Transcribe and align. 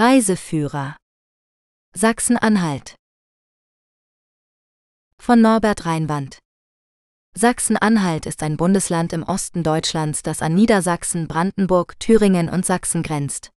Reiseführer 0.00 0.94
Sachsen-Anhalt 1.92 2.94
von 5.20 5.40
Norbert 5.40 5.86
Reinwand 5.86 6.38
Sachsen-Anhalt 7.34 8.24
ist 8.26 8.44
ein 8.44 8.56
Bundesland 8.56 9.12
im 9.12 9.24
Osten 9.24 9.64
Deutschlands, 9.64 10.22
das 10.22 10.40
an 10.40 10.54
Niedersachsen, 10.54 11.26
Brandenburg, 11.26 11.98
Thüringen 11.98 12.48
und 12.48 12.64
Sachsen 12.64 13.02
grenzt. 13.02 13.50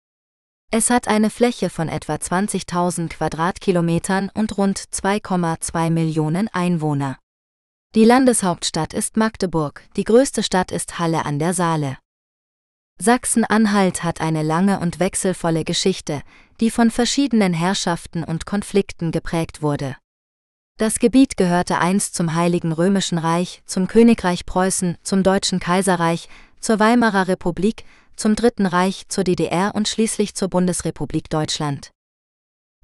Es 0.71 0.88
hat 0.88 1.08
eine 1.08 1.29
Fläche 1.29 1.68
von 1.68 1.90
etwa 1.90 2.14
20.000 2.14 3.11
Quadratkilometern 3.11 4.31
und 4.33 4.57
rund 4.57 4.79
2,2 4.79 5.91
Millionen 5.91 6.49
Einwohner. 6.49 7.19
Die 7.95 8.07
Landeshauptstadt 8.07 8.95
ist 8.95 9.19
Magdeburg, 9.19 9.87
die 9.95 10.04
größte 10.04 10.43
Stadt 10.43 10.72
ist 10.72 10.99
Halle 10.99 11.27
an 11.27 11.38
der 11.38 11.53
Saale. 11.53 11.99
Sachsen-Anhalt 13.03 14.04
hat 14.04 14.21
eine 14.21 14.42
lange 14.42 14.78
und 14.78 15.01
wechselvolle 15.01 15.64
Geschichte, 15.64 16.20
die 16.60 16.70
von 16.70 16.91
verschiedenen 16.91 17.55
Herrschaften 17.55 18.23
und 18.23 18.45
Konflikten 18.45 19.11
geprägt 19.11 19.62
wurde. 19.62 19.97
Das 20.77 20.98
Gebiet 20.98 21.39
gehörte 21.39 21.78
einst 21.78 22.15
zum 22.15 22.34
Heiligen 22.34 22.73
Römischen 22.73 23.16
Reich, 23.16 23.62
zum 23.65 23.87
Königreich 23.87 24.45
Preußen, 24.45 24.98
zum 25.02 25.23
Deutschen 25.23 25.61
Kaiserreich, 25.61 26.28
zur 26.61 26.78
Weimarer 26.78 27.27
Republik, 27.27 27.84
zum 28.16 28.37
Dritten 28.37 28.66
Reich, 28.66 29.09
zur 29.09 29.25
DDR 29.25 29.75
und 29.75 29.89
schließlich 29.89 30.34
zur 30.34 30.48
Bundesrepublik 30.48 31.30
Deutschland. 31.30 31.92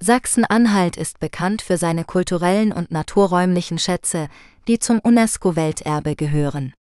Sachsen-Anhalt 0.02 0.96
ist 0.96 1.20
bekannt 1.20 1.60
für 1.60 1.76
seine 1.76 2.04
kulturellen 2.04 2.72
und 2.72 2.90
naturräumlichen 2.90 3.78
Schätze, 3.78 4.28
die 4.66 4.78
zum 4.78 4.98
UNESCO-Welterbe 4.98 6.16
gehören. 6.16 6.72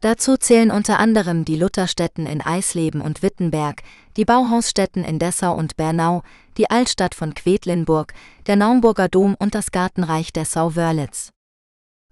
Dazu 0.00 0.36
zählen 0.36 0.70
unter 0.70 1.00
anderem 1.00 1.44
die 1.44 1.56
Lutherstätten 1.56 2.26
in 2.26 2.40
Eisleben 2.40 3.00
und 3.00 3.22
Wittenberg, 3.22 3.82
die 4.16 4.24
Bauhausstätten 4.24 5.02
in 5.02 5.18
Dessau 5.18 5.56
und 5.56 5.76
Bernau, 5.76 6.22
die 6.56 6.70
Altstadt 6.70 7.16
von 7.16 7.34
Quedlinburg, 7.34 8.14
der 8.46 8.54
Naumburger 8.54 9.08
Dom 9.08 9.34
und 9.36 9.56
das 9.56 9.72
Gartenreich 9.72 10.32
Dessau-Wörlitz. 10.32 11.30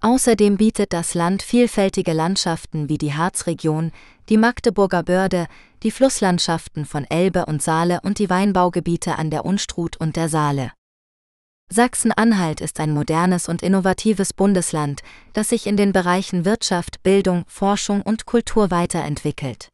Außerdem 0.01 0.57
bietet 0.57 0.91
das 0.91 1.13
Land 1.13 1.41
vielfältige 1.41 2.11
Landschaften 2.11 2.89
wie 2.89 2.97
die 2.97 3.13
Harzregion, 3.13 3.93
die 4.27 4.37
Magdeburger 4.37 5.03
Börde, 5.03 5.47
die 5.81 5.91
Flusslandschaften 5.91 6.85
von 6.85 7.05
Elbe 7.05 7.45
und 7.45 7.63
Saale 7.63 8.01
und 8.03 8.19
die 8.19 8.29
Weinbaugebiete 8.29 9.17
an 9.17 9.31
der 9.31 9.45
Unstrut 9.45 9.95
und 9.95 10.17
der 10.17 10.27
Saale. 10.27 10.73
Sachsen-Anhalt 11.69 12.61
ist 12.61 12.79
ein 12.79 12.93
modernes 12.93 13.49
und 13.49 13.61
innovatives 13.61 14.33
Bundesland, 14.33 15.01
das 15.33 15.49
sich 15.49 15.67
in 15.67 15.75
den 15.75 15.91
Bereichen 15.91 16.45
Wirtschaft, 16.45 17.03
Bildung, 17.03 17.43
Forschung 17.47 18.01
und 18.01 18.25
Kultur 18.25 18.71
weiterentwickelt. 18.71 19.69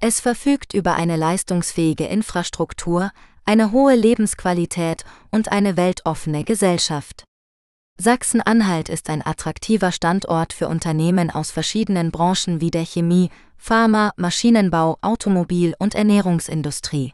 Es 0.00 0.18
verfügt 0.18 0.74
über 0.74 0.94
eine 0.94 1.16
leistungsfähige 1.16 2.06
Infrastruktur, 2.06 3.12
eine 3.44 3.70
hohe 3.70 3.94
Lebensqualität 3.94 5.04
und 5.30 5.52
eine 5.52 5.76
weltoffene 5.76 6.42
Gesellschaft. 6.42 7.24
Sachsen-Anhalt 8.00 8.88
ist 8.88 9.08
ein 9.08 9.24
attraktiver 9.24 9.92
Standort 9.92 10.52
für 10.52 10.66
Unternehmen 10.66 11.30
aus 11.30 11.52
verschiedenen 11.52 12.10
Branchen 12.10 12.60
wie 12.60 12.72
der 12.72 12.84
Chemie, 12.84 13.30
Pharma, 13.56 14.12
Maschinenbau, 14.16 14.98
Automobil- 15.02 15.76
und 15.78 15.94
Ernährungsindustrie. 15.94 17.12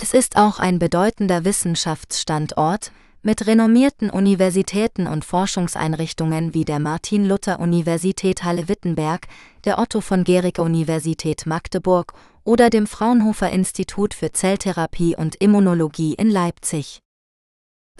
Es 0.00 0.14
ist 0.14 0.36
auch 0.36 0.60
ein 0.60 0.78
bedeutender 0.78 1.44
Wissenschaftsstandort, 1.44 2.90
mit 3.22 3.46
renommierten 3.46 4.10
Universitäten 4.10 5.06
und 5.06 5.24
Forschungseinrichtungen 5.24 6.54
wie 6.54 6.64
der 6.64 6.78
Martin-Luther-Universität 6.78 8.44
Halle-Wittenberg, 8.44 9.26
der 9.64 9.78
Otto 9.78 10.00
von 10.00 10.24
Guericke-Universität 10.24 11.46
Magdeburg 11.46 12.14
oder 12.44 12.70
dem 12.70 12.86
Fraunhofer 12.86 13.50
Institut 13.50 14.14
für 14.14 14.32
Zelltherapie 14.32 15.16
und 15.16 15.36
Immunologie 15.36 16.14
in 16.14 16.30
Leipzig. 16.30 17.00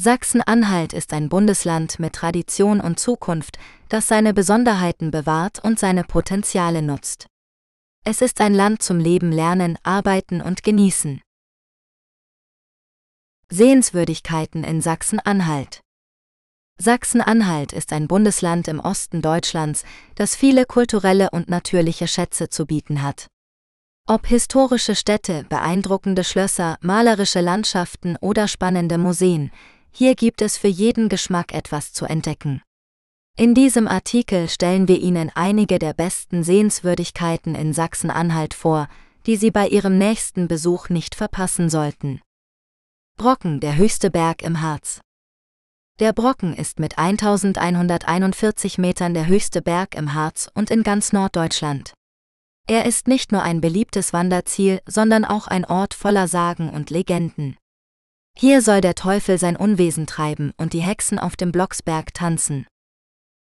Sachsen-Anhalt 0.00 0.92
ist 0.92 1.12
ein 1.12 1.28
Bundesland 1.28 1.98
mit 1.98 2.12
Tradition 2.12 2.80
und 2.80 3.00
Zukunft, 3.00 3.58
das 3.88 4.06
seine 4.06 4.32
Besonderheiten 4.32 5.10
bewahrt 5.10 5.62
und 5.65 5.78
seine 5.78 6.04
Potenziale 6.04 6.82
nutzt. 6.82 7.26
Es 8.04 8.22
ist 8.22 8.41
ein 8.41 8.54
Land 8.54 8.81
zum 8.81 9.00
Leben, 9.00 9.32
Lernen, 9.32 9.76
Arbeiten 9.82 10.41
und 10.41 10.62
Genießen. 10.62 11.21
Sehenswürdigkeiten 13.50 14.62
in 14.62 14.82
Sachsen-Anhalt. 14.82 15.81
Sachsen-Anhalt 16.78 17.72
ist 17.72 17.94
ein 17.94 18.06
Bundesland 18.06 18.69
im 18.69 18.78
Osten 18.78 19.22
Deutschlands, 19.22 19.84
das 20.16 20.36
viele 20.36 20.66
kulturelle 20.66 21.31
und 21.31 21.48
natürliche 21.48 22.09
Schätze 22.09 22.50
zu 22.50 22.66
bieten 22.66 23.03
hat. 23.03 23.28
Ob 24.06 24.26
historische 24.26 24.94
Städte, 24.94 25.47
beeindruckende 25.48 26.25
Schlösser, 26.25 26.76
malerische 26.82 27.41
Landschaften 27.41 28.19
oder 28.20 28.48
spannende 28.48 28.98
Museen, 28.98 29.50
hier 29.91 30.15
gibt 30.15 30.42
es 30.42 30.59
für 30.59 30.69
jeden 30.69 31.09
Geschmack 31.09 31.54
etwas 31.54 31.94
zu 31.94 32.04
entdecken. 32.04 32.60
In 33.34 33.54
diesem 33.54 33.88
Artikel 33.88 34.50
stellen 34.50 34.88
wir 34.88 35.00
Ihnen 35.00 35.32
einige 35.34 35.78
der 35.78 35.94
besten 35.94 36.44
Sehenswürdigkeiten 36.44 37.54
in 37.54 37.72
Sachsen-Anhalt 37.72 38.53
vor, 38.53 38.88
die 39.25 39.36
Sie 39.36 39.50
bei 39.50 39.69
Ihrem 39.69 39.97
nächsten 39.97 40.48
Besuch 40.48 40.91
nicht 40.91 41.15
verpassen 41.15 41.70
sollten. 41.70 42.20
Brocken, 43.18 43.58
der 43.58 43.76
höchste 43.76 44.12
Berg 44.12 44.42
im 44.42 44.62
Harz. 44.62 45.00
Der 45.98 46.12
Brocken 46.12 46.54
ist 46.54 46.78
mit 46.78 46.98
1141 46.98 48.78
Metern 48.78 49.12
der 49.12 49.26
höchste 49.26 49.60
Berg 49.60 49.96
im 49.96 50.14
Harz 50.14 50.48
und 50.54 50.70
in 50.70 50.84
ganz 50.84 51.12
Norddeutschland. 51.12 51.94
Er 52.68 52.86
ist 52.86 53.08
nicht 53.08 53.32
nur 53.32 53.42
ein 53.42 53.60
beliebtes 53.60 54.12
Wanderziel, 54.12 54.80
sondern 54.86 55.24
auch 55.24 55.48
ein 55.48 55.64
Ort 55.64 55.94
voller 55.94 56.28
Sagen 56.28 56.70
und 56.70 56.90
Legenden. 56.90 57.56
Hier 58.38 58.62
soll 58.62 58.80
der 58.80 58.94
Teufel 58.94 59.36
sein 59.36 59.56
Unwesen 59.56 60.06
treiben 60.06 60.52
und 60.56 60.72
die 60.72 60.82
Hexen 60.82 61.18
auf 61.18 61.34
dem 61.34 61.50
Blocksberg 61.50 62.14
tanzen. 62.14 62.68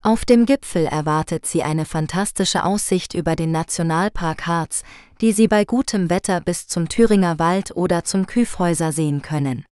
Auf 0.07 0.27
dem 0.27 0.45
Gipfel 0.45 0.85
erwartet 0.85 1.47
sie 1.47 1.63
eine 1.63 1.87
fantastische 1.87 2.65
Aussicht 2.65 3.15
über 3.15 3.37
den 3.37 3.53
Nationalpark 3.53 4.47
Harz, 4.47 4.83
die 5.23 5.33
Sie 5.33 5.49
bei 5.49 5.65
gutem 5.65 6.11
Wetter 6.11 6.43
bis 6.43 6.67
zum 6.67 6.91
Thüringer 6.91 7.39
Wald 7.39 7.75
oder 7.75 8.05
zum 8.05 8.27
Küfhäuser 8.27 8.93
sehen 8.93 9.23
können. 9.23 9.65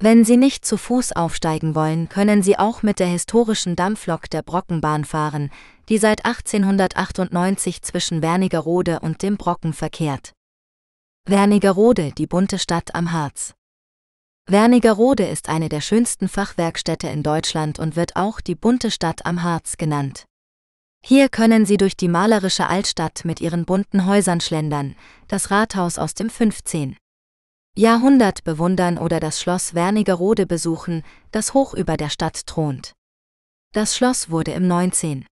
Wenn 0.00 0.24
Sie 0.24 0.36
nicht 0.36 0.64
zu 0.64 0.76
Fuß 0.76 1.12
aufsteigen 1.12 1.76
wollen, 1.76 2.08
können 2.08 2.42
Sie 2.42 2.58
auch 2.58 2.82
mit 2.82 2.98
der 2.98 3.06
historischen 3.06 3.76
Dampflok 3.76 4.28
der 4.30 4.42
Brockenbahn 4.42 5.04
fahren, 5.04 5.48
die 5.88 5.98
seit 5.98 6.24
1898 6.24 7.82
zwischen 7.82 8.20
Wernigerode 8.20 8.98
und 8.98 9.22
dem 9.22 9.36
Brocken 9.36 9.74
verkehrt. 9.74 10.32
Wernigerode, 11.28 12.10
die 12.10 12.26
bunte 12.26 12.58
Stadt 12.58 12.96
am 12.96 13.12
Harz. 13.12 13.54
Wernigerode 14.46 15.24
ist 15.24 15.48
eine 15.48 15.68
der 15.68 15.80
schönsten 15.80 16.28
Fachwerkstätte 16.28 17.08
in 17.08 17.22
Deutschland 17.22 17.78
und 17.78 17.94
wird 17.94 18.16
auch 18.16 18.40
die 18.40 18.56
bunte 18.56 18.90
Stadt 18.90 19.24
am 19.24 19.42
Harz 19.42 19.76
genannt. 19.76 20.24
Hier 21.04 21.28
können 21.28 21.64
Sie 21.64 21.76
durch 21.76 21.96
die 21.96 22.08
malerische 22.08 22.68
Altstadt 22.68 23.24
mit 23.24 23.40
ihren 23.40 23.64
bunten 23.64 24.06
Häusern 24.06 24.40
schlendern, 24.40 24.96
das 25.28 25.50
Rathaus 25.50 25.98
aus 25.98 26.14
dem 26.14 26.28
15. 26.30 26.96
Jahrhundert 27.76 28.44
bewundern 28.44 28.98
oder 28.98 29.18
das 29.18 29.40
Schloss 29.40 29.74
Wernigerode 29.74 30.46
besuchen, 30.46 31.02
das 31.30 31.54
hoch 31.54 31.72
über 31.72 31.96
der 31.96 32.10
Stadt 32.10 32.46
thront. 32.46 32.92
Das 33.72 33.96
Schloss 33.96 34.28
wurde 34.28 34.52
im 34.52 34.66
19. 34.68 35.24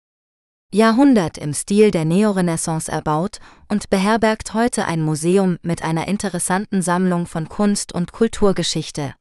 Jahrhundert 0.72 1.36
im 1.36 1.52
Stil 1.52 1.90
der 1.90 2.04
Neorenaissance 2.04 2.90
erbaut 2.90 3.40
und 3.68 3.90
beherbergt 3.90 4.54
heute 4.54 4.84
ein 4.84 5.02
Museum 5.02 5.58
mit 5.62 5.82
einer 5.82 6.06
interessanten 6.06 6.80
Sammlung 6.80 7.26
von 7.26 7.48
Kunst- 7.48 7.92
und 7.92 8.12
Kulturgeschichte. 8.12 9.16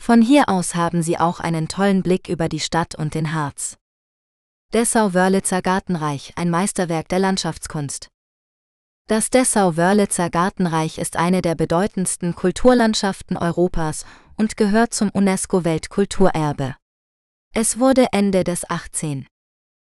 Von 0.00 0.22
hier 0.22 0.48
aus 0.48 0.74
haben 0.74 1.02
Sie 1.02 1.18
auch 1.18 1.40
einen 1.40 1.68
tollen 1.68 2.02
Blick 2.02 2.30
über 2.30 2.48
die 2.48 2.60
Stadt 2.60 2.94
und 2.94 3.14
den 3.14 3.34
Harz. 3.34 3.76
Dessau-Wörlitzer 4.72 5.60
Gartenreich, 5.60 6.32
ein 6.36 6.48
Meisterwerk 6.48 7.06
der 7.08 7.18
Landschaftskunst. 7.18 8.08
Das 9.08 9.28
Dessau-Wörlitzer 9.28 10.30
Gartenreich 10.30 10.96
ist 10.96 11.16
eine 11.16 11.42
der 11.42 11.54
bedeutendsten 11.54 12.34
Kulturlandschaften 12.34 13.36
Europas 13.36 14.06
und 14.38 14.56
gehört 14.56 14.94
zum 14.94 15.10
UNESCO-Weltkulturerbe. 15.10 16.76
Es 17.54 17.78
wurde 17.78 18.06
Ende 18.12 18.44
des 18.44 18.68
18. 18.70 19.26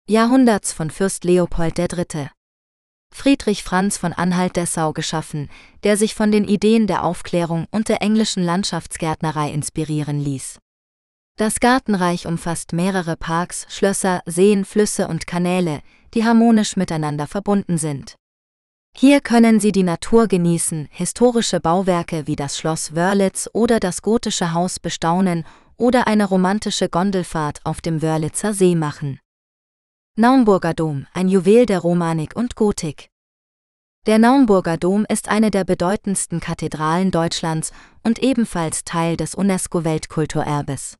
Jahrhunderts 0.06 0.74
von 0.74 0.90
Fürst 0.90 1.24
Leopold 1.24 1.78
III. 1.78 2.28
Friedrich 3.10 3.64
Franz 3.64 3.96
von 3.96 4.12
Anhalt-Dessau 4.12 4.92
geschaffen, 4.92 5.48
der 5.82 5.96
sich 5.96 6.14
von 6.14 6.30
den 6.30 6.44
Ideen 6.44 6.86
der 6.86 7.04
Aufklärung 7.04 7.66
und 7.70 7.88
der 7.88 8.02
englischen 8.02 8.44
Landschaftsgärtnerei 8.44 9.50
inspirieren 9.50 10.20
ließ. 10.20 10.58
Das 11.38 11.58
Gartenreich 11.58 12.26
umfasst 12.26 12.74
mehrere 12.74 13.16
Parks, 13.16 13.64
Schlösser, 13.70 14.20
Seen, 14.26 14.66
Flüsse 14.66 15.08
und 15.08 15.26
Kanäle, 15.26 15.80
die 16.12 16.22
harmonisch 16.24 16.76
miteinander 16.76 17.26
verbunden 17.26 17.78
sind. 17.78 18.16
Hier 18.94 19.22
können 19.22 19.58
Sie 19.58 19.72
die 19.72 19.84
Natur 19.84 20.28
genießen, 20.28 20.86
historische 20.90 21.60
Bauwerke 21.60 22.26
wie 22.26 22.36
das 22.36 22.58
Schloss 22.58 22.94
Wörlitz 22.94 23.48
oder 23.54 23.80
das 23.80 24.02
gotische 24.02 24.52
Haus 24.52 24.78
bestaunen 24.78 25.46
oder 25.78 26.06
eine 26.06 26.26
romantische 26.26 26.90
Gondelfahrt 26.90 27.60
auf 27.64 27.80
dem 27.80 28.02
Wörlitzer 28.02 28.52
See 28.52 28.74
machen. 28.74 29.18
Naumburger 30.16 30.75
Dom, 30.75 31.08
ein 31.12 31.26
Juwel 31.26 31.66
der 31.66 31.81
Romanik 31.81 32.37
und 32.37 32.55
Gotik. 32.55 33.08
Der 34.06 34.20
Naumburger 34.20 34.76
Dom 34.76 35.05
ist 35.08 35.28
eine 35.28 35.50
der 35.50 35.64
bedeutendsten 35.64 36.38
Kathedralen 36.38 37.11
Deutschlands 37.11 37.72
und 38.05 38.20
ebenfalls 38.20 38.84
Teil 38.84 39.16
des 39.16 39.34
UNESCO-Weltkulturerbes. 39.34 40.99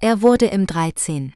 Er 0.00 0.22
wurde 0.22 0.46
im 0.46 0.66
13. 0.66 1.34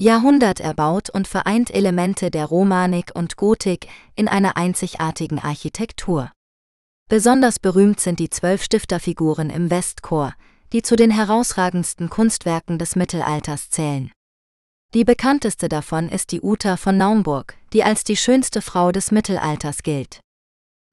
Jahrhundert 0.00 0.60
erbaut 0.60 1.10
und 1.10 1.28
vereint 1.28 1.70
Elemente 1.70 2.30
der 2.30 2.46
Romanik 2.46 3.10
und 3.14 3.36
Gotik 3.36 3.88
in 4.14 4.26
einer 4.26 4.56
einzigartigen 4.56 5.38
Architektur. 5.38 6.32
Besonders 7.10 7.58
berühmt 7.58 8.00
sind 8.00 8.20
die 8.20 8.30
zwölf 8.30 8.62
Stifterfiguren 8.62 9.50
im 9.50 9.68
Westchor, 9.68 10.32
die 10.72 10.80
zu 10.80 10.96
den 10.96 11.10
herausragendsten 11.10 12.08
Kunstwerken 12.08 12.78
des 12.78 12.96
Mittelalters 12.96 13.68
zählen. 13.68 14.10
Die 14.94 15.04
bekannteste 15.04 15.70
davon 15.70 16.10
ist 16.10 16.32
die 16.32 16.42
Uta 16.42 16.76
von 16.76 16.98
Naumburg, 16.98 17.56
die 17.72 17.82
als 17.82 18.04
die 18.04 18.16
schönste 18.16 18.60
Frau 18.60 18.92
des 18.92 19.10
Mittelalters 19.10 19.82
gilt. 19.82 20.20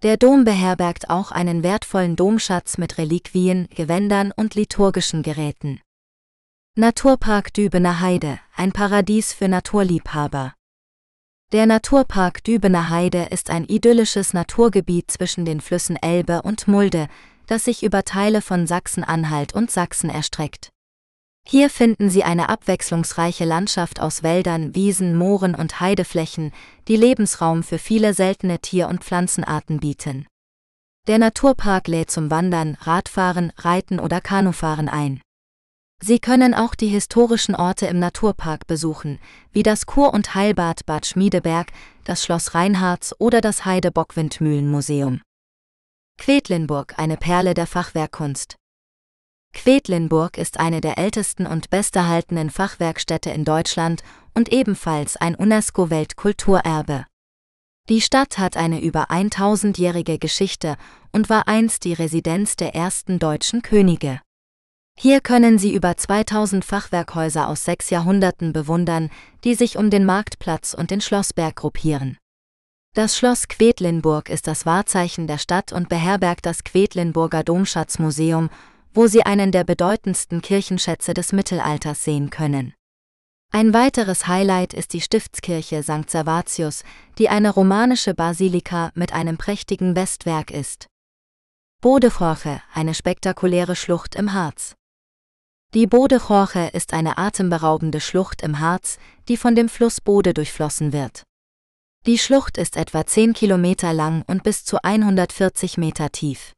Der 0.03 0.15
Dom 0.15 0.45
beherbergt 0.45 1.09
auch 1.09 1.31
einen 1.31 1.63
wertvollen 1.63 2.15
Domschatz 2.15 2.77
mit 2.77 2.97
Reliquien, 2.97 3.67
Gewändern 3.75 4.31
und 4.33 4.55
liturgischen 4.55 5.23
Geräten. 5.23 5.81
Naturpark 6.75 7.53
Dübener 7.53 7.99
Heide, 7.99 8.39
ein 8.55 8.71
Paradies 8.71 9.33
für 9.33 9.49
Naturliebhaber. 9.49 10.53
Der 11.51 11.65
Naturpark 11.65 12.41
Dübener 12.45 12.89
Heide 12.89 13.23
ist 13.31 13.49
ein 13.49 13.65
idyllisches 13.65 14.33
Naturgebiet 14.33 15.11
zwischen 15.11 15.43
den 15.43 15.59
Flüssen 15.59 15.97
Elbe 15.97 16.43
und 16.43 16.69
Mulde, 16.69 17.09
das 17.47 17.65
sich 17.65 17.83
über 17.83 18.05
Teile 18.05 18.41
von 18.41 18.65
Sachsen-Anhalt 18.65 19.53
und 19.53 19.69
Sachsen 19.69 20.09
erstreckt. 20.09 20.69
Hier 21.47 21.69
finden 21.69 22.09
Sie 22.09 22.23
eine 22.23 22.49
abwechslungsreiche 22.49 23.45
Landschaft 23.45 23.99
aus 23.99 24.21
Wäldern, 24.23 24.75
Wiesen, 24.75 25.17
Mooren 25.17 25.55
und 25.55 25.79
Heideflächen, 25.79 26.51
die 26.87 26.95
Lebensraum 26.95 27.63
für 27.63 27.79
viele 27.79 28.13
seltene 28.13 28.59
Tier- 28.59 28.87
und 28.87 29.03
Pflanzenarten 29.03 29.79
bieten. 29.79 30.27
Der 31.07 31.17
Naturpark 31.17 31.87
lädt 31.87 32.11
zum 32.11 32.29
Wandern, 32.29 32.77
Radfahren, 32.81 33.51
Reiten 33.57 33.99
oder 33.99 34.21
Kanufahren 34.21 34.89
ein. 34.89 35.21
Sie 36.01 36.19
können 36.19 36.53
auch 36.53 36.75
die 36.75 36.87
historischen 36.87 37.55
Orte 37.55 37.87
im 37.87 37.99
Naturpark 37.99 38.67
besuchen, 38.67 39.19
wie 39.51 39.63
das 39.63 39.85
Kur- 39.85 40.13
und 40.13 40.35
Heilbad 40.35 40.85
Bad 40.85 41.05
Schmiedeberg, 41.07 41.71
das 42.05 42.23
Schloss 42.23 42.53
Reinhards 42.53 43.19
oder 43.19 43.41
das 43.41 43.65
Heide-Bockwindmühlenmuseum. 43.65 45.21
Quedlinburg, 46.19 46.93
eine 46.97 47.17
Perle 47.17 47.53
der 47.53 47.65
Fachwerkkunst. 47.65 48.58
Quedlinburg 49.53 50.37
ist 50.37 50.59
eine 50.59 50.81
der 50.81 50.97
ältesten 50.97 51.45
und 51.45 51.69
besterhaltenen 51.69 52.49
Fachwerkstätte 52.49 53.29
in 53.29 53.45
Deutschland 53.45 54.03
und 54.33 54.51
ebenfalls 54.51 55.17
ein 55.17 55.35
UNESCO-Weltkulturerbe. 55.35 57.05
Die 57.89 58.01
Stadt 58.01 58.37
hat 58.37 58.55
eine 58.55 58.81
über 58.81 59.09
1000-jährige 59.09 60.19
Geschichte 60.19 60.77
und 61.11 61.29
war 61.29 61.47
einst 61.47 61.83
die 61.85 61.93
Residenz 61.93 62.55
der 62.55 62.75
ersten 62.75 63.17
deutschen 63.17 63.63
Könige. 63.63 64.21
Hier 64.95 65.21
können 65.21 65.57
Sie 65.57 65.73
über 65.73 65.97
2000 65.97 66.63
Fachwerkhäuser 66.63 67.47
aus 67.47 67.63
sechs 67.63 67.89
Jahrhunderten 67.89 68.53
bewundern, 68.53 69.09
die 69.43 69.55
sich 69.55 69.77
um 69.77 69.89
den 69.89 70.05
Marktplatz 70.05 70.73
und 70.73 70.91
den 70.91 71.01
Schlossberg 71.01 71.55
gruppieren. 71.55 72.17
Das 72.95 73.17
Schloss 73.17 73.47
Quedlinburg 73.47 74.29
ist 74.29 74.45
das 74.45 74.65
Wahrzeichen 74.65 75.25
der 75.25 75.37
Stadt 75.37 75.71
und 75.71 75.89
beherbergt 75.89 76.45
das 76.45 76.63
Quedlinburger 76.63 77.43
Domschatzmuseum 77.43 78.49
wo 78.93 79.07
Sie 79.07 79.23
einen 79.25 79.51
der 79.51 79.63
bedeutendsten 79.63 80.41
Kirchenschätze 80.41 81.13
des 81.13 81.33
Mittelalters 81.33 82.03
sehen 82.03 82.29
können. 82.29 82.73
Ein 83.51 83.73
weiteres 83.73 84.27
Highlight 84.27 84.73
ist 84.73 84.93
die 84.93 85.01
Stiftskirche 85.01 85.81
St. 85.81 86.09
Servatius, 86.09 86.83
die 87.17 87.29
eine 87.29 87.49
romanische 87.49 88.13
Basilika 88.13 88.91
mit 88.93 89.11
einem 89.11 89.37
prächtigen 89.37 89.95
Westwerk 89.95 90.51
ist. 90.51 90.87
Bodechorche, 91.81 92.61
eine 92.73 92.93
spektakuläre 92.93 93.75
Schlucht 93.75 94.15
im 94.15 94.33
Harz. 94.33 94.75
Die 95.73 95.87
Bodechorche 95.87 96.69
ist 96.73 96.93
eine 96.93 97.17
atemberaubende 97.17 98.01
Schlucht 98.01 98.41
im 98.41 98.59
Harz, 98.59 98.97
die 99.27 99.37
von 99.37 99.55
dem 99.55 99.69
Fluss 99.69 100.01
Bode 100.01 100.33
durchflossen 100.33 100.93
wird. 100.93 101.23
Die 102.05 102.17
Schlucht 102.17 102.57
ist 102.57 102.77
etwa 102.77 103.05
10 103.05 103.33
Kilometer 103.33 103.93
lang 103.93 104.23
und 104.27 104.43
bis 104.43 104.63
zu 104.65 104.83
140 104.83 105.77
Meter 105.77 106.11
tief. 106.11 106.53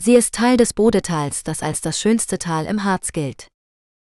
Sie 0.00 0.14
ist 0.14 0.34
Teil 0.34 0.56
des 0.56 0.74
Bodetals, 0.74 1.42
das 1.42 1.62
als 1.62 1.80
das 1.80 1.98
schönste 2.00 2.38
Tal 2.38 2.66
im 2.66 2.84
Harz 2.84 3.12
gilt. 3.12 3.48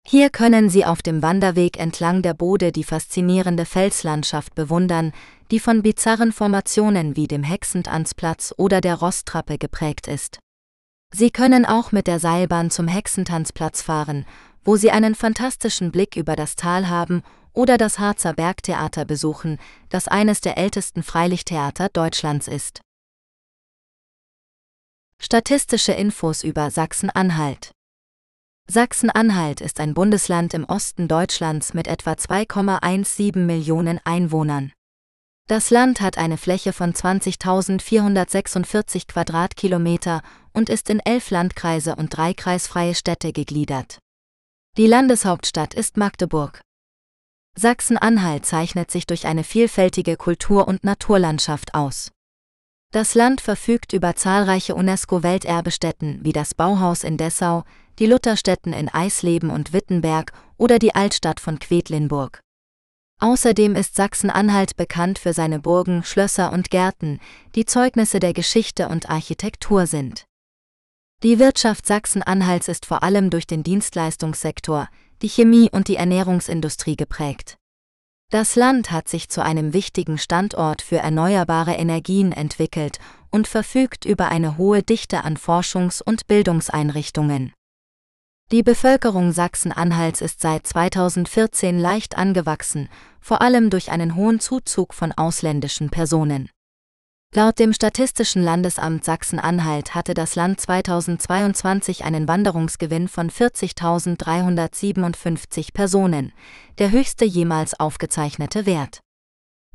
Hier 0.06 0.30
können 0.30 0.70
Sie 0.70 0.84
auf 0.84 1.02
dem 1.02 1.22
Wanderweg 1.22 1.78
entlang 1.78 2.22
der 2.22 2.34
Bode 2.34 2.72
die 2.72 2.82
faszinierende 2.82 3.64
Felslandschaft 3.64 4.54
bewundern, 4.54 5.12
die 5.50 5.60
von 5.60 5.82
bizarren 5.82 6.32
Formationen 6.32 7.14
wie 7.14 7.28
dem 7.28 7.42
Hexentanzplatz 7.42 8.54
oder 8.56 8.80
der 8.80 8.96
Rosttrappe 8.96 9.58
geprägt 9.58 10.08
ist. 10.08 10.38
Sie 11.14 11.30
können 11.30 11.64
auch 11.64 11.92
mit 11.92 12.06
der 12.06 12.18
Seilbahn 12.18 12.70
zum 12.70 12.88
Hexentanzplatz 12.88 13.82
fahren, 13.82 14.26
wo 14.64 14.76
Sie 14.76 14.90
einen 14.90 15.14
fantastischen 15.14 15.92
Blick 15.92 16.16
über 16.16 16.36
das 16.36 16.56
Tal 16.56 16.88
haben 16.88 17.22
oder 17.52 17.78
das 17.78 17.98
Harzer 17.98 18.32
Bergtheater 18.32 19.04
besuchen, 19.04 19.58
das 19.90 20.08
eines 20.08 20.40
der 20.40 20.58
ältesten 20.58 21.02
Freilichttheater 21.02 21.88
Deutschlands 21.90 22.48
ist. 22.48 22.80
Statistische 25.20 25.92
Infos 25.92 26.42
über 26.42 26.70
Sachsen-Anhalt. 26.70 27.72
Sachsen-Anhalt 28.66 29.60
ist 29.60 29.78
ein 29.80 29.92
Bundesland 29.92 30.54
im 30.54 30.64
Osten 30.64 31.06
Deutschlands 31.06 31.74
mit 31.74 31.86
etwa 31.86 32.12
2,17 32.12 33.36
Millionen 33.38 34.00
Einwohnern. 34.04 34.72
Das 35.46 35.68
Land 35.70 36.00
hat 36.00 36.16
eine 36.18 36.38
Fläche 36.38 36.72
von 36.72 36.94
20.446 36.94 39.06
Quadratkilometer 39.06 40.22
und 40.52 40.70
ist 40.70 40.88
in 40.88 41.00
elf 41.00 41.30
Landkreise 41.30 41.96
und 41.96 42.16
drei 42.16 42.32
kreisfreie 42.32 42.94
Städte 42.94 43.32
gegliedert. 43.32 43.98
Die 44.76 44.86
Landeshauptstadt 44.86 45.74
ist 45.74 45.96
Magdeburg. 45.96 46.60
Sachsen-Anhalt 47.54 48.46
zeichnet 48.46 48.90
sich 48.90 49.06
durch 49.06 49.26
eine 49.26 49.44
vielfältige 49.44 50.16
Kultur- 50.16 50.68
und 50.68 50.84
Naturlandschaft 50.84 51.74
aus. 51.74 52.12
Das 52.90 53.14
Land 53.14 53.42
verfügt 53.42 53.92
über 53.92 54.16
zahlreiche 54.16 54.74
UNESCO-Welterbestätten 54.74 56.20
wie 56.22 56.32
das 56.32 56.54
Bauhaus 56.54 57.04
in 57.04 57.18
Dessau, 57.18 57.64
die 57.98 58.06
Lutherstätten 58.06 58.72
in 58.72 58.88
Eisleben 58.88 59.50
und 59.50 59.74
Wittenberg 59.74 60.32
oder 60.56 60.78
die 60.78 60.94
Altstadt 60.94 61.38
von 61.38 61.58
Quedlinburg. 61.58 62.40
Außerdem 63.20 63.74
ist 63.74 63.94
Sachsen-Anhalt 63.94 64.76
bekannt 64.76 65.18
für 65.18 65.34
seine 65.34 65.58
Burgen, 65.58 66.02
Schlösser 66.02 66.50
und 66.52 66.70
Gärten, 66.70 67.20
die 67.54 67.66
Zeugnisse 67.66 68.20
der 68.20 68.32
Geschichte 68.32 68.88
und 68.88 69.10
Architektur 69.10 69.86
sind. 69.86 70.24
Die 71.24 71.38
Wirtschaft 71.38 71.84
Sachsen-Anhalts 71.84 72.68
ist 72.68 72.86
vor 72.86 73.02
allem 73.02 73.28
durch 73.28 73.46
den 73.46 73.64
Dienstleistungssektor, 73.64 74.88
die 75.20 75.28
Chemie 75.28 75.68
und 75.70 75.88
die 75.88 75.96
Ernährungsindustrie 75.96 76.96
geprägt. 76.96 77.57
Das 78.30 78.56
Land 78.56 78.90
hat 78.90 79.08
sich 79.08 79.30
zu 79.30 79.42
einem 79.42 79.72
wichtigen 79.72 80.18
Standort 80.18 80.82
für 80.82 80.98
erneuerbare 80.98 81.72
Energien 81.72 82.32
entwickelt 82.32 82.98
und 83.30 83.48
verfügt 83.48 84.04
über 84.04 84.28
eine 84.28 84.58
hohe 84.58 84.82
Dichte 84.82 85.24
an 85.24 85.38
Forschungs- 85.38 86.02
und 86.02 86.26
Bildungseinrichtungen. 86.26 87.54
Die 88.50 88.62
Bevölkerung 88.62 89.32
Sachsen-Anhalts 89.32 90.20
ist 90.20 90.42
seit 90.42 90.66
2014 90.66 91.78
leicht 91.78 92.18
angewachsen, 92.18 92.90
vor 93.18 93.40
allem 93.40 93.70
durch 93.70 93.90
einen 93.90 94.14
hohen 94.14 94.40
Zuzug 94.40 94.92
von 94.92 95.12
ausländischen 95.12 95.88
Personen. 95.88 96.50
Laut 97.34 97.58
dem 97.58 97.74
Statistischen 97.74 98.42
Landesamt 98.42 99.04
Sachsen-Anhalt 99.04 99.94
hatte 99.94 100.14
das 100.14 100.34
Land 100.34 100.62
2022 100.62 102.04
einen 102.04 102.26
Wanderungsgewinn 102.26 103.06
von 103.06 103.30
40.357 103.30 105.74
Personen, 105.74 106.32
der 106.78 106.90
höchste 106.90 107.26
jemals 107.26 107.78
aufgezeichnete 107.78 108.64
Wert. 108.64 109.00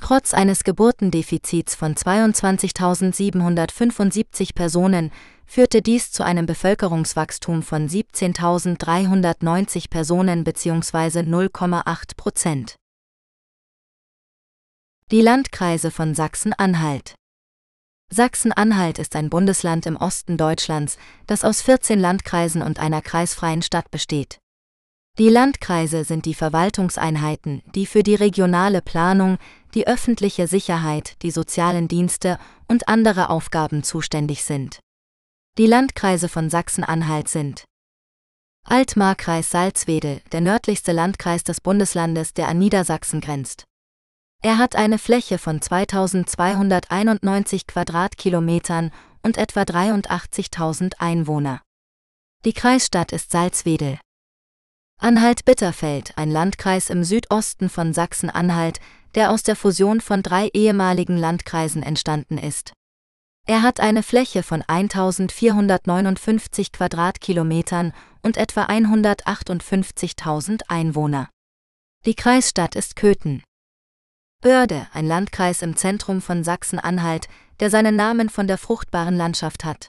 Trotz 0.02 0.34
eines 0.34 0.64
Geburtendefizits 0.64 1.76
von 1.76 1.94
22.775 1.94 4.56
Personen 4.56 5.12
führte 5.46 5.84
dies 5.84 6.12
zu 6.12 6.24
einem 6.24 6.48
Bevölkerungswachstum 6.48 7.62
von 7.62 7.88
17.390 7.88 9.92
Personen 9.92 10.44
bzw. 10.44 11.20
0,8 11.20 12.18
Prozent. 12.18 12.78
Die 15.12 15.22
Landkreise 15.22 15.92
von 15.92 16.16
Sachsen-Anhalt 16.16 17.14
Sachsen-Anhalt 18.14 19.00
ist 19.00 19.16
ein 19.16 19.30
Bundesland 19.30 19.86
im 19.86 19.98
Osten 19.98 20.38
Deutschlands, 20.38 20.98
das 21.28 21.44
aus 21.44 21.62
14 21.62 22.00
Landkreisen 22.00 22.62
und 22.62 22.80
einer 22.80 23.02
kreisfreien 23.02 23.62
Stadt 23.62 23.90
besteht. 23.92 24.40
Die 25.20 25.30
Landkreise 25.30 26.04
sind 26.04 26.26
die 26.26 26.34
Verwaltungseinheiten, 26.34 27.62
die 27.76 27.86
für 27.86 28.04
die 28.04 28.16
regionale 28.16 28.82
Planung, 28.82 29.38
die 29.74 29.88
öffentliche 29.88 30.48
Sicherheit, 30.48 31.22
die 31.22 31.32
sozialen 31.32 31.88
Dienste 31.88 32.40
und 32.68 32.88
andere 32.88 33.30
Aufgaben 33.30 33.84
zuständig 33.84 34.44
sind. 34.44 34.80
Die 35.58 35.68
Landkreise 35.68 36.30
von 36.30 36.50
Sachsen-Anhalt 36.50 37.28
sind 37.28 37.64
Altmarkreis 38.66 39.52
Salzwedel, 39.52 40.22
der 40.32 40.42
nördlichste 40.42 40.94
Landkreis 40.94 41.44
des 41.44 41.62
Bundeslandes, 41.62 42.34
der 42.34 42.48
an 42.48 42.60
Niedersachsen 42.60 43.22
grenzt. 43.22 43.66
Er 44.46 44.58
hat 44.58 44.76
eine 44.76 45.00
Fläche 45.00 45.38
von 45.38 45.62
2291 45.62 47.66
Quadratkilometern 47.66 48.92
und 49.22 49.38
etwa 49.38 49.62
83.000 49.62 50.96
Einwohner. 51.00 51.62
Die 52.44 52.52
Kreisstadt 52.52 53.14
ist 53.14 53.32
Salzwedel. 53.32 54.00
Anhalt-Bitterfeld, 55.00 56.18
ein 56.18 56.30
Landkreis 56.30 56.90
im 56.90 57.06
Südosten 57.06 57.70
von 57.70 57.94
Sachsen-Anhalt, 57.94 58.82
der 59.16 59.32
aus 59.32 59.44
der 59.44 59.56
Fusion 59.56 60.02
von 60.02 60.24
drei 60.24 60.50
ehemaligen 60.50 61.16
Landkreisen 61.16 61.82
entstanden 61.82 62.38
ist. 62.38 62.74
Er 63.48 63.62
hat 63.62 63.80
eine 63.80 64.04
Fläche 64.04 64.44
von 64.44 64.62
1459 64.62 66.74
Quadratkilometern 66.74 67.94
und 68.22 68.36
etwa 68.36 68.66
158.000 68.66 70.64
Einwohner. 70.68 71.30
Die 72.06 72.16
Kreisstadt 72.16 72.76
ist 72.76 72.98
Köthen. 72.98 73.42
Börde, 74.44 74.88
ein 74.92 75.08
Landkreis 75.08 75.62
im 75.62 75.78
Zentrum 75.78 76.22
von 76.22 76.44
Sachsen-Anhalt, 76.44 77.30
der 77.62 77.70
seinen 77.70 77.96
Namen 77.96 78.28
von 78.28 78.46
der 78.46 78.58
fruchtbaren 78.58 79.16
Landschaft 79.16 79.64
hat. 79.64 79.88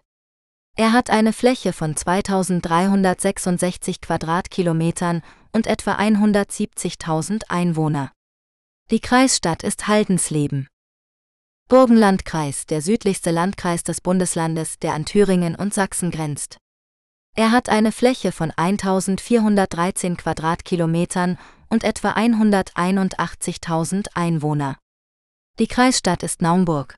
Er 0.77 0.93
hat 0.93 1.11
eine 1.11 1.33
Fläche 1.33 1.73
von 1.73 1.97
2366 1.97 4.01
Quadratkilometern 4.01 5.23
und 5.51 5.67
etwa 5.67 5.97
170.000 5.97 7.47
Einwohner. 7.49 8.13
Die 8.93 9.01
Kreisstadt 9.01 9.65
ist 9.65 9.89
Haldensleben. 9.89 10.69
Burgenlandkreis, 11.69 12.67
der 12.67 12.81
südlichste 12.81 13.33
Landkreis 13.33 13.83
des 13.83 14.01
Bundeslandes, 14.01 14.79
der 14.79 14.95
an 14.95 15.05
Thüringen 15.05 15.57
und 15.57 15.75
Sachsen 15.75 16.13
grenzt. 16.13 16.59
Er 17.35 17.51
hat 17.51 17.69
eine 17.69 17.91
Fläche 17.91 18.31
von 18.31 18.53
1413 18.53 20.17
Quadratkilometern 20.17 21.39
und 21.69 21.85
etwa 21.85 22.13
181.000 22.13 24.09
Einwohner. 24.15 24.79
Die 25.59 25.67
Kreisstadt 25.67 26.23
ist 26.23 26.43
Naumburg. 26.43 26.97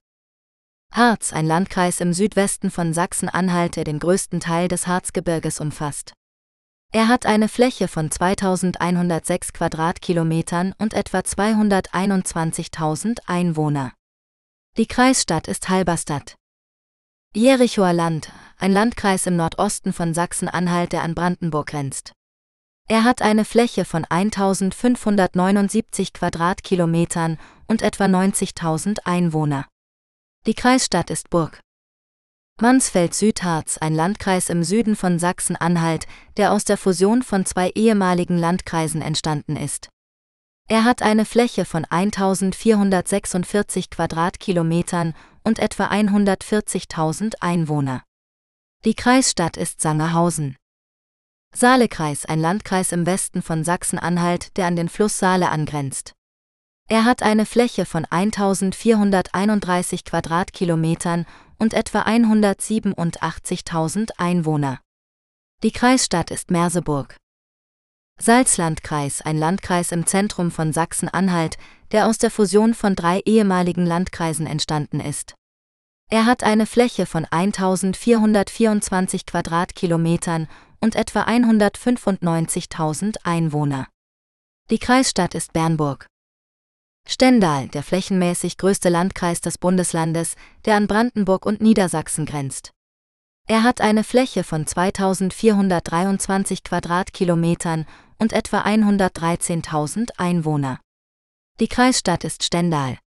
Harz, 0.92 1.32
ein 1.32 1.46
Landkreis 1.46 2.00
im 2.00 2.12
Südwesten 2.12 2.70
von 2.70 2.94
Sachsen-Anhalt, 2.94 3.76
der 3.76 3.84
den 3.84 3.98
größten 3.98 4.40
Teil 4.40 4.68
des 4.68 4.86
Harzgebirges 4.86 5.60
umfasst. 5.60 6.12
Er 6.92 7.08
hat 7.08 7.26
eine 7.26 7.48
Fläche 7.48 7.88
von 7.88 8.10
2106 8.10 9.52
Quadratkilometern 9.52 10.72
und 10.78 10.94
etwa 10.94 11.18
221.000 11.18 13.18
Einwohner. 13.26 13.92
Die 14.78 14.86
Kreisstadt 14.86 15.48
ist 15.48 15.68
Halberstadt. 15.68 16.36
Jerichoer 17.34 17.92
Land, 17.92 18.32
ein 18.56 18.72
Landkreis 18.72 19.26
im 19.26 19.36
Nordosten 19.36 19.92
von 19.92 20.14
Sachsen-Anhalt, 20.14 20.92
der 20.92 21.02
an 21.02 21.14
Brandenburg 21.14 21.66
grenzt. 21.66 22.12
Er 22.88 23.02
hat 23.02 23.20
eine 23.20 23.44
Fläche 23.44 23.84
von 23.84 24.04
1579 24.04 26.12
Quadratkilometern 26.12 27.36
und 27.66 27.82
etwa 27.82 28.04
90.000 28.04 28.98
Einwohner. 29.04 29.66
Die 30.46 30.54
Kreisstadt 30.54 31.10
ist 31.10 31.28
Burg. 31.28 31.58
Mansfeld-Südharz, 32.60 33.78
ein 33.78 33.92
Landkreis 33.92 34.50
im 34.50 34.62
Süden 34.62 34.94
von 34.94 35.18
Sachsen-Anhalt, 35.18 36.06
der 36.36 36.52
aus 36.52 36.64
der 36.64 36.76
Fusion 36.76 37.22
von 37.22 37.44
zwei 37.44 37.70
ehemaligen 37.70 38.38
Landkreisen 38.38 39.02
entstanden 39.02 39.56
ist. 39.56 39.88
Er 40.68 40.84
hat 40.84 41.02
eine 41.02 41.24
Fläche 41.24 41.64
von 41.64 41.84
1446 41.84 43.90
Quadratkilometern 43.90 45.14
und 45.42 45.58
etwa 45.58 45.88
140.000 45.88 47.34
Einwohner. 47.40 48.04
Die 48.84 48.94
Kreisstadt 48.94 49.56
ist 49.56 49.80
Sangerhausen. 49.80 50.56
Saalekreis, 51.54 52.26
ein 52.26 52.40
Landkreis 52.40 52.92
im 52.92 53.06
Westen 53.06 53.42
von 53.42 53.64
Sachsen-Anhalt, 53.64 54.56
der 54.56 54.66
an 54.66 54.76
den 54.76 54.88
Fluss 54.88 55.18
Saale 55.18 55.50
angrenzt. 55.50 56.12
Er 56.88 57.04
hat 57.04 57.22
eine 57.22 57.46
Fläche 57.46 57.86
von 57.86 58.04
1431 58.04 60.04
Quadratkilometern 60.04 61.26
und 61.58 61.74
etwa 61.74 62.02
187.000 62.02 64.10
Einwohner. 64.18 64.80
Die 65.62 65.72
Kreisstadt 65.72 66.30
ist 66.30 66.50
Merseburg. 66.50 67.16
Salzlandkreis, 68.20 69.22
ein 69.22 69.36
Landkreis 69.36 69.92
im 69.92 70.06
Zentrum 70.06 70.50
von 70.50 70.72
Sachsen-Anhalt, 70.72 71.58
der 71.92 72.06
aus 72.06 72.16
der 72.18 72.30
Fusion 72.30 72.74
von 72.74 72.94
drei 72.94 73.20
ehemaligen 73.20 73.84
Landkreisen 73.84 74.46
entstanden 74.46 75.00
ist. 75.00 75.34
Er 76.08 76.24
hat 76.24 76.44
eine 76.44 76.66
Fläche 76.66 77.04
von 77.04 77.24
1424 77.24 79.26
Quadratkilometern 79.26 80.46
und 80.80 80.94
etwa 80.96 81.22
195.000 81.24 83.16
Einwohner. 83.24 83.88
Die 84.70 84.78
Kreisstadt 84.78 85.34
ist 85.34 85.52
Bernburg. 85.52 86.06
Stendal, 87.08 87.68
der 87.68 87.82
flächenmäßig 87.84 88.58
größte 88.58 88.88
Landkreis 88.88 89.40
des 89.40 89.58
Bundeslandes, 89.58 90.34
der 90.64 90.74
an 90.74 90.88
Brandenburg 90.88 91.46
und 91.46 91.60
Niedersachsen 91.60 92.26
grenzt. 92.26 92.72
Er 93.48 93.62
hat 93.62 93.80
eine 93.80 94.02
Fläche 94.02 94.42
von 94.42 94.66
2423 94.66 96.64
Quadratkilometern 96.64 97.86
und 98.18 98.32
etwa 98.32 98.62
113.000 98.62 100.10
Einwohner. 100.16 100.80
Die 101.60 101.68
Kreisstadt 101.68 102.24
ist 102.24 102.42
Stendal. 102.42 102.98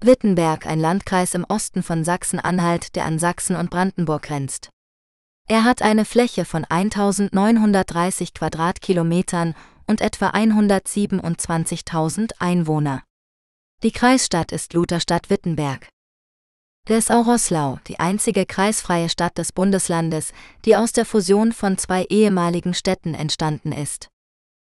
Wittenberg, 0.00 0.66
ein 0.66 0.80
Landkreis 0.80 1.34
im 1.34 1.44
Osten 1.44 1.82
von 1.82 2.02
Sachsen-Anhalt, 2.02 2.96
der 2.96 3.04
an 3.04 3.18
Sachsen 3.18 3.54
und 3.54 3.70
Brandenburg 3.70 4.22
grenzt. 4.22 4.70
Er 5.48 5.64
hat 5.64 5.82
eine 5.82 6.04
Fläche 6.04 6.44
von 6.44 6.64
1930 6.64 8.34
Quadratkilometern 8.34 9.54
und 9.86 10.00
etwa 10.00 10.30
127.000 10.30 12.32
Einwohner. 12.38 13.02
Die 13.82 13.92
Kreisstadt 13.92 14.52
ist 14.52 14.74
Lutherstadt-Wittenberg. 14.74 15.88
Dessau-Roßlau, 16.88 17.78
die 17.86 18.00
einzige 18.00 18.46
kreisfreie 18.46 19.08
Stadt 19.08 19.38
des 19.38 19.52
Bundeslandes, 19.52 20.32
die 20.64 20.76
aus 20.76 20.92
der 20.92 21.04
Fusion 21.04 21.52
von 21.52 21.78
zwei 21.78 22.04
ehemaligen 22.04 22.74
Städten 22.74 23.14
entstanden 23.14 23.72
ist. 23.72 24.08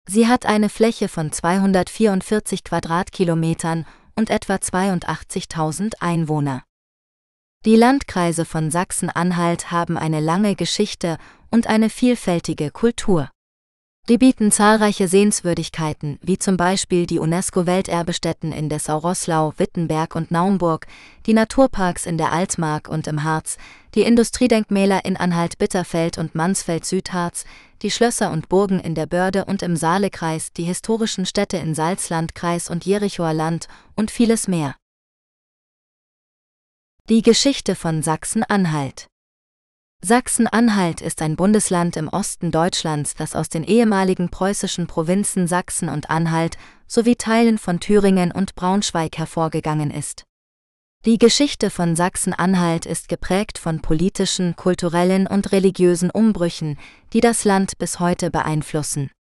Sie 0.08 0.28
hat 0.28 0.46
eine 0.46 0.70
Fläche 0.70 1.08
von 1.08 1.32
244 1.32 2.64
Quadratkilometern 2.64 3.86
und 4.16 4.30
etwa 4.30 4.56
82.000 4.56 6.02
Einwohner. 6.02 6.64
Die 7.66 7.78
Landkreise 7.78 8.44
von 8.44 8.72
Sachsen-Anhalt 8.72 9.72
haben 9.72 9.98
eine 9.98 10.20
lange 10.20 10.54
Geschichte 10.54 11.18
und 11.50 11.68
eine 11.68 11.90
vielfältige 11.90 12.72
Kultur. 12.72 13.30
Die 14.10 14.18
bieten 14.18 14.52
zahlreiche 14.52 15.08
Sehenswürdigkeiten, 15.08 16.20
wie 16.22 16.38
zum 16.38 16.58
Beispiel 16.58 17.06
die 17.06 17.20
UNESCO-Welterbestätten 17.20 18.52
in 18.52 18.68
Dessau-Roßlau, 18.68 19.54
Wittenberg 19.56 20.14
und 20.14 20.30
Naumburg, 20.30 20.88
die 21.26 21.34
Naturparks 21.34 22.06
in 22.06 22.18
der 22.18 22.34
Altmark 22.34 22.90
und 22.90 23.08
im 23.08 23.24
Harz, 23.24 23.56
die 23.96 24.02
Industriedenkmäler 24.02 25.06
in 25.06 25.16
Anhalt-Bitterfeld 25.16 26.18
und 26.18 26.36
Mansfeld-Südharz, 26.36 27.46
die 27.82 27.92
Schlösser 27.92 28.32
und 28.32 28.50
Burgen 28.50 28.82
in 28.82 28.94
der 28.94 29.06
Börde 29.06 29.46
und 29.46 29.64
im 29.64 29.78
Saalekreis, 29.78 30.52
die 30.52 30.64
historischen 30.64 31.26
Städte 31.26 31.56
in 31.56 31.76
Salzlandkreis 31.76 32.70
und 32.70 32.84
Jerichoer 32.84 33.34
Land 33.34 33.70
und 33.96 34.12
vieles 34.12 34.50
mehr. 34.50 34.76
Die 37.10 37.22
Geschichte 37.22 37.76
von 37.76 38.02
Sachsen-Anhalt 38.02 39.08
Sachsen-Anhalt 40.06 41.02
ist 41.02 41.22
ein 41.22 41.36
Bundesland 41.36 41.98
im 41.98 42.08
Osten 42.08 42.50
Deutschlands, 42.50 43.14
das 43.14 43.36
aus 43.36 43.50
den 43.50 43.66
ehemaligen 43.66 44.30
preußischen 44.30 44.88
Provinzen 44.88 45.46
Sachsen 45.46 45.90
und 45.90 46.10
Anhalt 46.10 46.58
sowie 46.88 47.18
Teilen 47.18 47.58
von 47.58 47.82
Thüringen 47.82 48.32
und 48.32 48.56
Braunschweig 48.56 49.18
hervorgegangen 49.18 49.92
ist. 49.92 50.24
Die 51.04 51.18
Geschichte 51.18 51.70
von 51.70 51.98
Sachsen-Anhalt 51.98 52.86
ist 52.86 53.10
geprägt 53.10 53.58
von 53.58 53.82
politischen, 53.82 54.56
kulturellen 54.56 55.28
und 55.28 55.52
religiösen 55.52 56.10
Umbrüchen, 56.10 56.80
die 57.12 57.20
das 57.20 57.44
Land 57.44 57.78
bis 57.80 58.00
heute 58.00 58.32
beeinflussen. 58.32 59.12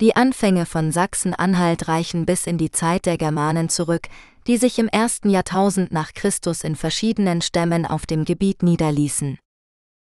Die 0.00 0.16
Anfänge 0.16 0.64
von 0.64 0.90
Sachsen-Anhalt 0.90 1.88
reichen 1.88 2.24
bis 2.24 2.46
in 2.46 2.56
die 2.56 2.70
Zeit 2.70 3.04
der 3.04 3.18
Germanen 3.18 3.68
zurück, 3.68 4.08
die 4.48 4.56
sich 4.56 4.78
im 4.78 4.88
ersten 4.88 5.28
Jahrtausend 5.28 5.92
nach 5.92 6.14
Christus 6.14 6.64
in 6.64 6.74
verschiedenen 6.74 7.42
Stämmen 7.42 7.84
auf 7.84 8.06
dem 8.06 8.24
Gebiet 8.24 8.62
niederließen. 8.62 9.38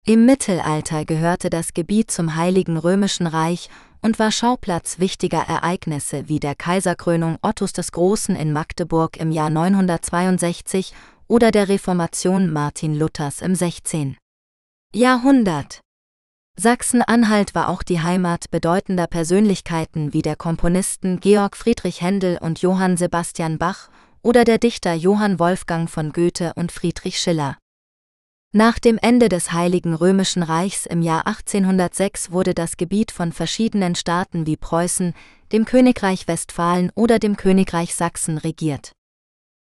Im 0.06 0.26
Mittelalter 0.26 1.04
gehörte 1.04 1.50
das 1.50 1.74
Gebiet 1.74 2.12
zum 2.12 2.36
Heiligen 2.36 2.78
Römischen 2.78 3.28
Reich 3.28 3.70
und 4.02 4.20
war 4.20 4.32
Schauplatz 4.32 5.00
wichtiger 5.00 5.42
Ereignisse 5.42 6.30
wie 6.30 6.40
der 6.40 6.56
Kaiserkrönung 6.56 7.40
Ottos 7.42 7.74
des 7.74 7.92
Großen 7.92 8.36
in 8.36 8.54
Magdeburg 8.54 9.18
im 9.18 9.32
Jahr 9.32 9.50
962 9.50 10.94
oder 11.28 11.52
der 11.52 11.68
Reformation 11.68 12.54
Martin 12.54 12.96
Luthers 12.96 13.42
im 13.42 13.56
16. 13.56 14.18
Jahrhundert. 14.94 15.82
Sachsen-Anhalt 16.60 17.54
war 17.54 17.70
auch 17.70 17.84
die 17.84 18.02
Heimat 18.02 18.50
bedeutender 18.50 19.08
Persönlichkeiten 19.08 20.14
wie 20.14 20.22
der 20.22 20.36
Komponisten 20.36 21.20
Georg 21.20 21.58
Friedrich 21.58 22.02
Händel 22.02 22.38
und 22.40 22.62
Johann 22.62 22.98
Sebastian 22.98 23.58
Bach 23.58 23.90
oder 24.28 24.44
der 24.44 24.58
Dichter 24.58 24.94
Johann 24.94 25.40
Wolfgang 25.40 25.90
von 25.90 26.12
Goethe 26.12 26.52
und 26.58 26.74
Friedrich 26.74 27.18
Schiller. 27.18 27.58
Nach 28.52 28.78
dem 28.78 28.98
Ende 29.02 29.30
des 29.30 29.54
Heiligen 29.54 29.94
Römischen 29.94 30.44
Reichs 30.44 30.86
im 30.86 31.02
Jahr 31.02 31.26
1806 31.28 32.30
wurde 32.30 32.54
das 32.54 32.76
Gebiet 32.76 33.14
von 33.14 33.32
verschiedenen 33.32 33.96
Staaten 33.96 34.46
wie 34.46 34.58
Preußen, 34.58 35.14
dem 35.54 35.64
Königreich 35.64 36.28
Westfalen 36.28 36.92
oder 36.94 37.20
dem 37.20 37.38
Königreich 37.38 37.96
Sachsen 37.96 38.38
regiert. 38.38 38.92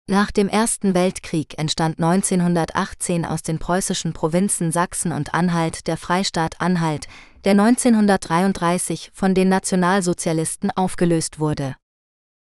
Nach 0.09 0.31
dem 0.31 0.47
Ersten 0.47 0.93
Weltkrieg 0.93 1.59
entstand 1.59 1.99
1918 1.99 3.25
aus 3.25 3.41
den 3.41 3.59
preußischen 3.59 4.13
Provinzen 4.13 4.71
Sachsen 4.71 5.11
und 5.11 5.33
Anhalt 5.33 5.87
der 5.87 5.97
Freistaat 5.97 6.61
Anhalt, 6.61 7.07
der 7.43 7.51
1933 7.51 9.11
von 9.13 9.35
den 9.35 9.49
Nationalsozialisten 9.49 10.71
aufgelöst 10.71 11.41
wurde. 11.41 11.75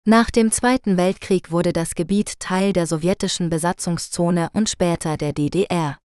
Nach 0.07 0.29
dem 0.29 0.51
Zweiten 0.51 0.97
Weltkrieg 0.97 1.49
wurde 1.49 1.73
das 1.73 1.95
Gebiet 1.95 2.39
Teil 2.39 2.73
der 2.73 2.85
sowjetischen 2.85 3.49
Besatzungszone 3.49 4.49
und 4.53 4.69
später 4.69 5.17
der 5.17 5.33
DDR. 5.33 5.97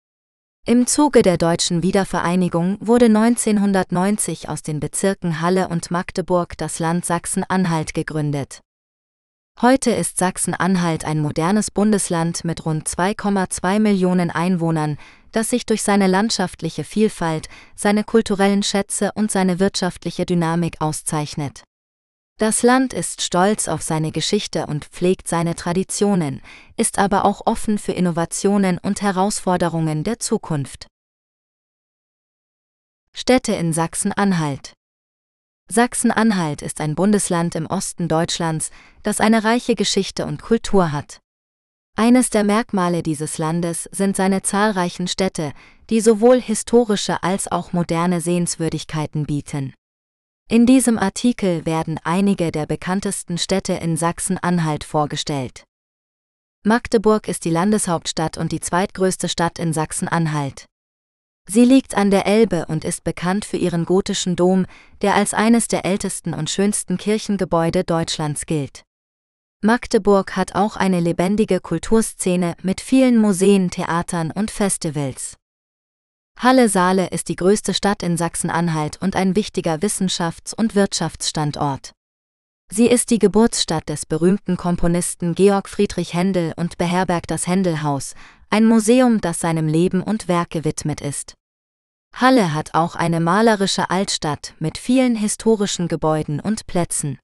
Im 0.65 0.87
Zuge 0.87 1.23
der 1.23 1.37
deutschen 1.37 1.83
Wiedervereinigung 1.83 2.79
wurde 2.79 3.07
1990 3.07 4.49
aus 4.49 4.63
den 4.63 4.79
Bezirken 4.79 5.41
Halle 5.41 5.67
und 5.67 5.91
Magdeburg 5.91 6.57
das 6.57 6.79
Land 6.79 7.07
Sachsen-Anhalt 7.07 7.93
gegründet. 7.93 8.61
Heute 9.61 9.91
ist 9.91 10.19
Sachsen-Anhalt 10.19 11.05
ein 11.05 11.21
modernes 11.21 11.73
Bundesland 11.73 12.45
mit 12.45 12.65
rund 12.65 12.89
2,2 12.89 13.81
Millionen 13.81 14.31
Einwohnern, 14.31 14.97
das 15.33 15.51
sich 15.51 15.67
durch 15.67 15.83
seine 15.83 16.07
landschaftliche 16.07 16.85
Vielfalt, 16.85 17.49
seine 17.75 18.05
kulturellen 18.05 18.63
Schätze 18.63 19.11
und 19.17 19.33
seine 19.33 19.59
wirtschaftliche 19.59 20.25
Dynamik 20.25 20.77
auszeichnet. 20.81 21.65
Das 22.39 22.63
Land 22.63 22.93
ist 22.93 23.21
stolz 23.21 23.67
auf 23.67 23.83
seine 23.83 24.13
Geschichte 24.13 24.67
und 24.67 24.85
pflegt 24.85 25.27
seine 25.27 25.57
Traditionen, 25.57 26.41
ist 26.77 27.01
aber 27.01 27.25
auch 27.25 27.43
offen 27.47 27.79
für 27.79 27.91
Innovationen 27.91 28.79
und 28.79 29.03
Herausforderungen 29.03 30.05
der 30.05 30.21
Zukunft. 30.21 30.87
Städte 33.13 33.55
in 33.55 33.73
Sachsen-Anhalt 33.73 34.75
Sachsen-Anhalt 35.69 36.63
ist 36.63 36.81
ein 36.81 36.95
Bundesland 36.95 37.57
im 37.57 37.67
Osten 37.67 38.07
Deutschlands, 38.07 38.71
das 39.03 39.21
eine 39.21 39.43
reiche 39.43 39.75
Geschichte 39.75 40.25
und 40.25 40.41
Kultur 40.41 40.93
hat. 40.93 41.19
Eines 41.97 42.31
der 42.31 42.45
Merkmale 42.45 43.03
dieses 43.03 43.39
Landes 43.39 43.89
sind 43.91 44.15
seine 44.15 44.43
zahlreichen 44.43 45.09
Städte, 45.09 45.53
die 45.91 46.01
sowohl 46.01 46.41
historische 46.41 47.21
als 47.25 47.51
auch 47.51 47.73
moderne 47.73 48.21
Sehenswürdigkeiten 48.21 49.27
bieten. 49.27 49.75
In 50.51 50.65
diesem 50.65 50.99
Artikel 50.99 51.67
werden 51.67 52.01
einige 52.05 52.51
der 52.51 52.65
bekanntesten 52.65 53.37
Städte 53.37 53.75
in 53.75 53.99
Sachsen-Anhalt 53.99 54.83
vorgestellt. 54.83 55.65
Magdeburg 56.65 57.29
ist 57.29 57.45
die 57.45 57.51
Landeshauptstadt 57.51 58.39
und 58.39 58.51
die 58.51 58.61
zweitgrößte 58.61 59.29
Stadt 59.29 59.59
in 59.59 59.75
Sachsen-Anhalt. 59.75 60.65
Sie 61.47 61.67
liegt 61.67 61.95
an 61.95 62.11
der 62.11 62.25
Elbe 62.25 62.65
und 62.65 62.87
ist 62.87 63.05
bekannt 63.05 63.45
für 63.45 63.59
ihren 63.59 63.85
gotischen 63.85 64.37
Dom, 64.37 64.65
der 65.03 65.17
als 65.17 65.35
eines 65.35 65.69
der 65.69 65.85
ältesten 65.85 66.33
und 66.33 66.49
schönsten 66.49 66.97
Kirchengebäude 66.97 67.85
Deutschlands 67.85 68.47
gilt. 68.47 68.85
Magdeburg 69.63 70.35
hat 70.35 70.55
auch 70.55 70.77
eine 70.77 71.01
lebendige 71.01 71.61
Kulturszene 71.61 72.55
mit 72.63 72.81
vielen 72.81 73.19
Museen, 73.19 73.71
Theatern 73.71 74.31
und 74.31 74.51
Festivals. 74.51 75.37
Halle-Saale 76.41 77.09
ist 77.09 77.29
die 77.29 77.35
größte 77.35 77.75
Stadt 77.75 78.05
in 78.05 78.17
Sachsen-Anhalt 78.17 79.03
und 79.03 79.17
ein 79.17 79.35
wichtiger 79.35 79.83
Wissenschafts- 79.83 80.55
und 80.55 80.77
Wirtschaftsstandort. 80.77 81.93
Sie 82.71 82.87
ist 82.87 83.11
die 83.11 83.19
Geburtsstadt 83.19 83.89
des 83.89 84.07
berühmten 84.07 84.57
Komponisten 84.57 85.35
Georg 85.35 85.69
Friedrich 85.69 86.15
Händel 86.15 86.53
und 86.57 86.79
beherbergt 86.79 87.33
das 87.33 87.49
Händelhaus, 87.49 88.15
ein 88.51 88.67
Museum, 88.67 89.21
das 89.21 89.41
seinem 89.41 89.67
Leben 89.67 90.01
und 90.01 90.29
Werk 90.29 90.51
gewidmet 90.51 91.01
ist. 91.01 91.35
Halle 92.15 92.55
hat 92.55 92.75
auch 92.75 92.95
eine 92.95 93.19
malerische 93.19 93.91
Altstadt 93.91 94.55
mit 94.61 94.79
vielen 94.79 95.17
historischen 95.17 95.89
Gebäuden 95.89 96.39
und 96.39 96.69
Plätzen. 96.69 97.19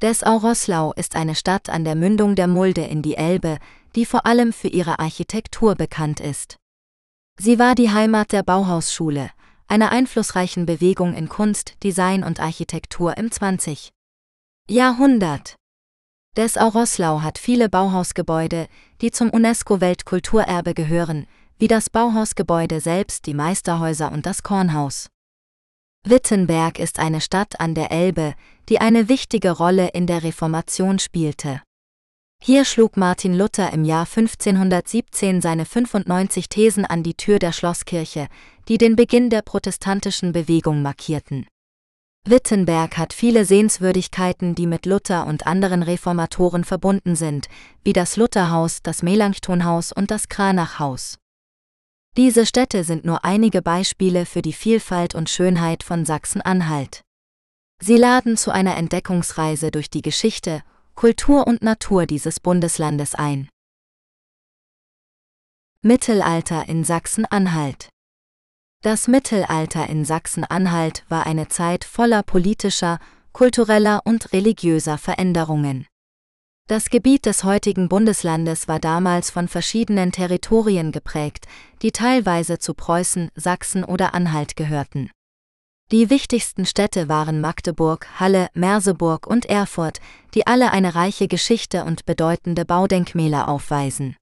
Dessau-Roßlau 0.00 0.92
ist 0.92 1.16
eine 1.16 1.34
Stadt 1.34 1.68
an 1.68 1.84
der 1.84 1.96
Mündung 1.96 2.36
der 2.36 2.46
Mulde 2.46 2.82
in 2.82 3.02
die 3.02 3.16
Elbe, 3.16 3.58
die 3.96 4.06
vor 4.06 4.26
allem 4.26 4.52
für 4.52 4.68
ihre 4.68 5.00
Architektur 5.00 5.74
bekannt 5.74 6.20
ist. 6.20 6.56
Sie 7.38 7.58
war 7.58 7.74
die 7.74 7.90
Heimat 7.90 8.32
der 8.32 8.42
Bauhausschule, 8.42 9.30
einer 9.66 9.90
einflussreichen 9.90 10.66
Bewegung 10.66 11.14
in 11.14 11.28
Kunst, 11.28 11.82
Design 11.82 12.24
und 12.24 12.40
Architektur 12.40 13.16
im 13.16 13.30
20. 13.30 13.90
Jahrhundert. 14.68 15.56
Dessau-Roßlau 16.36 17.20
hat 17.20 17.38
viele 17.38 17.68
Bauhausgebäude, 17.68 18.68
die 19.00 19.10
zum 19.10 19.30
UNESCO-Weltkulturerbe 19.30 20.74
gehören, 20.74 21.26
wie 21.58 21.68
das 21.68 21.90
Bauhausgebäude 21.90 22.80
selbst, 22.80 23.26
die 23.26 23.34
Meisterhäuser 23.34 24.12
und 24.12 24.26
das 24.26 24.42
Kornhaus. 24.42 25.08
Wittenberg 26.04 26.78
ist 26.78 26.98
eine 26.98 27.20
Stadt 27.20 27.60
an 27.60 27.74
der 27.74 27.90
Elbe, 27.90 28.34
die 28.68 28.80
eine 28.80 29.08
wichtige 29.08 29.52
Rolle 29.52 29.88
in 29.88 30.06
der 30.06 30.22
Reformation 30.22 30.98
spielte. 30.98 31.62
Hier 32.44 32.64
schlug 32.64 32.96
Martin 32.96 33.38
Luther 33.38 33.72
im 33.72 33.84
Jahr 33.84 34.04
1517 34.04 35.40
seine 35.40 35.64
95 35.64 36.48
Thesen 36.48 36.84
an 36.84 37.04
die 37.04 37.14
Tür 37.14 37.38
der 37.38 37.52
Schlosskirche, 37.52 38.26
die 38.66 38.78
den 38.78 38.96
Beginn 38.96 39.30
der 39.30 39.42
protestantischen 39.42 40.32
Bewegung 40.32 40.82
markierten. 40.82 41.46
Wittenberg 42.26 42.98
hat 42.98 43.12
viele 43.12 43.44
Sehenswürdigkeiten, 43.44 44.56
die 44.56 44.66
mit 44.66 44.86
Luther 44.86 45.28
und 45.28 45.46
anderen 45.46 45.84
Reformatoren 45.84 46.64
verbunden 46.64 47.14
sind, 47.14 47.46
wie 47.84 47.92
das 47.92 48.16
Lutherhaus, 48.16 48.82
das 48.82 49.04
Melanchthonhaus 49.04 49.92
und 49.92 50.10
das 50.10 50.28
Kranachhaus. 50.28 51.18
Diese 52.16 52.44
Städte 52.44 52.82
sind 52.82 53.04
nur 53.04 53.24
einige 53.24 53.62
Beispiele 53.62 54.26
für 54.26 54.42
die 54.42 54.52
Vielfalt 54.52 55.14
und 55.14 55.30
Schönheit 55.30 55.84
von 55.84 56.04
Sachsen-Anhalt. 56.04 57.02
Sie 57.80 57.96
laden 57.96 58.36
zu 58.36 58.50
einer 58.50 58.76
Entdeckungsreise 58.76 59.70
durch 59.70 59.90
die 59.90 60.02
Geschichte 60.02 60.64
Kultur 60.94 61.46
und 61.46 61.62
Natur 61.62 62.06
dieses 62.06 62.38
Bundeslandes 62.38 63.14
ein. 63.14 63.48
Mittelalter 65.80 66.68
in 66.68 66.84
Sachsen-Anhalt 66.84 67.88
Das 68.82 69.08
Mittelalter 69.08 69.88
in 69.88 70.04
Sachsen-Anhalt 70.04 71.04
war 71.08 71.26
eine 71.26 71.48
Zeit 71.48 71.84
voller 71.84 72.22
politischer, 72.22 73.00
kultureller 73.32 74.02
und 74.04 74.32
religiöser 74.32 74.98
Veränderungen. 74.98 75.86
Das 76.68 76.88
Gebiet 76.88 77.26
des 77.26 77.42
heutigen 77.42 77.88
Bundeslandes 77.88 78.68
war 78.68 78.78
damals 78.78 79.30
von 79.30 79.48
verschiedenen 79.48 80.12
Territorien 80.12 80.92
geprägt, 80.92 81.46
die 81.82 81.90
teilweise 81.90 82.60
zu 82.60 82.74
Preußen, 82.74 83.30
Sachsen 83.34 83.82
oder 83.82 84.14
Anhalt 84.14 84.54
gehörten. 84.54 85.10
Die 85.90 86.08
wichtigsten 86.08 86.64
Städte 86.64 87.08
waren 87.08 87.40
Magdeburg, 87.40 88.06
Halle, 88.18 88.48
Merseburg 88.54 89.26
und 89.26 89.46
Erfurt, 89.46 90.00
die 90.34 90.46
alle 90.46 90.70
eine 90.70 90.94
reiche 90.94 91.28
Geschichte 91.28 91.84
und 91.84 92.06
bedeutende 92.06 92.64
Baudenkmäler 92.64 93.48
aufweisen. 93.48 94.16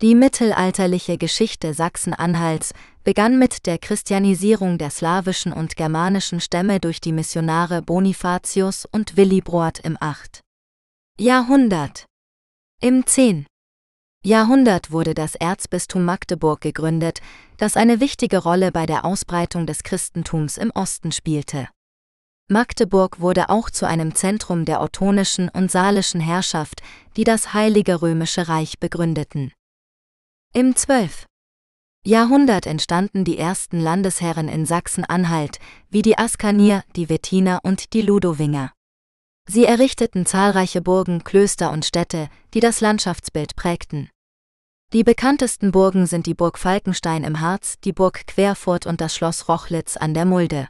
Die 0.00 0.14
mittelalterliche 0.14 1.18
Geschichte 1.18 1.74
Sachsen-Anhalts 1.74 2.72
begann 3.04 3.38
mit 3.38 3.66
der 3.66 3.76
Christianisierung 3.76 4.78
der 4.78 4.88
slawischen 4.88 5.52
und 5.52 5.76
germanischen 5.76 6.40
Stämme 6.40 6.80
durch 6.80 7.02
die 7.02 7.12
Missionare 7.12 7.82
Bonifatius 7.82 8.86
und 8.86 9.18
Willibrord 9.18 9.80
im 9.80 9.98
8. 10.00 10.40
Jahrhundert. 11.18 12.06
Im 12.80 13.06
10. 13.06 13.44
Jahrhundert 14.22 14.90
wurde 14.90 15.14
das 15.14 15.34
Erzbistum 15.34 16.04
Magdeburg 16.04 16.60
gegründet, 16.60 17.20
das 17.56 17.78
eine 17.78 18.00
wichtige 18.00 18.36
Rolle 18.38 18.70
bei 18.70 18.84
der 18.84 19.06
Ausbreitung 19.06 19.66
des 19.66 19.82
Christentums 19.82 20.58
im 20.58 20.70
Osten 20.72 21.10
spielte. 21.10 21.68
Magdeburg 22.46 23.20
wurde 23.20 23.48
auch 23.48 23.70
zu 23.70 23.86
einem 23.86 24.14
Zentrum 24.14 24.66
der 24.66 24.82
ottonischen 24.82 25.48
und 25.48 25.70
salischen 25.70 26.20
Herrschaft, 26.20 26.82
die 27.16 27.24
das 27.24 27.54
Heilige 27.54 28.02
Römische 28.02 28.46
Reich 28.48 28.78
begründeten. 28.78 29.52
Im 30.52 30.76
12. 30.76 31.24
Jahrhundert 32.04 32.66
entstanden 32.66 33.24
die 33.24 33.38
ersten 33.38 33.80
Landesherren 33.80 34.48
in 34.48 34.66
Sachsen-Anhalt, 34.66 35.60
wie 35.88 36.02
die 36.02 36.18
Askanier, 36.18 36.82
die 36.94 37.08
Wettiner 37.08 37.60
und 37.62 37.94
die 37.94 38.02
Ludowinger. 38.02 38.72
Sie 39.52 39.64
errichteten 39.64 40.26
zahlreiche 40.26 40.80
Burgen, 40.80 41.24
Klöster 41.24 41.72
und 41.72 41.84
Städte, 41.84 42.28
die 42.54 42.60
das 42.60 42.80
Landschaftsbild 42.80 43.56
prägten. 43.56 44.08
Die 44.92 45.02
bekanntesten 45.02 45.72
Burgen 45.72 46.06
sind 46.06 46.26
die 46.26 46.34
Burg 46.34 46.56
Falkenstein 46.56 47.24
im 47.24 47.40
Harz, 47.40 47.74
die 47.82 47.92
Burg 47.92 48.28
Querfurt 48.28 48.86
und 48.86 49.00
das 49.00 49.12
Schloss 49.12 49.48
Rochlitz 49.48 49.96
an 49.96 50.14
der 50.14 50.24
Mulde. 50.24 50.68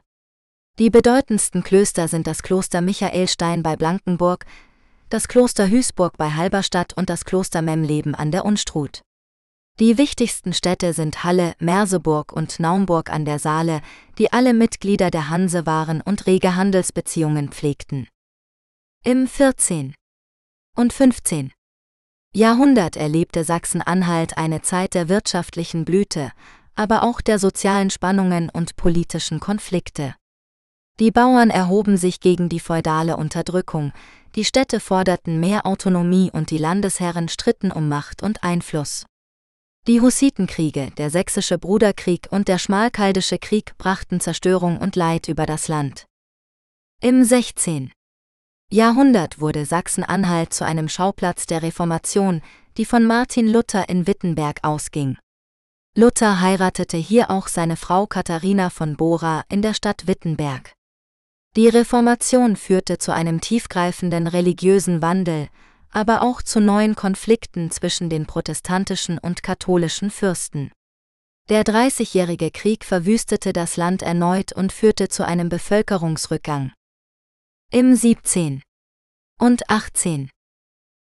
Die 0.79 0.89
bedeutendsten 0.89 1.63
Klöster 1.63 2.09
sind 2.09 2.27
das 2.27 2.43
Kloster 2.43 2.81
Michaelstein 2.81 3.63
bei 3.63 3.77
Blankenburg, 3.77 4.47
das 5.11 5.29
Kloster 5.29 5.69
Hüßburg 5.69 6.17
bei 6.17 6.31
Halberstadt 6.31 6.95
und 6.97 7.11
das 7.11 7.27
Kloster 7.27 7.61
Memleben 7.61 8.15
an 8.15 8.31
der 8.31 8.47
Unstrut. 8.47 9.03
Die 9.79 9.99
wichtigsten 9.99 10.55
Städte 10.55 10.95
sind 10.95 11.23
Halle, 11.23 11.53
Merseburg 11.59 12.33
und 12.33 12.59
Naumburg 12.59 13.11
an 13.11 13.27
der 13.27 13.41
Saale, 13.41 13.83
die 14.17 14.33
alle 14.33 14.55
Mitglieder 14.55 15.11
der 15.11 15.29
Hanse 15.29 15.67
waren 15.67 16.01
und 16.01 16.27
rege 16.27 16.57
Handelsbeziehungen 16.57 17.51
pflegten. 17.51 18.09
Im 19.03 19.27
14. 19.27 19.95
und 20.77 20.93
15. 20.93 21.53
Jahrhundert 22.35 22.97
erlebte 22.97 23.45
Sachsen-Anhalt 23.45 24.37
eine 24.37 24.61
Zeit 24.61 24.93
der 24.93 25.09
wirtschaftlichen 25.09 25.87
Blüte, 25.87 26.33
aber 26.75 27.03
auch 27.03 27.23
der 27.23 27.39
sozialen 27.39 27.89
Spannungen 27.89 28.51
und 28.51 28.77
politischen 28.77 29.41
Konflikte. 29.41 30.17
Die 30.99 31.11
Bauern 31.11 31.49
erhoben 31.49 31.97
sich 31.97 32.21
gegen 32.21 32.51
die 32.51 32.61
feudale 32.61 33.17
Unterdrückung, 33.17 33.95
die 34.35 34.45
Städte 34.45 34.81
forderten 34.81 35.41
mehr 35.41 35.65
Autonomie 35.65 36.31
und 36.31 36.51
die 36.51 36.59
Landesherren 36.59 37.31
stritten 37.31 37.73
um 37.73 37.89
Macht 37.89 38.23
und 38.23 38.45
Einfluss. 38.45 39.07
Die 39.87 40.03
Hussitenkriege, 40.03 40.91
der 40.99 41.09
Sächsische 41.09 41.57
Bruderkrieg 41.57 42.29
und 42.31 42.49
der 42.49 42.59
Schmalkaldische 42.59 43.39
Krieg 43.39 43.79
brachten 43.79 44.21
Zerstörung 44.21 44.77
und 44.77 44.95
Leid 44.95 45.29
über 45.29 45.47
das 45.47 45.69
Land. 45.69 46.05
Im 47.01 47.25
16. 47.25 47.93
Jahrhundert 48.73 49.41
wurde 49.41 49.67
Sachsen-Anhalt 49.67 50.55
zu 50.55 50.65
einem 50.65 50.89
Schauplatz 50.89 51.45
der 51.47 51.65
Reformation, 51.65 52.41
die 52.77 52.85
von 52.85 53.05
Martin 53.05 53.49
Luther 53.49 53.89
in 53.89 54.07
Wittenberg 54.07 54.61
ausging. 54.63 55.19
Luther 55.97 56.41
heiratete 56.41 56.97
hier 56.97 57.33
auch 57.33 57.49
seine 57.49 57.77
Frau 57.77 58.07
Katharina 58.07 58.71
von 58.71 58.97
Bora 58.97 59.43
in 59.49 59.61
der 59.61 59.75
Stadt 59.75 60.07
Wittenberg. 60.07 60.73
Die 61.57 61.67
Reformation 61.67 62.55
führte 62.55 62.99
zu 62.99 63.13
einem 63.13 63.41
tiefgreifenden 63.41 64.29
religiösen 64.29 65.03
Wandel, 65.03 65.49
aber 65.91 66.23
auch 66.23 66.41
zu 66.41 66.61
neuen 66.61 66.95
Konflikten 66.95 67.73
zwischen 67.73 68.09
den 68.09 68.27
protestantischen 68.27 69.19
und 69.19 69.43
katholischen 69.43 70.11
Fürsten. 70.11 70.71
Der 71.49 71.65
Dreißigjährige 71.65 72.53
Krieg 72.53 72.85
verwüstete 72.85 73.53
das 73.53 73.77
Land 73.77 74.03
erneut 74.03 74.53
und 74.53 74.73
führte 74.73 75.09
zu 75.09 75.27
einem 75.27 75.49
Bevölkerungsrückgang. 75.49 76.71
Im 77.73 77.95
17. 77.95 78.63
und 79.41 79.71
18. 79.71 80.29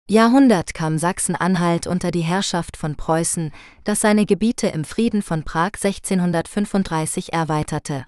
Jahrhundert 0.07 0.75
kam 0.75 0.99
Sachsen-Anhalt 0.99 1.87
unter 1.87 2.11
die 2.11 2.21
Herrschaft 2.21 2.77
von 2.77 2.95
Preußen, 2.95 3.53
das 3.85 4.03
seine 4.03 4.27
Gebiete 4.27 4.67
im 4.67 4.85
Frieden 4.85 5.23
von 5.23 5.45
Prag 5.45 5.71
1635 5.83 7.33
erweiterte. 7.33 8.05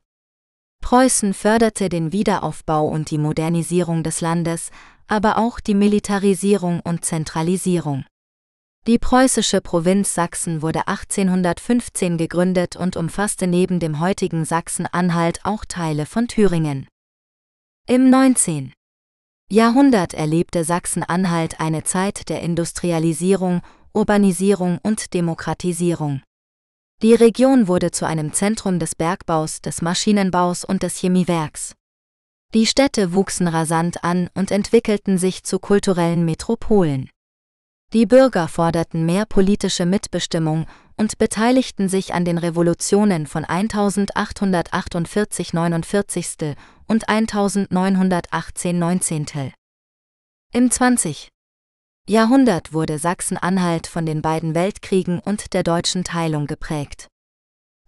Preußen 0.82 1.32
förderte 1.32 1.88
den 1.88 2.12
Wiederaufbau 2.12 2.86
und 2.86 3.10
die 3.10 3.16
Modernisierung 3.16 4.02
des 4.02 4.20
Landes, 4.20 4.68
aber 5.06 5.38
auch 5.38 5.58
die 5.58 5.74
Militarisierung 5.74 6.80
und 6.80 7.02
Zentralisierung. 7.02 8.04
Die 8.86 8.98
preußische 8.98 9.62
Provinz 9.62 10.12
Sachsen 10.12 10.60
wurde 10.60 10.86
1815 10.86 12.18
gegründet 12.18 12.76
und 12.76 12.98
umfasste 12.98 13.46
neben 13.46 13.80
dem 13.80 14.00
heutigen 14.00 14.44
Sachsen-Anhalt 14.44 15.46
auch 15.46 15.64
Teile 15.64 16.04
von 16.04 16.28
Thüringen. 16.28 16.88
Im 17.90 18.08
19. 18.08 18.72
Jahrhundert 19.50 20.14
erlebte 20.14 20.62
Sachsen-Anhalt 20.62 21.58
eine 21.58 21.82
Zeit 21.82 22.28
der 22.28 22.40
Industrialisierung, 22.40 23.62
Urbanisierung 23.92 24.78
und 24.84 25.12
Demokratisierung. 25.12 26.22
Die 27.02 27.14
Region 27.14 27.66
wurde 27.66 27.90
zu 27.90 28.06
einem 28.06 28.32
Zentrum 28.32 28.78
des 28.78 28.94
Bergbaus, 28.94 29.60
des 29.60 29.82
Maschinenbaus 29.82 30.64
und 30.64 30.84
des 30.84 30.98
Chemiewerks. 30.98 31.74
Die 32.54 32.66
Städte 32.66 33.12
wuchsen 33.12 33.48
rasant 33.48 34.04
an 34.04 34.30
und 34.34 34.52
entwickelten 34.52 35.18
sich 35.18 35.42
zu 35.42 35.58
kulturellen 35.58 36.24
Metropolen. 36.24 37.10
Die 37.92 38.06
Bürger 38.06 38.46
forderten 38.46 39.04
mehr 39.04 39.26
politische 39.26 39.84
Mitbestimmung 39.84 40.66
und 40.96 41.18
beteiligten 41.18 41.88
sich 41.88 42.14
an 42.14 42.24
den 42.24 42.38
Revolutionen 42.38 43.26
von 43.26 43.44
1848 43.44 45.52
49 45.52 46.28
und 46.90 47.08
1918 47.08 48.76
19. 48.76 49.52
Im 50.52 50.70
20. 50.72 51.28
Jahrhundert 52.08 52.72
wurde 52.72 52.98
Sachsen-Anhalt 52.98 53.86
von 53.86 54.04
den 54.04 54.22
beiden 54.22 54.56
Weltkriegen 54.56 55.20
und 55.20 55.52
der 55.52 55.62
deutschen 55.62 56.02
Teilung 56.02 56.48
geprägt. 56.48 57.06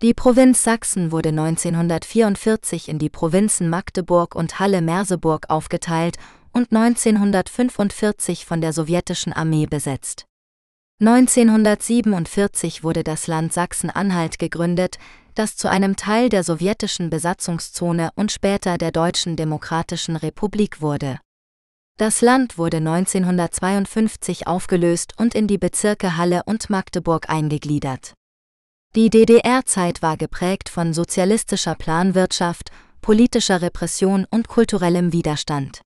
Die 0.02 0.14
Provinz 0.14 0.62
Sachsen 0.62 1.10
wurde 1.10 1.30
1944 1.30 2.88
in 2.88 3.00
die 3.00 3.10
Provinzen 3.10 3.68
Magdeburg 3.68 4.36
und 4.36 4.60
Halle-Merseburg 4.60 5.50
aufgeteilt 5.50 6.16
und 6.52 6.72
1945 6.72 8.46
von 8.46 8.60
der 8.60 8.72
sowjetischen 8.72 9.32
Armee 9.32 9.66
besetzt. 9.66 10.26
1947 11.00 12.84
wurde 12.84 13.02
das 13.02 13.26
Land 13.26 13.52
Sachsen-Anhalt 13.52 14.38
gegründet, 14.38 14.98
das 15.34 15.56
zu 15.56 15.68
einem 15.68 15.96
Teil 15.96 16.28
der 16.28 16.44
sowjetischen 16.44 17.10
Besatzungszone 17.10 18.10
und 18.14 18.32
später 18.32 18.78
der 18.78 18.92
Deutschen 18.92 19.36
Demokratischen 19.36 20.16
Republik 20.16 20.80
wurde. 20.80 21.18
Das 21.98 22.20
Land 22.20 22.58
wurde 22.58 22.78
1952 22.78 24.46
aufgelöst 24.46 25.14
und 25.18 25.34
in 25.34 25.46
die 25.46 25.58
Bezirke 25.58 26.16
Halle 26.16 26.42
und 26.46 26.70
Magdeburg 26.70 27.28
eingegliedert. 27.28 28.14
Die 28.94 29.08
DDR-Zeit 29.08 30.02
war 30.02 30.16
geprägt 30.16 30.68
von 30.68 30.92
sozialistischer 30.92 31.74
Planwirtschaft, 31.74 32.70
politischer 33.00 33.62
Repression 33.62 34.26
und 34.30 34.48
kulturellem 34.48 35.12
Widerstand. 35.12 35.82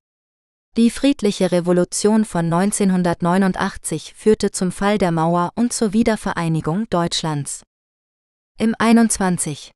Die 0.77 0.91
friedliche 0.91 1.51
Revolution 1.51 2.23
von 2.23 2.53
1989 2.53 4.13
führte 4.15 4.51
zum 4.51 4.71
Fall 4.71 4.97
der 4.97 5.11
Mauer 5.11 5.51
und 5.55 5.73
zur 5.73 5.93
Wiedervereinigung 5.93 6.87
Deutschlands. 6.89 7.63
Im 8.59 8.73
21. 8.79 9.69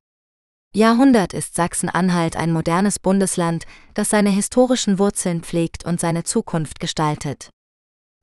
Jahrhundert 0.74 1.34
ist 1.34 1.54
Sachsen-Anhalt 1.54 2.34
ein 2.34 2.52
modernes 2.52 2.98
Bundesland, 2.98 3.64
das 3.94 4.10
seine 4.10 4.30
historischen 4.30 4.98
Wurzeln 4.98 5.44
pflegt 5.44 5.84
und 5.84 6.00
seine 6.00 6.24
Zukunft 6.24 6.80
gestaltet. 6.80 7.50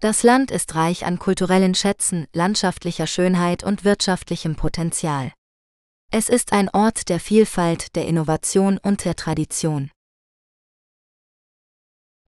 Das 0.02 0.22
Land 0.22 0.52
ist 0.52 0.76
reich 0.76 1.06
an 1.06 1.18
kulturellen 1.18 1.76
Schätzen, 1.76 2.28
landschaftlicher 2.34 3.08
Schönheit 3.08 3.64
und 3.64 3.86
wirtschaftlichem 3.86 4.58
Potenzial. 4.58 5.32
Es 6.12 6.28
ist 6.28 6.52
ein 6.52 6.68
Ort 6.68 7.08
der 7.08 7.22
Vielfalt, 7.22 7.96
der 7.96 8.06
Innovation 8.06 8.80
und 8.80 9.06
der 9.06 9.16
Tradition. 9.16 9.92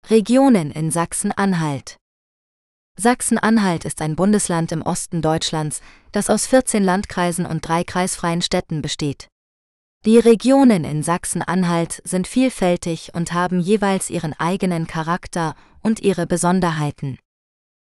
Regionen 0.08 0.70
in 0.70 0.92
Sachsen-Anhalt 0.92 1.99
Sachsen-Anhalt 2.98 3.84
ist 3.84 4.02
ein 4.02 4.16
Bundesland 4.16 4.72
im 4.72 4.82
Osten 4.82 5.22
Deutschlands, 5.22 5.80
das 6.12 6.28
aus 6.28 6.46
14 6.46 6.84
Landkreisen 6.84 7.46
und 7.46 7.66
drei 7.66 7.82
kreisfreien 7.84 8.42
Städten 8.42 8.82
besteht. 8.82 9.28
Die 10.04 10.18
Regionen 10.18 10.84
in 10.84 11.02
Sachsen-Anhalt 11.02 12.00
sind 12.04 12.26
vielfältig 12.26 13.12
und 13.14 13.32
haben 13.32 13.60
jeweils 13.60 14.10
ihren 14.10 14.32
eigenen 14.34 14.86
Charakter 14.86 15.54
und 15.82 16.00
ihre 16.00 16.26
Besonderheiten. 16.26 17.18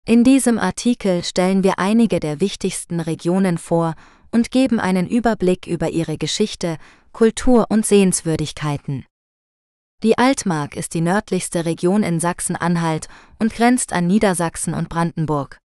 In 0.06 0.24
diesem 0.24 0.58
Artikel 0.58 1.22
stellen 1.22 1.62
wir 1.62 1.78
einige 1.78 2.20
der 2.20 2.40
wichtigsten 2.40 3.00
Regionen 3.00 3.58
vor 3.58 3.94
und 4.32 4.50
geben 4.50 4.80
einen 4.80 5.08
Überblick 5.08 5.66
über 5.66 5.90
ihre 5.90 6.18
Geschichte, 6.18 6.78
Kultur 7.12 7.66
und 7.68 7.84
Sehenswürdigkeiten. 7.84 9.04
Die 10.02 10.16
Altmark 10.16 10.76
ist 10.76 10.94
die 10.94 11.02
nördlichste 11.02 11.66
Region 11.66 12.02
in 12.02 12.20
Sachsen-Anhalt 12.20 13.08
und 13.38 13.52
grenzt 13.52 13.92
an 13.92 14.06
Niedersachsen 14.06 14.72
und 14.72 14.88
Brandenburg. 14.88 15.58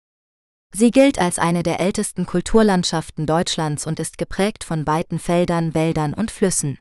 Sie 0.74 0.90
gilt 0.90 1.20
als 1.20 1.38
eine 1.38 1.62
der 1.62 1.78
ältesten 1.78 2.26
Kulturlandschaften 2.26 3.26
Deutschlands 3.26 3.86
und 3.86 4.00
ist 4.00 4.18
geprägt 4.18 4.64
von 4.64 4.88
weiten 4.88 5.20
Feldern, 5.20 5.72
Wäldern 5.72 6.14
und 6.14 6.32
Flüssen. 6.32 6.78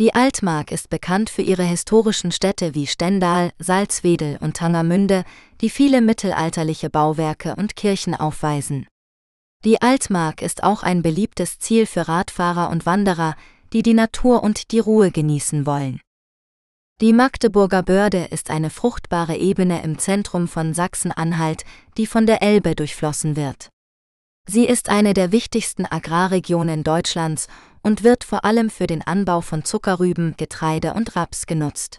Die 0.00 0.16
Altmark 0.16 0.72
ist 0.72 0.90
bekannt 0.90 1.30
für 1.30 1.42
ihre 1.42 1.62
historischen 1.62 2.32
Städte 2.32 2.74
wie 2.74 2.88
Stendal, 2.88 3.52
Salzwedel 3.60 4.38
und 4.40 4.56
Tangermünde, 4.56 5.22
die 5.60 5.70
viele 5.70 6.00
mittelalterliche 6.00 6.90
Bauwerke 6.90 7.54
und 7.54 7.76
Kirchen 7.76 8.16
aufweisen. 8.16 8.88
Die 9.64 9.80
Altmark 9.80 10.42
ist 10.42 10.64
auch 10.64 10.82
ein 10.82 11.02
beliebtes 11.02 11.60
Ziel 11.60 11.86
für 11.86 12.08
Radfahrer 12.08 12.68
und 12.70 12.84
Wanderer, 12.84 13.36
die 13.72 13.84
die 13.84 13.94
Natur 13.94 14.42
und 14.42 14.72
die 14.72 14.80
Ruhe 14.80 15.12
genießen 15.12 15.66
wollen. 15.66 16.00
Die 17.00 17.12
Magdeburger 17.12 17.82
Börde 17.82 18.28
ist 18.30 18.50
eine 18.50 18.70
fruchtbare 18.70 19.36
Ebene 19.36 19.82
im 19.82 19.98
Zentrum 19.98 20.46
von 20.46 20.74
Sachsen-Anhalt, 20.74 21.64
die 21.96 22.06
von 22.06 22.24
der 22.24 22.40
Elbe 22.40 22.76
durchflossen 22.76 23.34
wird. 23.34 23.70
Sie 24.48 24.64
ist 24.64 24.90
eine 24.90 25.12
der 25.12 25.32
wichtigsten 25.32 25.86
Agrarregionen 25.86 26.84
Deutschlands 26.84 27.48
und 27.82 28.04
wird 28.04 28.22
vor 28.22 28.44
allem 28.44 28.70
für 28.70 28.86
den 28.86 29.02
Anbau 29.02 29.40
von 29.40 29.64
Zuckerrüben, 29.64 30.34
Getreide 30.36 30.94
und 30.94 31.16
Raps 31.16 31.46
genutzt. 31.46 31.98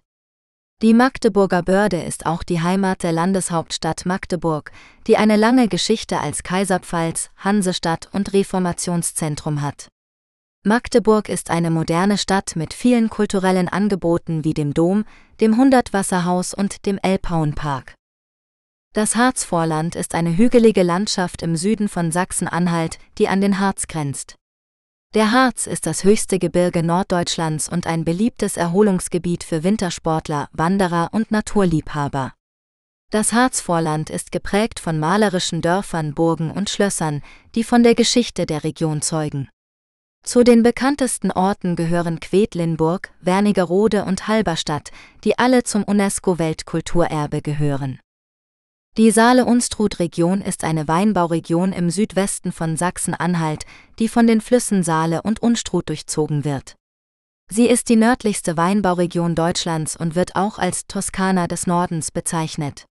Die 0.81 0.93
Magdeburger 0.93 1.61
Börde 1.61 2.01
ist 2.01 2.25
auch 2.25 2.43
die 2.43 2.61
Heimat 2.61 3.03
der 3.03 3.11
Landeshauptstadt 3.11 4.05
Magdeburg, 4.05 4.71
die 5.07 5.17
eine 5.17 5.35
lange 5.35 5.67
Geschichte 5.67 6.19
als 6.19 6.43
Kaiserpfalz, 6.43 7.31
Hansestadt 7.37 8.07
und 8.13 8.31
Reformationszentrum 8.31 9.61
hat. 9.61 9.89
Magdeburg 10.67 11.29
ist 11.29 11.51
eine 11.51 11.69
moderne 11.69 12.17
Stadt 12.17 12.55
mit 12.55 12.73
vielen 12.73 13.11
kulturellen 13.11 13.67
Angeboten 13.67 14.43
wie 14.43 14.55
dem 14.55 14.73
Dom, 14.73 15.05
dem 15.39 15.57
Hundertwasserhaus 15.57 16.55
und 16.55 16.87
dem 16.87 16.97
Elbhauenpark. 16.97 17.93
Das 18.91 19.15
Harzvorland 19.15 19.95
ist 19.95 20.15
eine 20.15 20.35
hügelige 20.35 20.81
Landschaft 20.81 21.43
im 21.43 21.55
Süden 21.55 21.87
von 21.87 22.11
Sachsen-Anhalt, 22.11 22.97
die 23.19 23.27
an 23.27 23.41
den 23.41 23.59
Harz 23.59 23.85
grenzt. 23.85 24.37
Der 25.13 25.31
Harz 25.31 25.67
ist 25.67 25.85
das 25.85 26.03
höchste 26.03 26.39
Gebirge 26.39 26.81
Norddeutschlands 26.81 27.69
und 27.69 27.85
ein 27.85 28.03
beliebtes 28.03 28.57
Erholungsgebiet 28.57 29.43
für 29.43 29.63
Wintersportler, 29.63 30.49
Wanderer 30.51 31.09
und 31.11 31.29
Naturliebhaber. 31.29 32.33
Das 33.11 33.33
Harzvorland 33.33 34.09
ist 34.09 34.31
geprägt 34.31 34.79
von 34.79 34.97
malerischen 34.99 35.61
Dörfern, 35.61 36.15
Burgen 36.15 36.49
und 36.49 36.71
Schlössern, 36.71 37.21
die 37.53 37.63
von 37.63 37.83
der 37.83 37.93
Geschichte 37.93 38.47
der 38.47 38.63
Region 38.63 39.03
zeugen. 39.03 39.47
Zu 40.25 40.43
den 40.43 40.63
bekanntesten 40.63 41.31
Orten 41.31 41.75
gehören 41.75 42.19
Quedlinburg, 42.19 43.11
Wernigerode 43.21 44.05
und 44.05 44.27
Halberstadt, 44.27 44.91
die 45.23 45.37
alle 45.37 45.63
zum 45.63 45.83
UNESCO-Weltkulturerbe 45.83 47.43
gehören. 47.43 47.99
Die 48.97 49.11
Saale-Unstrut-Region 49.11 50.41
ist 50.41 50.63
eine 50.63 50.87
Weinbauregion 50.87 51.73
im 51.73 51.91
Südwesten 51.91 52.51
von 52.51 52.75
Sachsen-Anhalt, 52.75 53.65
die 53.99 54.07
von 54.07 54.25
den 54.25 54.41
Flüssen 54.41 54.81
Saale 54.81 55.21
und 55.21 55.43
Unstrut 55.43 55.89
durchzogen 55.89 56.43
wird. 56.43 56.75
Sie 57.51 57.67
ist 57.67 57.89
die 57.89 57.95
nördlichste 57.95 58.57
Weinbauregion 58.57 59.35
Deutschlands 59.35 59.95
und 59.95 60.15
wird 60.15 60.35
auch 60.35 60.57
als 60.57 60.87
Toskana 60.87 61.45
des 61.45 61.67
Nordens 61.67 62.09
bezeichnet. 62.09 62.85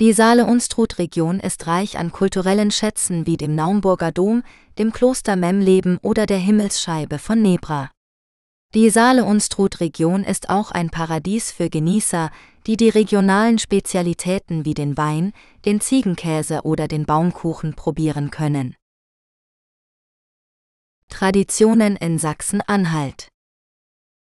Die 0.00 0.12
Saale-Unstrut-Region 0.12 1.40
ist 1.40 1.66
reich 1.66 1.98
an 1.98 2.12
kulturellen 2.12 2.70
Schätzen 2.70 3.26
wie 3.26 3.36
dem 3.36 3.56
Naumburger 3.56 4.12
Dom, 4.12 4.44
dem 4.78 4.92
Kloster 4.92 5.34
Memleben 5.34 5.98
oder 6.02 6.24
der 6.26 6.38
Himmelsscheibe 6.38 7.18
von 7.18 7.42
Nebra. 7.42 7.90
Die 8.76 8.90
Saale-Unstrut-Region 8.90 10.22
ist 10.22 10.50
auch 10.50 10.70
ein 10.70 10.90
Paradies 10.90 11.50
für 11.50 11.68
Genießer, 11.68 12.30
die 12.68 12.76
die 12.76 12.90
regionalen 12.90 13.58
Spezialitäten 13.58 14.64
wie 14.64 14.74
den 14.74 14.96
Wein, 14.96 15.32
den 15.64 15.80
Ziegenkäse 15.80 16.62
oder 16.62 16.86
den 16.86 17.04
Baumkuchen 17.04 17.74
probieren 17.74 18.30
können. 18.30 18.76
Traditionen 21.08 21.96
in 21.96 22.20
Sachsen-Anhalt 22.20 23.26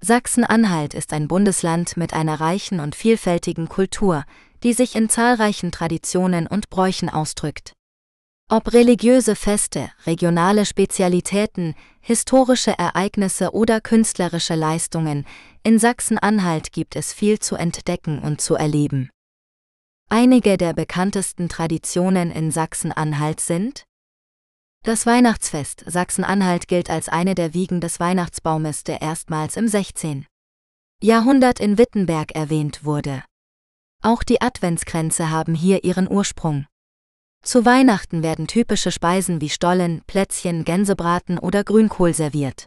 Sachsen-Anhalt 0.01 0.95
ist 0.95 1.13
ein 1.15 1.27
Bundesland 1.27 1.97
mit 1.97 2.13
einer 2.13 2.39
reichen 2.39 2.79
und 2.79 2.95
vielfältigen 2.95 3.69
Kultur, 3.69 4.25
die 4.65 4.73
sich 4.73 4.97
in 4.97 5.09
zahlreichen 5.09 5.71
Traditionen 5.71 6.47
und 6.47 6.71
Bräuchen 6.71 7.09
ausdrückt. 7.09 7.75
Ob 8.51 8.73
religiöse 8.73 9.37
Feste, 9.37 9.91
regionale 10.07 10.67
Spezialitäten, 10.67 11.75
historische 12.01 12.77
Ereignisse 12.79 13.53
oder 13.53 13.81
künstlerische 13.81 14.55
Leistungen, 14.55 15.27
in 15.63 15.79
Sachsen-Anhalt 15.79 16.73
gibt 16.73 16.97
es 16.97 17.13
viel 17.13 17.39
zu 17.39 17.57
entdecken 17.57 18.19
und 18.19 18.41
zu 18.41 18.55
erleben. 18.55 19.11
Einige 20.11 20.59
der 20.59 20.75
bekanntesten 20.75 21.49
Traditionen 21.49 22.31
in 22.31 22.51
Sachsen-Anhalt 22.51 23.41
sind 23.41 23.85
das 24.83 25.07
Weihnachtsfest 25.07 25.83
Sachsen-Anhalt 25.87 26.69
gilt 26.69 26.91
als 26.91 27.09
eine 27.09 27.35
der 27.35 27.55
Wiegen 27.55 27.81
des 27.81 28.01
Weihnachtsbaumes, 28.01 28.85
der 28.85 29.01
erstmals 29.01 29.57
im 29.57 29.67
16. 29.67 30.27
Jahrhundert 31.03 31.59
in 31.59 31.79
Wittenberg 31.79 32.33
erwähnt 32.33 32.85
wurde. 32.85 33.25
Auch 34.05 34.23
die 34.23 34.43
Adventskränze 34.43 35.31
haben 35.31 35.55
hier 35.55 35.83
ihren 35.83 36.11
Ursprung. 36.11 36.67
Zu 37.43 37.65
Weihnachten 37.65 38.23
werden 38.23 38.47
typische 38.47 38.93
Speisen 38.93 39.41
wie 39.41 39.49
Stollen, 39.49 40.03
Plätzchen, 40.07 40.67
Gänsebraten 40.67 41.39
oder 41.39 41.65
Grünkohl 41.65 42.13
serviert. 42.13 42.67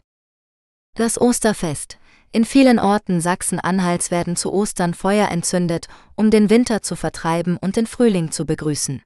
Das 0.95 1.21
Osterfest. 1.21 1.99
In 2.31 2.43
vielen 2.43 2.79
Orten 2.79 3.21
Sachsen-Anhalts 3.21 4.09
werden 4.09 4.35
zu 4.35 4.51
Ostern 4.51 4.95
Feuer 4.95 5.29
entzündet, 5.29 5.87
um 6.15 6.31
den 6.31 6.49
Winter 6.49 6.81
zu 6.81 6.95
vertreiben 6.95 7.57
und 7.57 7.75
den 7.75 7.85
Frühling 7.85 8.31
zu 8.31 8.47
begrüßen. 8.47 9.03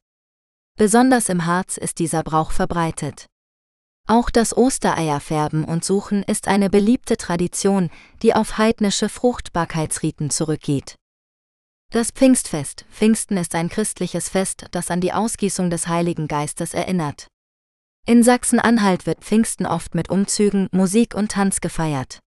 Besonders 0.78 1.28
im 1.28 1.46
Harz 1.46 1.76
ist 1.76 2.00
dieser 2.00 2.24
Brauch 2.24 2.52
verbreitet. 2.52 3.26
Auch 4.08 4.30
das 4.30 4.56
Ostereierfärben 4.56 5.66
und 5.66 5.84
Suchen 5.84 6.24
ist 6.24 6.48
eine 6.48 6.70
beliebte 6.70 7.18
Tradition, 7.18 7.90
die 8.22 8.34
auf 8.34 8.58
heidnische 8.58 9.10
Fruchtbarkeitsriten 9.10 10.30
zurückgeht. 10.30 10.96
Das 11.94 12.10
Pfingstfest. 12.12 12.86
Pfingsten 12.90 13.36
ist 13.36 13.54
ein 13.54 13.68
christliches 13.68 14.30
Fest, 14.30 14.66
das 14.72 14.90
an 14.90 15.02
die 15.02 15.12
Ausgießung 15.12 15.70
des 15.70 15.90
Heiligen 15.90 16.30
Geistes 16.30 16.74
erinnert. 16.74 17.28
In 18.08 18.24
Sachsen-Anhalt 18.24 19.06
wird 19.06 19.26
Pfingsten 19.26 19.66
oft 19.66 19.94
mit 19.94 20.10
Umzügen, 20.10 20.70
Musik 20.72 21.14
und 21.14 21.34
Tanz 21.34 21.60
gefeiert. 21.60 22.20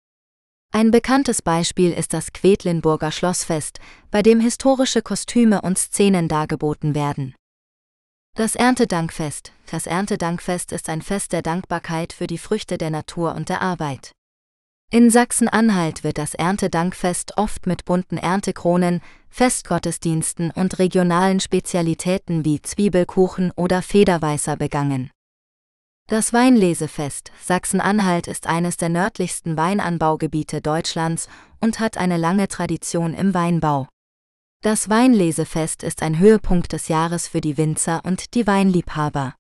Ein 0.74 0.92
bekanntes 0.92 1.42
Beispiel 1.42 1.94
ist 1.94 2.12
das 2.12 2.34
Quedlinburger 2.34 3.14
Schlossfest, 3.14 3.80
bei 4.12 4.22
dem 4.22 4.42
historische 4.42 5.02
Kostüme 5.02 5.62
und 5.62 5.78
Szenen 5.78 6.28
dargeboten 6.28 6.94
werden. 6.94 7.34
Das 8.36 8.56
Erntedankfest. 8.56 9.54
Das 9.72 9.88
Erntedankfest 9.88 10.74
ist 10.74 10.90
ein 10.90 11.02
Fest 11.02 11.32
der 11.32 11.42
Dankbarkeit 11.42 12.12
für 12.12 12.28
die 12.28 12.38
Früchte 12.38 12.78
der 12.78 12.90
Natur 12.90 13.34
und 13.34 13.48
der 13.48 13.62
Arbeit. 13.62 14.12
In 14.94 15.10
Sachsen-Anhalt 15.10 16.04
wird 16.04 16.20
das 16.20 16.36
Erntedankfest 16.36 17.40
oft 17.40 17.66
mit 17.66 17.84
bunten 17.84 18.16
Erntekronen, 18.16 19.02
Festgottesdiensten 19.28 20.52
und 20.52 20.78
regionalen 20.78 21.40
Spezialitäten 21.40 22.46
wie 22.46 22.62
Zwiebelkuchen 22.62 23.52
oder 23.56 23.82
Federweißer 23.82 24.56
begangen. 24.56 25.10
Das 26.08 26.32
Weinlesefest 26.32 27.32
Sachsen-Anhalt 27.42 28.28
ist 28.28 28.46
eines 28.46 28.78
der 28.78 28.90
nördlichsten 28.90 29.58
Weinanbaugebiete 29.58 30.62
Deutschlands 30.62 31.28
und 31.60 31.80
hat 31.80 31.98
eine 31.98 32.18
lange 32.18 32.48
Tradition 32.48 33.16
im 33.16 33.34
Weinbau. 33.34 33.88
Das 34.62 34.92
Weinlesefest 34.92 35.82
ist 35.82 36.04
ein 36.04 36.20
Höhepunkt 36.20 36.72
des 36.72 36.88
Jahres 36.88 37.28
für 37.28 37.42
die 37.42 37.58
Winzer 37.58 38.02
und 38.06 38.36
die 38.36 38.46
Weinliebhaber. 38.46 39.34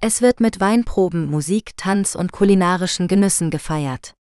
Es 0.00 0.22
wird 0.22 0.40
mit 0.40 0.58
Weinproben, 0.58 1.30
Musik, 1.30 1.76
Tanz 1.76 2.14
und 2.14 2.32
kulinarischen 2.32 3.08
Genüssen 3.08 3.50
gefeiert. 3.50 4.14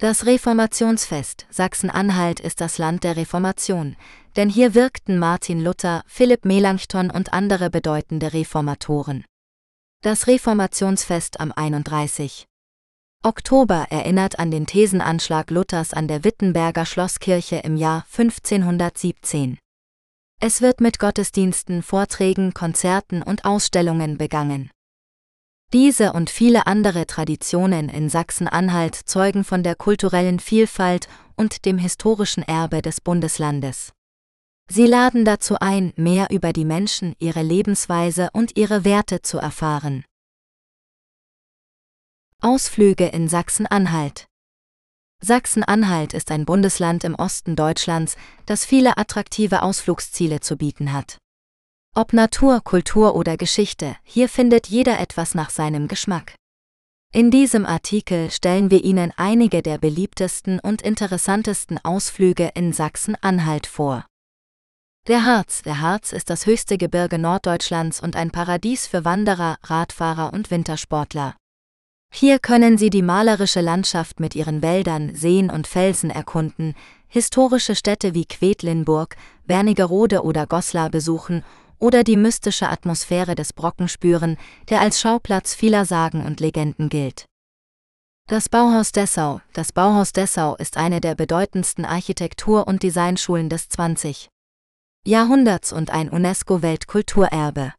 Das 0.00 0.26
Reformationsfest 0.26 1.46
Sachsen-Anhalt 1.50 2.38
ist 2.38 2.60
das 2.60 2.78
Land 2.78 3.02
der 3.02 3.16
Reformation, 3.16 3.96
denn 4.36 4.48
hier 4.48 4.76
wirkten 4.76 5.18
Martin 5.18 5.60
Luther, 5.60 6.04
Philipp 6.06 6.44
Melanchthon 6.44 7.10
und 7.10 7.32
andere 7.32 7.68
bedeutende 7.68 8.32
Reformatoren. 8.32 9.24
Das 10.04 10.28
Reformationsfest 10.28 11.40
am 11.40 11.50
31. 11.50 12.46
Oktober 13.24 13.88
erinnert 13.90 14.38
an 14.38 14.52
den 14.52 14.66
Thesenanschlag 14.68 15.50
Luthers 15.50 15.92
an 15.92 16.06
der 16.06 16.22
Wittenberger 16.22 16.86
Schlosskirche 16.86 17.56
im 17.56 17.76
Jahr 17.76 18.04
1517. 18.16 19.58
Es 20.40 20.62
wird 20.62 20.80
mit 20.80 21.00
Gottesdiensten, 21.00 21.82
Vorträgen, 21.82 22.54
Konzerten 22.54 23.24
und 23.24 23.44
Ausstellungen 23.44 24.16
begangen. 24.16 24.70
Diese 25.74 26.14
und 26.14 26.30
viele 26.30 26.66
andere 26.66 27.06
Traditionen 27.06 27.90
in 27.90 28.08
Sachsen-Anhalt 28.08 28.94
zeugen 28.94 29.44
von 29.44 29.62
der 29.62 29.74
kulturellen 29.74 30.40
Vielfalt 30.40 31.08
und 31.36 31.66
dem 31.66 31.76
historischen 31.76 32.42
Erbe 32.42 32.80
des 32.80 33.02
Bundeslandes. 33.02 33.92
Sie 34.70 34.86
laden 34.86 35.26
dazu 35.26 35.56
ein, 35.60 35.92
mehr 35.96 36.28
über 36.30 36.54
die 36.54 36.64
Menschen, 36.64 37.14
ihre 37.18 37.42
Lebensweise 37.42 38.30
und 38.32 38.56
ihre 38.56 38.84
Werte 38.84 39.20
zu 39.20 39.38
erfahren. 39.38 40.04
Ausflüge 42.40 43.06
in 43.06 43.28
Sachsen-Anhalt 43.28 44.26
Sachsen-Anhalt 45.20 46.14
ist 46.14 46.30
ein 46.30 46.46
Bundesland 46.46 47.04
im 47.04 47.14
Osten 47.14 47.56
Deutschlands, 47.56 48.16
das 48.46 48.64
viele 48.64 48.96
attraktive 48.96 49.62
Ausflugsziele 49.62 50.40
zu 50.40 50.56
bieten 50.56 50.92
hat. 50.92 51.18
Ob 51.98 52.12
Natur, 52.12 52.60
Kultur 52.62 53.16
oder 53.16 53.36
Geschichte, 53.36 53.96
hier 54.04 54.28
findet 54.28 54.68
jeder 54.68 55.00
etwas 55.00 55.34
nach 55.34 55.50
seinem 55.50 55.88
Geschmack. 55.88 56.36
In 57.12 57.32
diesem 57.32 57.66
Artikel 57.66 58.30
stellen 58.30 58.70
wir 58.70 58.84
Ihnen 58.84 59.12
einige 59.16 59.62
der 59.62 59.78
beliebtesten 59.78 60.60
und 60.60 60.80
interessantesten 60.80 61.80
Ausflüge 61.82 62.52
in 62.54 62.72
Sachsen-Anhalt 62.72 63.66
vor. 63.66 64.06
Der 65.08 65.24
Harz. 65.24 65.62
Der 65.62 65.80
Harz 65.80 66.12
ist 66.12 66.30
das 66.30 66.46
höchste 66.46 66.78
Gebirge 66.78 67.18
Norddeutschlands 67.18 68.00
und 68.00 68.14
ein 68.14 68.30
Paradies 68.30 68.86
für 68.86 69.04
Wanderer, 69.04 69.56
Radfahrer 69.64 70.32
und 70.32 70.52
Wintersportler. 70.52 71.34
Hier 72.14 72.38
können 72.38 72.78
Sie 72.78 72.90
die 72.90 73.02
malerische 73.02 73.60
Landschaft 73.60 74.20
mit 74.20 74.36
ihren 74.36 74.62
Wäldern, 74.62 75.16
Seen 75.16 75.50
und 75.50 75.66
Felsen 75.66 76.10
erkunden, 76.10 76.76
historische 77.08 77.74
Städte 77.74 78.14
wie 78.14 78.24
Quedlinburg, 78.24 79.16
Wernigerode 79.46 80.22
oder 80.22 80.46
Goslar 80.46 80.90
besuchen 80.90 81.42
oder 81.78 82.04
die 82.04 82.16
mystische 82.16 82.68
Atmosphäre 82.68 83.34
des 83.34 83.52
Brocken 83.52 83.88
spüren, 83.88 84.36
der 84.68 84.80
als 84.80 85.00
Schauplatz 85.00 85.54
vieler 85.54 85.84
Sagen 85.84 86.24
und 86.24 86.40
Legenden 86.40 86.88
gilt. 86.88 87.26
Das 88.28 88.48
Bauhaus 88.48 88.92
Dessau 88.92 89.40
Das 89.54 89.72
Bauhaus 89.72 90.12
Dessau 90.12 90.54
ist 90.56 90.76
eine 90.76 91.00
der 91.00 91.14
bedeutendsten 91.14 91.84
Architektur- 91.84 92.66
und 92.66 92.82
Designschulen 92.82 93.48
des 93.48 93.68
20. 93.70 94.28
Jahrhunderts 95.06 95.72
und 95.72 95.90
ein 95.90 96.10
UNESCO-Weltkulturerbe. 96.10 97.72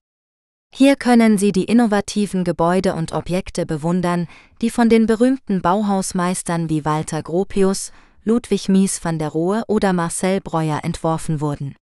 Hier 0.73 0.95
können 0.95 1.37
Sie 1.37 1.51
die 1.51 1.65
innovativen 1.65 2.43
Gebäude 2.43 2.93
und 2.93 3.11
Objekte 3.11 3.65
bewundern, 3.65 4.27
die 4.61 4.69
von 4.69 4.89
den 4.89 5.05
berühmten 5.05 5.61
Bauhausmeistern 5.61 6.69
wie 6.69 6.85
Walter 6.85 7.21
Gropius, 7.21 7.91
Ludwig 8.23 8.69
Mies 8.69 9.03
van 9.03 9.19
der 9.19 9.29
Rohe 9.29 9.63
oder 9.67 9.93
Marcel 9.93 10.41
Breuer 10.41 10.79
entworfen 10.83 11.41
wurden. 11.41 11.75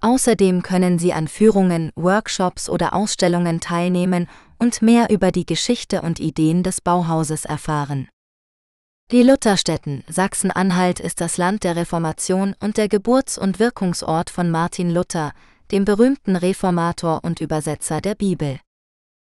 Außerdem 0.00 0.62
können 0.62 0.98
Sie 0.98 1.12
an 1.12 1.28
Führungen, 1.28 1.90
Workshops 1.96 2.68
oder 2.68 2.94
Ausstellungen 2.94 3.60
teilnehmen 3.60 4.28
und 4.58 4.82
mehr 4.82 5.10
über 5.10 5.32
die 5.32 5.46
Geschichte 5.46 6.02
und 6.02 6.20
Ideen 6.20 6.62
des 6.62 6.80
Bauhauses 6.80 7.44
erfahren. 7.44 8.08
Die 9.12 9.22
Lutherstätten 9.22 10.02
Sachsen-Anhalt 10.08 10.98
ist 10.98 11.20
das 11.20 11.36
Land 11.36 11.62
der 11.62 11.76
Reformation 11.76 12.56
und 12.60 12.76
der 12.76 12.88
Geburts- 12.88 13.38
und 13.38 13.58
Wirkungsort 13.60 14.30
von 14.30 14.50
Martin 14.50 14.90
Luther, 14.90 15.32
dem 15.70 15.84
berühmten 15.84 16.36
Reformator 16.36 17.22
und 17.22 17.40
Übersetzer 17.40 18.00
der 18.00 18.16
Bibel. 18.16 18.58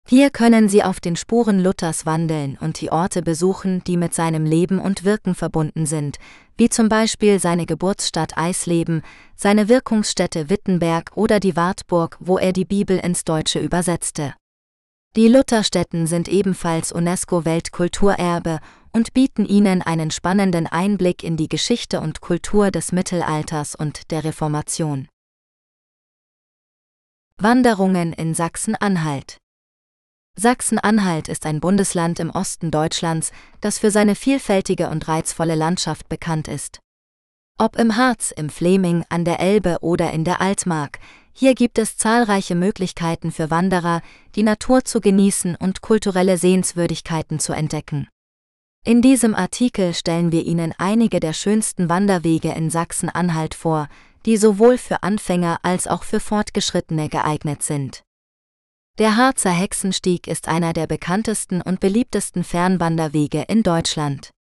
Hier 0.08 0.30
können 0.30 0.68
Sie 0.68 0.82
auf 0.82 1.00
den 1.00 1.16
Spuren 1.16 1.60
Luthers 1.60 2.06
wandeln 2.06 2.58
und 2.60 2.80
die 2.80 2.90
Orte 2.90 3.22
besuchen, 3.22 3.82
die 3.84 3.96
mit 3.96 4.14
seinem 4.14 4.44
Leben 4.44 4.78
und 4.78 5.04
Wirken 5.04 5.34
verbunden 5.34 5.86
sind, 5.86 6.18
wie 6.56 6.68
zum 6.68 6.88
Beispiel 6.88 7.38
seine 7.38 7.66
Geburtsstadt 7.66 8.36
Eisleben, 8.36 9.02
seine 9.34 9.68
Wirkungsstätte 9.68 10.50
Wittenberg 10.50 11.10
oder 11.14 11.40
die 11.40 11.56
Wartburg, 11.56 12.16
wo 12.20 12.38
er 12.38 12.52
die 12.52 12.64
Bibel 12.64 12.98
ins 12.98 13.24
Deutsche 13.24 13.58
übersetzte. 13.58 14.34
Die 15.16 15.28
Lutherstätten 15.28 16.06
sind 16.06 16.28
ebenfalls 16.28 16.90
UNESCO-Weltkulturerbe 16.92 18.60
und 18.92 19.12
bieten 19.12 19.44
ihnen 19.44 19.82
einen 19.82 20.10
spannenden 20.10 20.66
Einblick 20.66 21.22
in 21.22 21.36
die 21.36 21.48
Geschichte 21.48 22.00
und 22.00 22.20
Kultur 22.20 22.70
des 22.70 22.92
Mittelalters 22.92 23.74
und 23.74 24.10
der 24.10 24.24
Reformation. 24.24 25.08
Wanderungen 27.36 28.12
in 28.12 28.34
Sachsen-Anhalt 28.34 29.38
Sachsen-Anhalt 30.38 31.28
ist 31.28 31.46
ein 31.46 31.60
Bundesland 31.60 32.18
im 32.18 32.30
Osten 32.30 32.70
Deutschlands, 32.70 33.32
das 33.60 33.78
für 33.78 33.90
seine 33.90 34.14
vielfältige 34.14 34.88
und 34.88 35.06
reizvolle 35.06 35.54
Landschaft 35.54 36.08
bekannt 36.08 36.48
ist. 36.48 36.80
Ob 37.58 37.76
im 37.76 37.96
Harz, 37.96 38.32
im 38.32 38.48
Fleming, 38.48 39.04
an 39.08 39.24
der 39.24 39.40
Elbe 39.40 39.78
oder 39.82 40.10
in 40.10 40.24
der 40.24 40.40
Altmark, 40.40 40.98
hier 41.32 41.54
gibt 41.54 41.78
es 41.78 41.96
zahlreiche 41.96 42.54
Möglichkeiten 42.54 43.30
für 43.30 43.50
Wanderer, 43.50 44.02
die 44.34 44.42
Natur 44.42 44.84
zu 44.84 45.00
genießen 45.00 45.54
und 45.54 45.80
kulturelle 45.80 46.38
Sehenswürdigkeiten 46.38 47.38
zu 47.38 47.52
entdecken. 47.52 48.08
In 48.84 49.00
diesem 49.00 49.34
Artikel 49.34 49.94
stellen 49.94 50.32
wir 50.32 50.44
Ihnen 50.44 50.74
einige 50.76 51.20
der 51.20 51.34
schönsten 51.34 51.88
Wanderwege 51.88 52.52
in 52.52 52.68
Sachsen-Anhalt 52.68 53.54
vor, 53.54 53.88
die 54.26 54.36
sowohl 54.36 54.76
für 54.76 55.02
Anfänger 55.02 55.60
als 55.62 55.86
auch 55.86 56.02
für 56.02 56.20
Fortgeschrittene 56.20 57.08
geeignet 57.08 57.62
sind. 57.62 58.02
Der 58.98 59.16
Harzer 59.16 59.50
Hexenstieg 59.50 60.26
ist 60.26 60.48
einer 60.48 60.74
der 60.74 60.86
bekanntesten 60.86 61.62
und 61.62 61.80
beliebtesten 61.80 62.44
Fernwanderwege 62.44 63.46
in 63.48 63.62
Deutschland. 63.62 64.30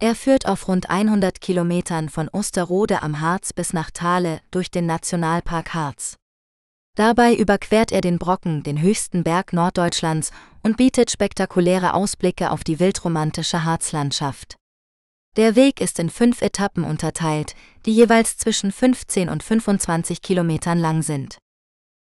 Er 0.00 0.14
führt 0.14 0.46
auf 0.46 0.68
rund 0.68 0.88
100 0.88 1.40
Kilometern 1.42 2.08
von 2.08 2.30
Osterode 2.30 3.02
am 3.02 3.20
Harz 3.20 3.52
bis 3.52 3.74
nach 3.74 3.90
Thale 3.90 4.40
durch 4.50 4.70
den 4.70 4.86
Nationalpark 4.86 5.74
Harz. 5.74 6.16
Dabei 6.96 7.34
überquert 7.34 7.92
er 7.92 8.00
den 8.00 8.18
Brocken, 8.18 8.62
den 8.62 8.80
höchsten 8.80 9.22
Berg 9.22 9.52
Norddeutschlands, 9.52 10.30
und 10.62 10.78
bietet 10.78 11.10
spektakuläre 11.10 11.92
Ausblicke 11.92 12.52
auf 12.52 12.64
die 12.64 12.80
wildromantische 12.80 13.64
Harzlandschaft. 13.64 14.56
Der 15.36 15.56
Weg 15.56 15.82
ist 15.82 15.98
in 15.98 16.08
fünf 16.08 16.40
Etappen 16.40 16.84
unterteilt, 16.84 17.54
die 17.84 17.92
jeweils 17.92 18.38
zwischen 18.38 18.72
15 18.72 19.28
und 19.28 19.42
25 19.42 20.22
Kilometern 20.22 20.78
lang 20.78 21.02
sind. 21.02 21.36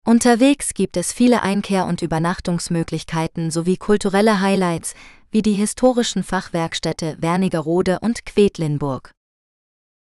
Unterwegs 0.08 0.74
gibt 0.74 0.96
es 0.96 1.12
viele 1.12 1.44
Einkehr- 1.44 1.86
und 1.86 2.02
Übernachtungsmöglichkeiten 2.02 3.52
sowie 3.52 3.76
kulturelle 3.76 4.40
Highlights 4.40 4.96
wie 5.32 5.42
die 5.42 5.52
historischen 5.52 6.24
Fachwerkstätte 6.24 7.18
Wernigerode 7.20 8.00
und 8.00 8.26
Quedlinburg. 8.26 9.12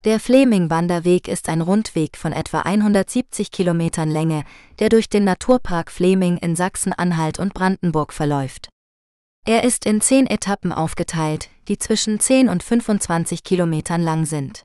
Der 0.03 0.19
Fleming-Wanderweg 0.19 1.27
ist 1.27 1.49
ein 1.49 1.61
Rundweg 1.61 2.17
von 2.17 2.33
etwa 2.33 2.61
170 2.61 3.51
Kilometern 3.51 4.09
Länge, 4.09 4.43
der 4.79 4.89
durch 4.89 5.07
den 5.07 5.23
Naturpark 5.23 5.91
Fleming 5.91 6.37
in 6.37 6.55
Sachsen-Anhalt 6.55 7.37
und 7.37 7.53
Brandenburg 7.53 8.11
verläuft. 8.11 8.69
Er 9.45 9.63
ist 9.63 9.85
in 9.85 10.01
zehn 10.01 10.25
Etappen 10.25 10.73
aufgeteilt, 10.73 11.51
die 11.67 11.77
zwischen 11.77 12.19
10 12.19 12.49
und 12.49 12.63
25 12.63 13.43
Kilometern 13.43 14.01
lang 14.01 14.25
sind. 14.25 14.63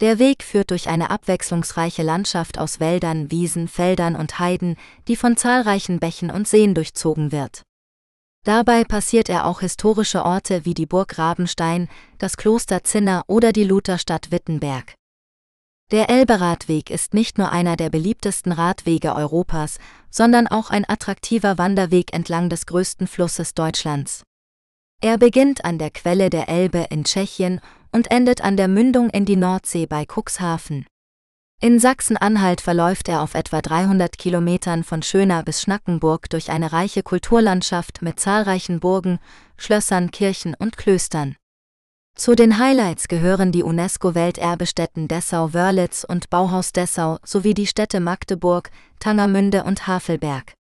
Der 0.00 0.18
Weg 0.18 0.42
führt 0.42 0.70
durch 0.70 0.88
eine 0.88 1.10
abwechslungsreiche 1.10 2.02
Landschaft 2.02 2.58
aus 2.58 2.80
Wäldern, 2.80 3.30
Wiesen, 3.30 3.68
Feldern 3.68 4.16
und 4.16 4.38
Heiden, 4.38 4.76
die 5.08 5.16
von 5.16 5.36
zahlreichen 5.36 6.00
Bächen 6.00 6.30
und 6.30 6.48
Seen 6.48 6.74
durchzogen 6.74 7.32
wird. 7.32 7.62
Dabei 8.44 8.84
passiert 8.84 9.28
er 9.28 9.44
auch 9.44 9.60
historische 9.60 10.24
Orte 10.24 10.64
wie 10.64 10.72
die 10.72 10.86
Burg 10.86 11.18
Rabenstein, 11.18 11.88
das 12.16 12.38
Kloster 12.38 12.82
Zinner 12.82 13.24
oder 13.26 13.52
die 13.52 13.64
Lutherstadt 13.64 14.30
Wittenberg. 14.30 14.94
Der 15.90 16.08
Elberadweg 16.08 16.88
ist 16.88 17.12
nicht 17.12 17.36
nur 17.36 17.52
einer 17.52 17.76
der 17.76 17.90
beliebtesten 17.90 18.52
Radwege 18.52 19.14
Europas, 19.14 19.78
sondern 20.08 20.46
auch 20.46 20.70
ein 20.70 20.88
attraktiver 20.88 21.58
Wanderweg 21.58 22.14
entlang 22.14 22.48
des 22.48 22.64
größten 22.64 23.06
Flusses 23.06 23.52
Deutschlands. 23.52 24.22
Er 25.02 25.18
beginnt 25.18 25.64
an 25.64 25.78
der 25.78 25.90
Quelle 25.90 26.30
der 26.30 26.48
Elbe 26.48 26.86
in 26.90 27.04
Tschechien 27.04 27.60
und 27.92 28.10
endet 28.10 28.42
an 28.42 28.56
der 28.56 28.68
Mündung 28.68 29.10
in 29.10 29.24
die 29.24 29.36
Nordsee 29.36 29.86
bei 29.86 30.04
Cuxhaven. 30.06 30.86
In 31.62 31.78
Sachsen-Anhalt 31.78 32.62
verläuft 32.62 33.08
er 33.08 33.20
auf 33.20 33.34
etwa 33.34 33.60
300 33.60 34.16
Kilometern 34.16 34.82
von 34.82 35.02
Schöna 35.02 35.42
bis 35.42 35.60
Schnackenburg 35.60 36.30
durch 36.30 36.50
eine 36.50 36.72
reiche 36.72 37.02
Kulturlandschaft 37.02 38.00
mit 38.00 38.18
zahlreichen 38.18 38.80
Burgen, 38.80 39.18
Schlössern, 39.58 40.10
Kirchen 40.10 40.54
und 40.58 40.78
Klöstern. 40.78 41.36
Zu 42.16 42.34
den 42.34 42.58
Highlights 42.58 43.08
gehören 43.08 43.52
die 43.52 43.62
UNESCO-Welterbestätten 43.62 45.06
Dessau-Wörlitz 45.06 46.04
und 46.04 46.30
Bauhaus 46.30 46.72
Dessau 46.72 47.18
sowie 47.24 47.54
die 47.54 47.66
Städte 47.66 48.00
Magdeburg, 48.00 48.70
Tangermünde 48.98 49.64
und 49.64 49.86
Havelberg. 49.86 50.54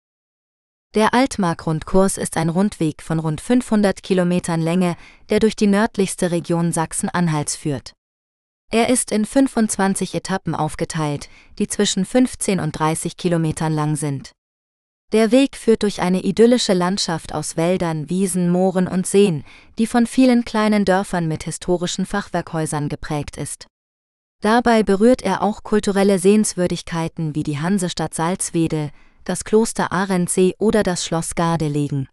Der 0.95 1.13
Altmark-Rundkurs 1.13 2.17
ist 2.17 2.35
ein 2.35 2.49
Rundweg 2.49 3.03
von 3.03 3.19
rund 3.19 3.41
500 3.41 4.01
Kilometern 4.01 4.59
Länge, 4.59 4.95
der 5.29 5.39
durch 5.39 5.55
die 5.55 5.67
nördlichste 5.67 6.31
Region 6.31 6.71
Sachsen-Anhalts 6.71 7.55
führt. 7.55 7.93
Er 8.71 8.89
ist 8.89 9.11
in 9.11 9.25
25 9.25 10.15
Etappen 10.15 10.55
aufgeteilt, 10.55 11.29
die 11.59 11.67
zwischen 11.67 12.05
15 12.05 12.59
und 12.59 12.71
30 12.71 13.17
Kilometern 13.17 13.71
lang 13.71 13.97
sind. 13.97 14.31
Der 15.11 15.31
Weg 15.31 15.57
führt 15.57 15.83
durch 15.83 16.01
eine 16.01 16.23
idyllische 16.23 16.73
Landschaft 16.73 17.35
aus 17.35 17.55
Wäldern, 17.55 18.09
Wiesen, 18.09 18.49
Mooren 18.49 18.87
und 18.87 19.05
Seen, 19.05 19.43
die 19.77 19.85
von 19.85 20.07
vielen 20.07 20.43
kleinen 20.43 20.85
Dörfern 20.85 21.27
mit 21.27 21.43
historischen 21.43 22.07
Fachwerkhäusern 22.07 22.89
geprägt 22.89 23.37
ist. 23.37 23.67
Dabei 24.41 24.81
berührt 24.81 25.21
er 25.21 25.43
auch 25.43 25.61
kulturelle 25.61 26.17
Sehenswürdigkeiten 26.17 27.35
wie 27.35 27.43
die 27.43 27.59
Hansestadt 27.59 28.15
Salzwedel, 28.15 28.89
das 29.29 29.43
Kloster 29.43 29.91
Arendsee 29.91 30.55
oder 30.57 30.81
das 30.81 31.05
Schloss 31.05 31.35
Gardelegen. 31.35 32.09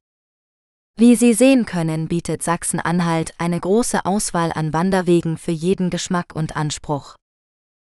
Wie 0.98 1.16
Sie 1.16 1.32
sehen 1.32 1.64
können, 1.64 2.08
bietet 2.08 2.42
Sachsen-Anhalt 2.42 3.34
eine 3.38 3.58
große 3.58 4.04
Auswahl 4.04 4.52
an 4.52 4.74
Wanderwegen 4.74 5.38
für 5.38 5.50
jeden 5.50 5.88
Geschmack 5.88 6.34
und 6.34 6.56
Anspruch. 6.56 7.16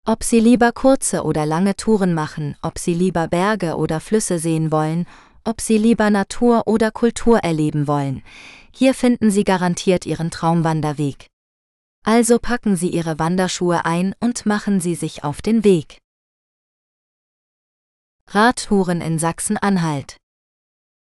Ob 0.07 0.23
Sie 0.23 0.39
lieber 0.39 0.71
kurze 0.71 1.23
oder 1.23 1.47
lange 1.47 1.75
Touren 1.75 2.13
machen, 2.13 2.55
ob 2.61 2.77
Sie 2.77 2.93
lieber 2.93 3.27
Berge 3.27 3.77
oder 3.77 3.99
Flüsse 3.99 4.37
sehen 4.37 4.71
wollen, 4.71 5.07
ob 5.43 5.59
Sie 5.59 5.79
lieber 5.79 6.11
Natur 6.11 6.67
oder 6.67 6.91
Kultur 6.91 7.39
erleben 7.39 7.87
wollen, 7.87 8.23
hier 8.71 8.93
finden 8.93 9.31
Sie 9.31 9.43
garantiert 9.43 10.05
Ihren 10.05 10.29
Traumwanderweg. 10.29 11.27
Also 12.03 12.37
packen 12.37 12.75
Sie 12.75 12.89
Ihre 12.89 13.17
Wanderschuhe 13.17 13.85
ein 13.85 14.13
und 14.19 14.45
machen 14.45 14.79
Sie 14.79 14.93
sich 14.93 15.23
auf 15.23 15.41
den 15.41 15.63
Weg. 15.63 15.97
Radtouren 18.35 18.99
in 18.99 19.17
Sachsen-Anhalt 19.17 20.17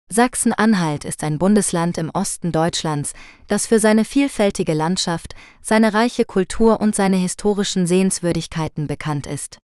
Sachsen-Anhalt 0.09 1.05
ist 1.05 1.23
ein 1.23 1.39
Bundesland 1.39 1.97
im 1.97 2.11
Osten 2.11 2.51
Deutschlands, 2.51 3.13
das 3.47 3.69
für 3.69 3.79
seine 3.79 4.05
vielfältige 4.05 4.75
Landschaft, 4.75 5.37
seine 5.63 5.95
reiche 5.95 6.25
Kultur 6.25 6.81
und 6.81 6.97
seine 6.97 7.19
historischen 7.19 7.87
Sehenswürdigkeiten 7.87 8.89
bekannt 8.89 9.29
ist. 9.29 9.59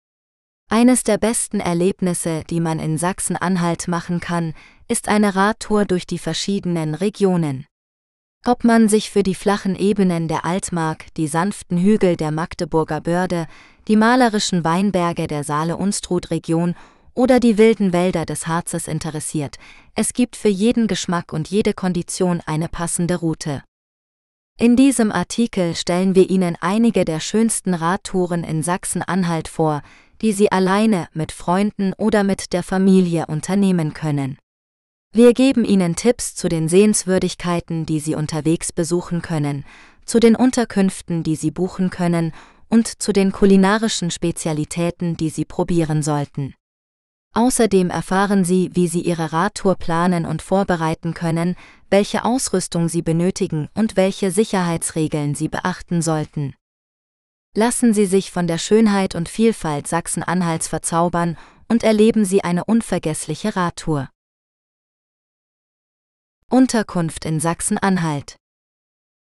Eines 0.69 1.03
der 1.03 1.17
besten 1.17 1.59
Erlebnisse, 1.59 2.43
die 2.49 2.61
man 2.61 2.79
in 2.79 2.97
Sachsen-Anhalt 2.97 3.89
machen 3.89 4.21
kann, 4.21 4.53
ist 4.87 5.09
eine 5.09 5.35
Radtour 5.35 5.83
durch 5.83 6.07
die 6.07 6.19
verschiedenen 6.19 6.95
Regionen. 6.95 7.65
Ob 8.45 8.63
man 8.63 8.87
sich 8.87 9.09
für 9.09 9.23
die 9.23 9.35
flachen 9.35 9.75
Ebenen 9.75 10.29
der 10.29 10.45
Altmark, 10.45 11.13
die 11.15 11.27
sanften 11.27 11.77
Hügel 11.77 12.15
der 12.15 12.31
Magdeburger 12.31 13.01
Börde, 13.01 13.47
die 13.89 13.97
malerischen 13.97 14.63
Weinberge 14.63 15.27
der 15.27 15.43
Saale-Unstrut-Region 15.43 16.75
oder 17.17 17.39
die 17.39 17.57
wilden 17.57 17.93
Wälder 17.93 18.25
des 18.25 18.47
Harzes 18.47 18.87
interessiert, 18.87 19.57
es 19.95 20.13
gibt 20.13 20.35
für 20.35 20.49
jeden 20.49 20.87
Geschmack 20.87 21.33
und 21.33 21.49
jede 21.49 21.73
Kondition 21.73 22.41
eine 22.45 22.69
passende 22.69 23.15
Route. 23.15 23.63
In 24.59 24.75
diesem 24.75 25.11
Artikel 25.11 25.75
stellen 25.75 26.13
wir 26.13 26.29
Ihnen 26.29 26.55
einige 26.61 27.05
der 27.05 27.19
schönsten 27.19 27.73
Radtouren 27.73 28.43
in 28.43 28.61
Sachsen-Anhalt 28.61 29.47
vor, 29.47 29.81
die 30.21 30.31
Sie 30.31 30.51
alleine, 30.51 31.07
mit 31.13 31.31
Freunden 31.31 31.93
oder 31.93 32.23
mit 32.23 32.53
der 32.53 32.61
Familie 32.61 33.25
unternehmen 33.25 33.93
können. 33.93 34.37
Wir 35.11 35.33
geben 35.33 35.65
Ihnen 35.65 35.95
Tipps 35.95 36.35
zu 36.35 36.49
den 36.49 36.69
Sehenswürdigkeiten, 36.69 37.87
die 37.87 37.99
Sie 37.99 38.13
unterwegs 38.13 38.71
besuchen 38.71 39.23
können, 39.23 39.65
zu 40.05 40.19
den 40.19 40.35
Unterkünften, 40.35 41.23
die 41.23 41.35
Sie 41.35 41.51
buchen 41.51 41.89
können 41.89 42.31
und 42.69 43.01
zu 43.01 43.11
den 43.11 43.31
kulinarischen 43.31 44.11
Spezialitäten, 44.11 45.17
die 45.17 45.29
Sie 45.29 45.45
probieren 45.45 46.03
sollten. 46.03 46.53
Außerdem 47.37 47.91
erfahren 47.91 48.43
Sie, 48.43 48.71
wie 48.73 48.87
Sie 48.87 49.01
Ihre 49.01 49.31
Radtour 49.31 49.75
planen 49.75 50.25
und 50.25 50.41
vorbereiten 50.41 51.13
können, 51.13 51.55
welche 51.91 52.25
Ausrüstung 52.25 52.89
Sie 52.89 53.03
benötigen 53.03 53.69
und 53.75 53.95
welche 53.95 54.31
Sicherheitsregeln 54.31 55.35
Sie 55.35 55.47
beachten 55.47 56.01
sollten. 56.01 56.55
Lassen 57.55 57.93
Sie 57.93 58.07
sich 58.07 58.31
von 58.31 58.47
der 58.47 58.57
Schönheit 58.57 59.13
und 59.13 59.29
Vielfalt 59.29 59.85
Sachsen-Anhalts 59.85 60.67
verzaubern 60.67 61.37
und 61.67 61.83
erleben 61.83 62.25
Sie 62.25 62.43
eine 62.43 62.65
unvergessliche 62.65 63.55
Radtour. 63.55 64.09
Unterkunft 66.49 67.23
in 67.23 67.39
Sachsen-Anhalt 67.39 68.37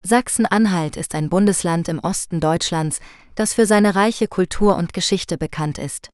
Sachsen-Anhalt 0.04 0.96
ist 0.96 1.16
ein 1.16 1.28
Bundesland 1.28 1.88
im 1.88 1.98
Osten 1.98 2.38
Deutschlands, 2.38 3.00
das 3.34 3.52
für 3.52 3.66
seine 3.66 3.96
reiche 3.96 4.28
Kultur 4.28 4.76
und 4.76 4.92
Geschichte 4.92 5.36
bekannt 5.36 5.78
ist. 5.78 6.10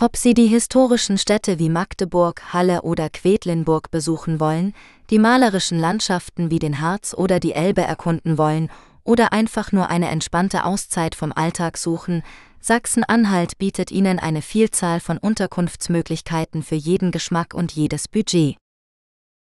Ob 0.00 0.16
Sie 0.16 0.34
die 0.34 0.48
historischen 0.48 1.18
Städte 1.18 1.60
wie 1.60 1.68
Magdeburg, 1.68 2.52
Halle 2.52 2.82
oder 2.82 3.08
Quedlinburg 3.08 3.92
besuchen 3.92 4.40
wollen, 4.40 4.74
die 5.08 5.20
malerischen 5.20 5.78
Landschaften 5.78 6.50
wie 6.50 6.58
den 6.58 6.80
Harz 6.80 7.14
oder 7.14 7.38
die 7.38 7.52
Elbe 7.52 7.82
erkunden 7.82 8.36
wollen 8.36 8.70
oder 9.04 9.32
einfach 9.32 9.70
nur 9.70 9.90
eine 9.90 10.08
entspannte 10.08 10.64
Auszeit 10.64 11.14
vom 11.14 11.30
Alltag 11.32 11.78
suchen, 11.78 12.24
Sachsen-Anhalt 12.58 13.56
bietet 13.58 13.92
Ihnen 13.92 14.18
eine 14.18 14.42
Vielzahl 14.42 14.98
von 14.98 15.16
Unterkunftsmöglichkeiten 15.16 16.64
für 16.64 16.74
jeden 16.74 17.12
Geschmack 17.12 17.54
und 17.54 17.70
jedes 17.70 18.08
Budget. 18.08 18.56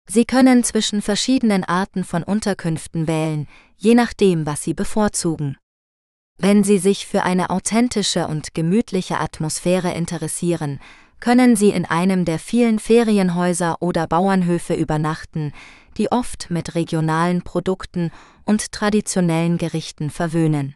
Sie 0.09 0.23
können 0.23 0.63
zwischen 0.63 1.01
verschiedenen 1.01 1.65
Arten 1.65 2.05
von 2.05 2.23
Unterkünften 2.23 3.05
wählen, 3.05 3.49
je 3.75 3.95
nachdem, 3.95 4.45
was 4.45 4.63
Sie 4.63 4.73
bevorzugen. 4.73 5.57
Wenn 6.39 6.63
Sie 6.63 6.77
sich 6.77 7.07
für 7.07 7.23
eine 7.23 7.49
authentische 7.49 8.27
und 8.27 8.53
gemütliche 8.53 9.19
Atmosphäre 9.19 9.93
interessieren, 9.93 10.79
können 11.19 11.55
Sie 11.55 11.69
in 11.69 11.85
einem 11.85 12.25
der 12.25 12.37
vielen 12.37 12.77
Ferienhäuser 12.77 13.77
oder 13.81 14.05
Bauernhöfe 14.05 14.75
übernachten, 14.75 15.51
die 15.97 16.11
oft 16.11 16.51
mit 16.51 16.75
regionalen 16.75 17.41
Produkten 17.41 18.11
und 18.45 18.71
traditionellen 18.71 19.57
Gerichten 19.57 20.11
verwöhnen. 20.11 20.75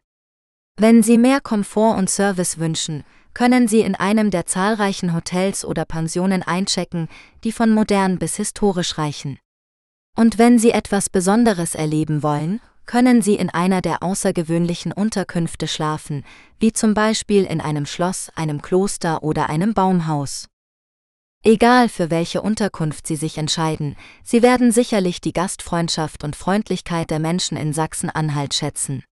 Wenn 0.80 1.04
Sie 1.04 1.20
mehr 1.20 1.42
Komfort 1.42 1.96
und 1.98 2.10
Service 2.10 2.58
wünschen, 2.58 3.04
können 3.36 3.68
Sie 3.68 3.82
in 3.82 3.94
einem 3.94 4.32
der 4.32 4.48
zahlreichen 4.48 5.14
Hotels 5.14 5.64
oder 5.64 5.86
Pensionen 5.86 6.42
einchecken, 6.42 7.08
die 7.44 7.52
von 7.52 7.72
modern 7.72 8.18
bis 8.18 8.38
historisch 8.38 8.98
reichen. 8.98 9.38
Und 10.18 10.40
wenn 10.40 10.58
Sie 10.58 10.72
etwas 10.72 11.10
Besonderes 11.10 11.76
erleben 11.76 12.24
wollen, 12.24 12.60
können 12.92 13.22
Sie 13.22 13.36
in 13.36 13.50
einer 13.50 13.82
der 13.82 14.04
außergewöhnlichen 14.04 14.92
Unterkünfte 14.92 15.70
schlafen, 15.70 16.26
wie 16.60 16.74
zum 16.74 16.94
Beispiel 16.94 17.46
in 17.46 17.62
einem 17.62 17.86
Schloss, 17.86 18.30
einem 18.36 18.62
Kloster 18.62 19.24
oder 19.24 19.50
einem 19.50 19.74
Baumhaus. 19.74 20.50
Egal 21.42 21.88
für 21.88 22.10
welche 22.10 22.42
Unterkunft 22.42 23.08
Sie 23.08 23.16
sich 23.16 23.38
entscheiden, 23.38 23.96
Sie 24.26 24.42
werden 24.42 24.74
sicherlich 24.74 25.22
die 25.22 25.32
Gastfreundschaft 25.32 26.26
und 26.26 26.36
Freundlichkeit 26.36 27.12
der 27.12 27.20
Menschen 27.20 27.56
in 27.56 27.72
Sachsen-Anhalt 27.72 28.54
schätzen. 28.54 29.06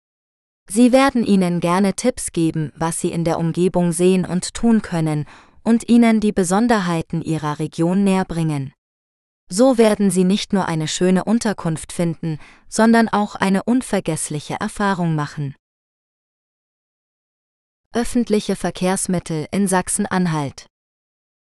Sie 0.70 0.91
werden 0.91 1.22
Ihnen 1.22 1.61
gerne 1.61 1.93
Tipps 1.93 2.33
geben, 2.33 2.72
was 2.77 3.03
Sie 3.03 3.12
in 3.12 3.24
der 3.24 3.39
Umgebung 3.39 3.93
sehen 3.93 4.24
und 4.24 4.55
tun 4.55 4.81
können, 4.81 5.27
und 5.64 5.87
Ihnen 5.91 6.20
die 6.20 6.33
Besonderheiten 6.33 7.20
Ihrer 7.20 7.59
Region 7.59 8.05
näherbringen. 8.05 8.72
So 9.49 9.79
werden 9.79 10.11
Sie 10.11 10.25
nicht 10.25 10.53
nur 10.53 10.67
eine 10.67 10.89
schöne 10.89 11.25
Unterkunft 11.25 11.93
finden, 11.93 12.39
sondern 12.69 13.09
auch 13.09 13.37
eine 13.37 13.63
unvergessliche 13.63 14.57
Erfahrung 14.61 15.15
machen. 15.15 15.55
Öffentliche 17.93 18.57
Verkehrsmittel 18.57 19.47
in 19.53 19.69
Sachsen-Anhalt 19.69 20.67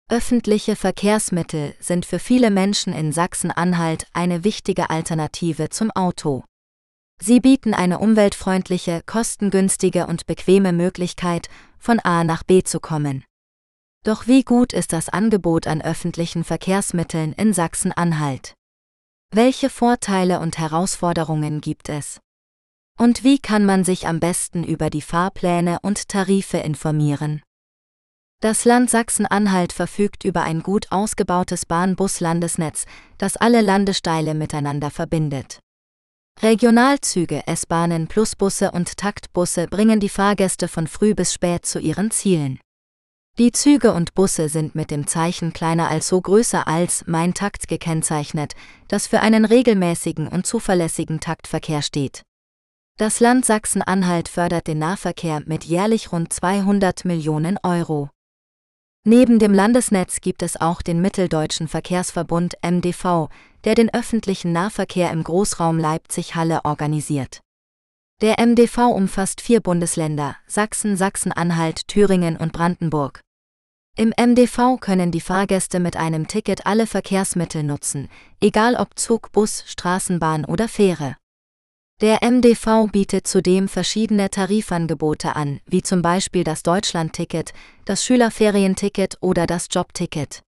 Öffentliche 0.09 0.75
Verkehrsmittel 0.75 1.75
sind 1.81 2.05
für 2.05 2.19
viele 2.19 2.51
Menschen 2.51 2.93
in 2.93 3.13
Sachsen-Anhalt 3.13 4.07
eine 4.13 4.45
wichtige 4.45 4.91
Alternative 4.91 5.69
zum 5.69 5.91
Auto. 5.91 6.45
Sie 7.21 7.41
bieten 7.41 7.73
eine 7.73 7.99
umweltfreundliche, 7.99 9.03
kostengünstige 9.07 10.07
und 10.07 10.27
bequeme 10.27 10.73
Möglichkeit, 10.73 11.49
von 11.79 12.01
A 12.01 12.25
nach 12.25 12.43
B 12.43 12.63
zu 12.63 12.81
kommen. 12.81 13.25
Doch 14.05 14.27
wie 14.27 14.43
gut 14.43 14.73
ist 14.73 14.93
das 14.93 15.09
Angebot 15.09 15.69
an 15.69 15.81
öffentlichen 15.81 16.43
Verkehrsmitteln 16.43 17.33
in 17.35 17.53
Sachsen-Anhalt? 17.53 18.55
Welche 19.33 19.71
Vorteile 19.71 20.41
und 20.41 20.59
Herausforderungen 20.59 21.61
gibt 21.61 21.89
es? 21.89 22.19
Und 22.99 23.23
wie 23.23 23.39
kann 23.39 23.65
man 23.65 23.85
sich 23.85 24.09
am 24.09 24.19
besten 24.19 24.65
über 24.65 24.91
die 24.91 25.03
Fahrpläne 25.03 25.79
und 25.83 26.09
Tarife 26.09 26.59
informieren? 26.59 27.43
Das 28.41 28.65
Land 28.65 28.91
Sachsen-Anhalt 28.91 29.73
verfügt 29.73 30.25
über 30.25 30.43
ein 30.43 30.65
gut 30.65 30.91
ausgebautes 30.91 31.65
Bahn-Bus-Landesnetz, 31.65 32.87
das 33.19 33.37
alle 33.37 33.61
Landesteile 33.61 34.35
miteinander 34.35 34.91
verbindet. 34.91 35.61
Regionalzüge, 36.41 37.47
S-Bahnen, 37.47 38.09
Plusbusse 38.09 38.73
und 38.73 38.97
Taktbusse 38.97 39.69
bringen 39.69 40.01
die 40.01 40.09
Fahrgäste 40.09 40.67
von 40.67 40.89
früh 40.89 41.15
bis 41.15 41.33
spät 41.33 41.65
zu 41.65 41.79
ihren 41.79 42.11
Zielen. 42.11 42.59
Die 43.39 43.51
Züge 43.51 43.95
und 43.95 44.15
Busse 44.15 44.51
sind 44.51 44.75
mit 44.75 44.91
dem 44.91 45.07
Zeichen 45.07 45.55
kleiner 45.55 45.89
als 45.89 46.07
so 46.07 46.21
größer 46.21 46.69
als 46.69 47.05
Mein 47.07 47.33
Takt 47.33 47.67
gekennzeichnet, 47.67 48.53
das 48.89 49.07
für 49.07 49.21
einen 49.21 49.47
regelmäßigen 49.47 50.29
und 50.29 50.47
zuverlässigen 50.47 51.19
Taktverkehr 51.19 51.81
steht. 51.81 52.23
Das 52.99 53.21
Land 53.21 53.47
Sachsen-Anhalt 53.47 54.29
fördert 54.29 54.67
den 54.67 54.81
Nahverkehr 54.81 55.41
mit 55.47 55.65
jährlich 55.65 56.13
rund 56.13 56.31
200 56.31 57.07
Millionen 57.07 57.59
Euro. 57.63 58.11
Neben 59.05 59.39
dem 59.39 59.55
Landesnetz 59.55 60.21
gibt 60.21 60.43
es 60.43 60.61
auch 60.61 60.83
den 60.83 61.01
Mitteldeutschen 61.01 61.69
Verkehrsverbund 61.69 62.57
MDV, 62.63 63.31
der 63.65 63.75
den 63.75 63.93
öffentlichen 63.95 64.53
Nahverkehr 64.53 65.11
im 65.11 65.25
Großraum 65.25 65.79
Leipzig-Halle 65.79 66.67
organisiert. 66.67 67.41
Der 68.23 68.37
MDV 68.39 68.95
umfasst 68.95 69.41
vier 69.41 69.61
Bundesländer, 69.61 70.37
Sachsen, 70.47 70.97
Sachsen-Anhalt, 70.97 71.89
Thüringen 71.89 72.37
und 72.37 72.53
Brandenburg. 72.53 73.21
Im 73.97 74.15
MDV 74.17 74.79
können 74.79 75.11
die 75.11 75.21
Fahrgäste 75.21 75.81
mit 75.81 75.97
einem 75.97 76.29
Ticket 76.29 76.65
alle 76.65 76.87
Verkehrsmittel 76.87 77.65
nutzen, 77.65 78.09
egal 78.41 78.77
ob 78.77 78.97
Zug, 78.97 79.33
Bus, 79.33 79.65
Straßenbahn 79.67 80.45
oder 80.45 80.69
Fähre. 80.69 81.17
Der 82.01 82.21
MDV 82.23 82.93
bietet 82.93 83.27
zudem 83.27 83.67
verschiedene 83.67 84.31
Tarifangebote 84.31 85.35
an, 85.35 85.59
wie 85.67 85.83
zum 85.83 86.01
Beispiel 86.01 86.45
das 86.45 86.63
Deutschlandticket, 86.63 87.53
das 87.87 88.05
Schülerferienticket 88.05 89.19
oder 89.21 89.49
das 89.49 89.67
Jobticket. 89.69 90.45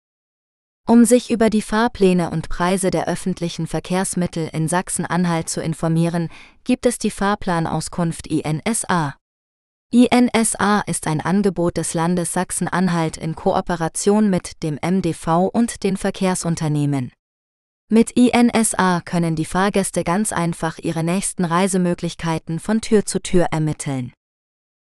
Um 0.90 1.04
sich 1.04 1.30
über 1.30 1.50
die 1.50 1.62
Fahrpläne 1.62 2.30
und 2.30 2.48
Preise 2.48 2.90
der 2.90 3.06
öffentlichen 3.06 3.68
Verkehrsmittel 3.68 4.50
in 4.52 4.66
Sachsen-Anhalt 4.66 5.48
zu 5.48 5.62
informieren, 5.62 6.28
gibt 6.64 6.84
es 6.84 6.98
die 6.98 7.12
Fahrplanauskunft 7.12 8.26
INSA. 8.26 9.14
INSA 9.92 10.80
ist 10.88 11.06
ein 11.06 11.20
Angebot 11.20 11.76
des 11.76 11.94
Landes 11.94 12.32
Sachsen-Anhalt 12.32 13.18
in 13.18 13.36
Kooperation 13.36 14.30
mit 14.30 14.64
dem 14.64 14.80
MDV 14.84 15.48
und 15.52 15.84
den 15.84 15.96
Verkehrsunternehmen. 15.96 17.12
Mit 17.88 18.10
INSA 18.16 19.00
können 19.04 19.36
die 19.36 19.44
Fahrgäste 19.44 20.02
ganz 20.02 20.32
einfach 20.32 20.78
ihre 20.78 21.04
nächsten 21.04 21.44
Reisemöglichkeiten 21.44 22.58
von 22.58 22.80
Tür 22.80 23.06
zu 23.06 23.22
Tür 23.22 23.46
ermitteln. 23.52 24.12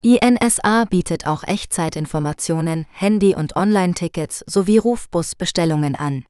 INSA 0.03 0.85
bietet 0.85 1.27
auch 1.27 1.43
Echtzeitinformationen, 1.43 2.87
Handy- 2.91 3.35
und 3.35 3.55
Online-Tickets 3.55 4.43
sowie 4.47 4.79
Rufbusbestellungen 4.79 5.95
an. 5.95 6.25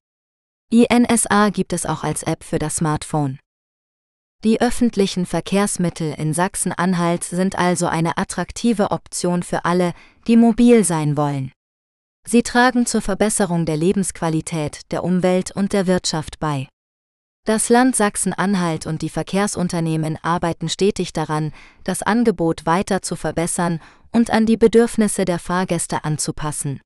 INSA 0.70 1.50
gibt 1.50 1.72
es 1.72 1.86
auch 1.86 2.04
als 2.04 2.24
App 2.24 2.44
für 2.44 2.60
das 2.60 2.78
Smartphone. 2.78 3.40
Die 4.44 4.60
öffentlichen 4.60 5.26
Verkehrsmittel 5.26 6.14
in 6.18 6.34
Sachsen-Anhalt 6.34 7.24
sind 7.24 7.58
also 7.58 7.88
eine 7.88 8.18
attraktive 8.18 8.92
Option 8.92 9.42
für 9.42 9.64
alle, 9.64 9.94
die 10.28 10.36
mobil 10.36 10.84
sein 10.84 11.16
wollen. 11.16 11.54
Sie 12.28 12.44
tragen 12.44 12.86
zur 12.86 13.02
Verbesserung 13.02 13.66
der 13.66 13.78
Lebensqualität, 13.78 14.92
der 14.92 15.04
Umwelt 15.06 15.52
und 15.52 15.72
der 15.72 15.88
Wirtschaft 15.88 16.40
bei. 16.40 16.68
Das 17.44 17.70
Land 17.70 17.96
Sachsen-Anhalt 17.96 18.86
und 18.86 19.02
die 19.02 19.10
Verkehrsunternehmen 19.10 20.20
arbeiten 20.22 20.70
stetig 20.70 21.12
daran, 21.12 21.54
das 21.84 22.04
Angebot 22.04 22.68
weiter 22.68 23.02
zu 23.02 23.16
verbessern 23.16 23.82
und 24.12 24.30
an 24.30 24.46
die 24.46 24.58
Bedürfnisse 24.58 25.26
der 25.26 25.40
Fahrgäste 25.40 26.04
anzupassen. 26.04 26.82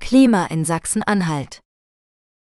Klima 0.00 0.46
in 0.46 0.64
Sachsen-Anhalt 0.64 1.60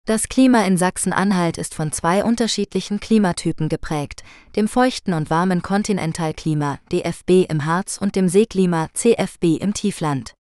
Das 0.07 0.27
Klima 0.27 0.63
in 0.65 0.75
Sachsen-Anhalt 0.75 1.59
ist 1.59 1.75
von 1.75 1.91
zwei 1.91 2.23
unterschiedlichen 2.23 2.99
Klimatypen 2.99 3.69
geprägt, 3.69 4.23
dem 4.55 4.67
feuchten 4.67 5.13
und 5.13 5.29
warmen 5.29 5.61
Kontinentalklima 5.61 6.79
DFB 6.91 7.45
im 7.47 7.65
Harz 7.65 7.99
und 7.99 8.15
dem 8.15 8.27
Seeklima 8.27 8.87
CFB 8.93 9.57
im 9.59 9.75
Tiefland. 9.75 10.33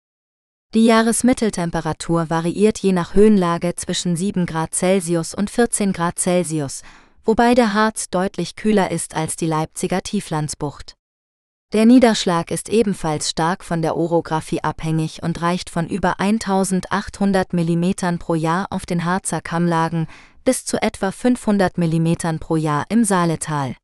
Die 0.75 0.85
Jahresmitteltemperatur 0.85 2.29
variiert 2.29 2.77
je 2.77 2.91
nach 2.91 3.15
Höhenlage 3.15 3.73
zwischen 3.75 4.15
7 4.15 4.45
Grad 4.45 4.75
Celsius 4.75 5.33
und 5.33 5.49
14 5.49 5.93
Grad 5.93 6.19
Celsius, 6.19 6.83
wobei 7.25 7.55
der 7.55 7.73
Harz 7.73 8.11
deutlich 8.11 8.55
kühler 8.55 8.91
ist 8.91 9.15
als 9.15 9.35
die 9.35 9.47
Leipziger 9.47 10.03
Tieflandsbucht. 10.03 10.93
Der 11.73 11.87
Niederschlag 11.87 12.51
ist 12.51 12.69
ebenfalls 12.69 13.31
stark 13.31 13.63
von 13.63 13.81
der 13.81 13.97
Orographie 13.97 14.63
abhängig 14.63 15.23
und 15.23 15.41
reicht 15.41 15.71
von 15.71 15.87
über 15.87 16.19
1800 16.19 17.51
mm 17.51 18.17
pro 18.19 18.35
Jahr 18.35 18.67
auf 18.69 18.85
den 18.85 19.05
Harzer 19.05 19.41
Kammlagen 19.41 20.05
bis 20.45 20.65
zu 20.65 20.79
etwa 20.79 21.11
500 21.11 21.79
mm 21.79 22.37
pro 22.39 22.57
Jahr 22.57 22.85
im 22.89 23.03
Saaletal. 23.03 23.75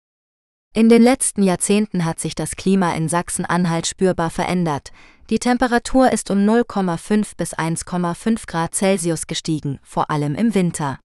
In 0.75 0.89
den 0.89 1.01
letzten 1.01 1.41
Jahrzehnten 1.41 2.03
hat 2.03 2.19
sich 2.19 2.35
das 2.35 2.57
Klima 2.57 2.93
in 2.95 3.07
Sachsen-Anhalt 3.07 3.87
spürbar 3.87 4.29
verändert. 4.29 4.91
Die 5.29 5.39
Temperatur 5.39 6.11
ist 6.11 6.29
um 6.29 6.39
0,5 6.39 7.37
bis 7.37 7.55
1,5 7.55 8.45
Grad 8.45 8.75
Celsius 8.75 9.25
gestiegen, 9.25 9.79
vor 9.83 10.11
allem 10.11 10.35
im 10.35 10.53
Winter. 10.53 10.99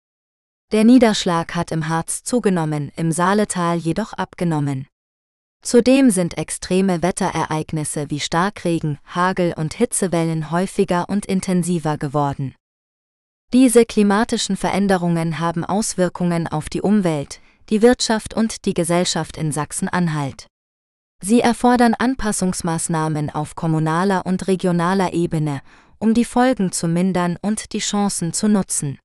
Der 0.73 0.83
Niederschlag 0.83 1.55
hat 1.55 1.71
im 1.71 1.89
Harz 1.89 2.25
zugenommen, 2.25 2.91
im 2.97 3.13
Saaletal 3.13 3.77
jedoch 3.77 4.13
abgenommen. 4.13 4.89
Zudem 5.63 6.11
sind 6.11 6.37
extreme 6.37 7.05
Wetterereignisse 7.05 8.11
wie 8.11 8.19
Starkregen, 8.19 8.99
Hagel 9.05 9.55
und 9.57 9.75
Hitzewellen 9.75 10.51
häufiger 10.51 11.09
und 11.09 11.27
intensiver 11.27 11.97
geworden. 11.97 12.57
Diese 13.53 13.85
klimatischen 13.85 14.57
Veränderungen 14.57 15.39
haben 15.39 15.65
Auswirkungen 15.65 16.49
auf 16.49 16.69
die 16.69 16.83
Umwelt, 16.83 17.41
die 17.71 17.83
Wirtschaft 17.83 18.35
und 18.35 18.65
die 18.65 18.75
Gesellschaft 18.75 19.37
in 19.37 19.53
Sachsen-Anhalt. 19.53 20.47
Sie 21.23 21.41
erfordern 21.41 21.95
Anpassungsmaßnahmen 21.95 23.31
auf 23.31 23.55
kommunaler 23.55 24.27
und 24.27 24.49
regionaler 24.49 25.13
Ebene, 25.13 25.61
um 25.99 26.13
die 26.13 26.25
Folgen 26.25 26.73
zu 26.73 26.89
mindern 26.89 27.37
und 27.41 27.73
die 27.73 27.79
Chancen 27.79 28.33
zu 28.33 28.49
nutzen. 28.49 28.99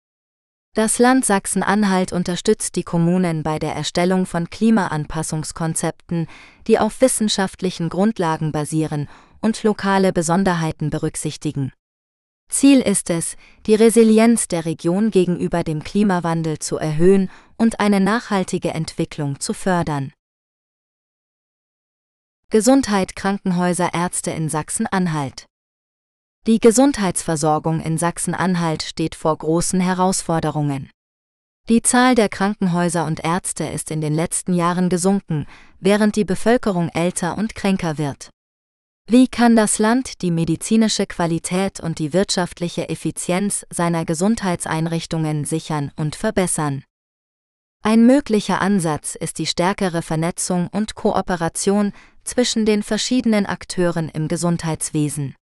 Das 0.73 0.99
Land 0.99 1.25
Sachsen-Anhalt 1.25 2.11
unterstützt 2.11 2.75
die 2.75 2.83
Kommunen 2.83 3.43
bei 3.43 3.59
der 3.59 3.73
Erstellung 3.73 4.25
von 4.25 4.49
Klimaanpassungskonzepten, 4.49 6.27
die 6.67 6.79
auf 6.79 6.99
wissenschaftlichen 6.99 7.89
Grundlagen 7.89 8.51
basieren 8.51 9.07
und 9.41 9.63
lokale 9.63 10.11
Besonderheiten 10.11 10.89
berücksichtigen. 10.89 11.71
Ziel 12.49 12.79
ist 12.79 13.09
es, 13.09 13.35
die 13.65 13.75
Resilienz 13.75 14.47
der 14.47 14.65
Region 14.65 15.11
gegenüber 15.11 15.63
dem 15.63 15.83
Klimawandel 15.83 16.59
zu 16.59 16.77
erhöhen 16.77 17.29
und 17.57 17.79
eine 17.79 17.99
nachhaltige 17.99 18.71
Entwicklung 18.73 19.39
zu 19.39 19.53
fördern. 19.53 20.13
Gesundheit 22.49 23.15
Krankenhäuser 23.15 23.93
Ärzte 23.93 24.31
in 24.31 24.49
Sachsen-Anhalt 24.49 25.47
die 26.47 26.59
Gesundheitsversorgung 26.59 27.81
in 27.81 27.97
Sachsen-Anhalt 27.97 28.83
steht 28.83 29.15
vor 29.15 29.35
großen 29.35 29.79
Herausforderungen. 29.79 30.91
Die 31.69 31.81
Zahl 31.81 32.13
der 32.13 32.29
Krankenhäuser 32.29 33.07
und 33.07 33.25
Ärzte 33.25 33.63
ist 33.65 33.89
in 33.89 33.99
den 33.99 34.13
letzten 34.13 34.53
Jahren 34.53 34.89
gesunken, 34.89 35.47
während 35.79 36.15
die 36.15 36.23
Bevölkerung 36.23 36.89
älter 36.89 37.39
und 37.39 37.55
kränker 37.55 37.97
wird. 37.97 38.29
Wie 39.07 39.27
kann 39.27 39.55
das 39.55 39.77
Land 39.77 40.23
die 40.23 40.31
medizinische 40.31 41.05
Qualität 41.05 41.79
und 41.79 41.99
die 41.99 42.11
wirtschaftliche 42.11 42.89
Effizienz 42.89 43.63
seiner 43.69 44.03
Gesundheitseinrichtungen 44.03 45.45
sichern 45.45 45.91
und 45.95 46.15
verbessern? 46.15 46.83
Ein 47.83 48.07
möglicher 48.07 48.61
Ansatz 48.61 49.13
ist 49.13 49.37
die 49.37 49.45
stärkere 49.45 50.01
Vernetzung 50.01 50.69
und 50.69 50.95
Kooperation 50.95 51.93
zwischen 52.23 52.65
den 52.65 52.81
verschiedenen 52.81 53.45
Akteuren 53.45 54.09
im 54.09 54.27
Gesundheitswesen. 54.27 55.35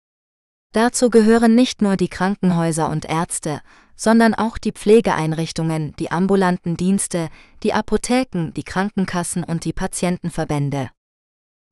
Dazu 0.73 1.09
gehören 1.09 1.55
nicht 1.55 1.83
nur 1.83 1.97
die 1.97 2.09
Krankenhäuser 2.09 2.91
und 2.91 3.05
Ärzte, 3.05 3.61
sondern 3.95 4.35
auch 4.35 4.59
die 4.59 4.73
Pflegeeinrichtungen, 4.73 5.95
die 6.01 6.11
ambulanten 6.11 6.77
Dienste, 6.77 7.29
die 7.63 7.75
Apotheken, 7.75 8.51
die 8.57 8.65
Krankenkassen 8.65 9.45
und 9.45 9.65
die 9.65 9.73
Patientenverbände. 9.73 10.91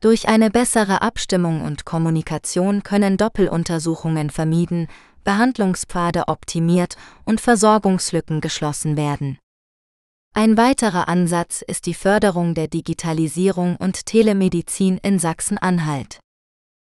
Durch 0.03 0.29
eine 0.29 0.51
bessere 0.51 1.03
Abstimmung 1.03 1.61
und 1.61 1.85
Kommunikation 1.85 2.83
können 2.83 3.19
Doppeluntersuchungen 3.19 4.31
vermieden, 4.31 4.89
Behandlungspfade 5.25 6.29
optimiert 6.29 6.97
und 7.27 7.39
Versorgungslücken 7.43 8.41
geschlossen 8.41 8.97
werden. 8.97 9.39
Ein 10.33 10.57
weiterer 10.57 11.09
Ansatz 11.09 11.61
ist 11.61 11.85
die 11.85 11.93
Förderung 11.93 12.55
der 12.55 12.69
Digitalisierung 12.69 13.77
und 13.77 14.07
Telemedizin 14.07 14.97
in 15.03 15.19
Sachsen-Anhalt. 15.19 16.19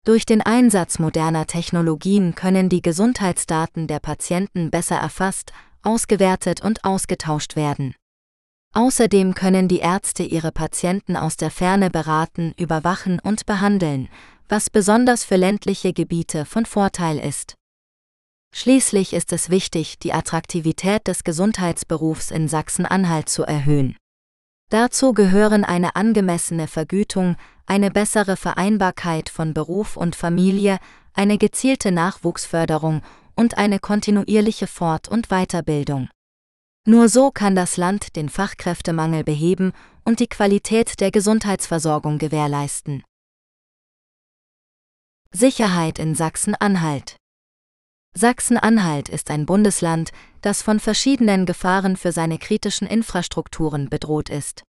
Durch 0.06 0.26
den 0.26 0.42
Einsatz 0.42 1.00
moderner 1.00 1.48
Technologien 1.48 2.36
können 2.36 2.68
die 2.68 2.82
Gesundheitsdaten 2.82 3.88
der 3.88 4.00
Patienten 4.00 4.70
besser 4.70 4.98
erfasst, 4.98 5.54
ausgewertet 5.82 6.62
und 6.62 6.84
ausgetauscht 6.84 7.56
werden. 7.56 7.96
Außerdem 8.74 9.34
können 9.34 9.68
die 9.68 9.80
Ärzte 9.80 10.24
ihre 10.24 10.52
Patienten 10.52 11.16
aus 11.16 11.38
der 11.38 11.52
Ferne 11.52 11.90
beraten, 11.90 12.54
überwachen 12.58 13.20
und 13.20 13.46
behandeln, 13.46 14.10
was 14.50 14.70
besonders 14.70 15.24
für 15.24 15.36
ländliche 15.36 15.94
Gebiete 15.94 16.46
von 16.46 16.66
Vorteil 16.66 17.18
ist. 17.20 17.56
Schließlich 18.54 19.14
ist 19.14 19.34
es 19.34 19.50
wichtig, 19.50 20.00
die 20.00 20.14
Attraktivität 20.14 21.08
des 21.08 21.24
Gesundheitsberufs 21.24 22.32
in 22.32 22.48
Sachsen-Anhalt 22.48 23.30
zu 23.30 23.44
erhöhen. 23.44 23.96
Dazu 24.70 25.14
gehören 25.14 25.64
eine 25.64 25.96
angemessene 25.96 26.68
Vergütung, 26.68 27.36
eine 27.66 27.92
bessere 27.92 28.36
Vereinbarkeit 28.36 29.30
von 29.30 29.54
Beruf 29.54 29.96
und 29.96 30.16
Familie, 30.16 30.80
eine 31.14 31.38
gezielte 31.38 31.92
Nachwuchsförderung 31.92 33.02
und 33.36 33.58
eine 33.58 33.80
kontinuierliche 33.80 34.68
Fort- 34.68 35.08
und 35.08 35.28
Weiterbildung. 35.30 36.10
Nur 36.90 37.10
so 37.10 37.32
kann 37.32 37.54
das 37.54 37.76
Land 37.76 38.16
den 38.16 38.30
Fachkräftemangel 38.30 39.26
beheben 39.26 39.74
und 40.06 40.22
die 40.22 40.28
Qualität 40.28 41.02
der 41.02 41.12
Gesundheitsversorgung 41.12 42.18
gewährleisten. 42.18 43.04
Sicherheit 45.34 46.00
in 46.00 46.16
Sachsen-Anhalt 46.16 47.18
Sachsen-Anhalt 48.14 49.10
ist 49.10 49.30
ein 49.30 49.46
Bundesland, 49.46 50.12
das 50.40 50.62
von 50.62 50.80
verschiedenen 50.80 51.46
Gefahren 51.46 51.98
für 51.98 52.14
seine 52.14 52.38
kritischen 52.38 52.88
Infrastrukturen 52.88 53.90
bedroht 53.90 54.30
ist. 54.30 54.64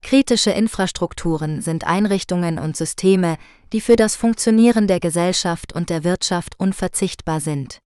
Kritische 0.00 0.52
Infrastrukturen 0.52 1.60
sind 1.60 1.86
Einrichtungen 1.86 2.58
und 2.58 2.78
Systeme, 2.78 3.36
die 3.74 3.82
für 3.82 3.96
das 3.96 4.16
Funktionieren 4.16 4.86
der 4.86 5.00
Gesellschaft 5.00 5.74
und 5.74 5.90
der 5.90 6.02
Wirtschaft 6.02 6.58
unverzichtbar 6.58 7.40
sind. 7.40 7.81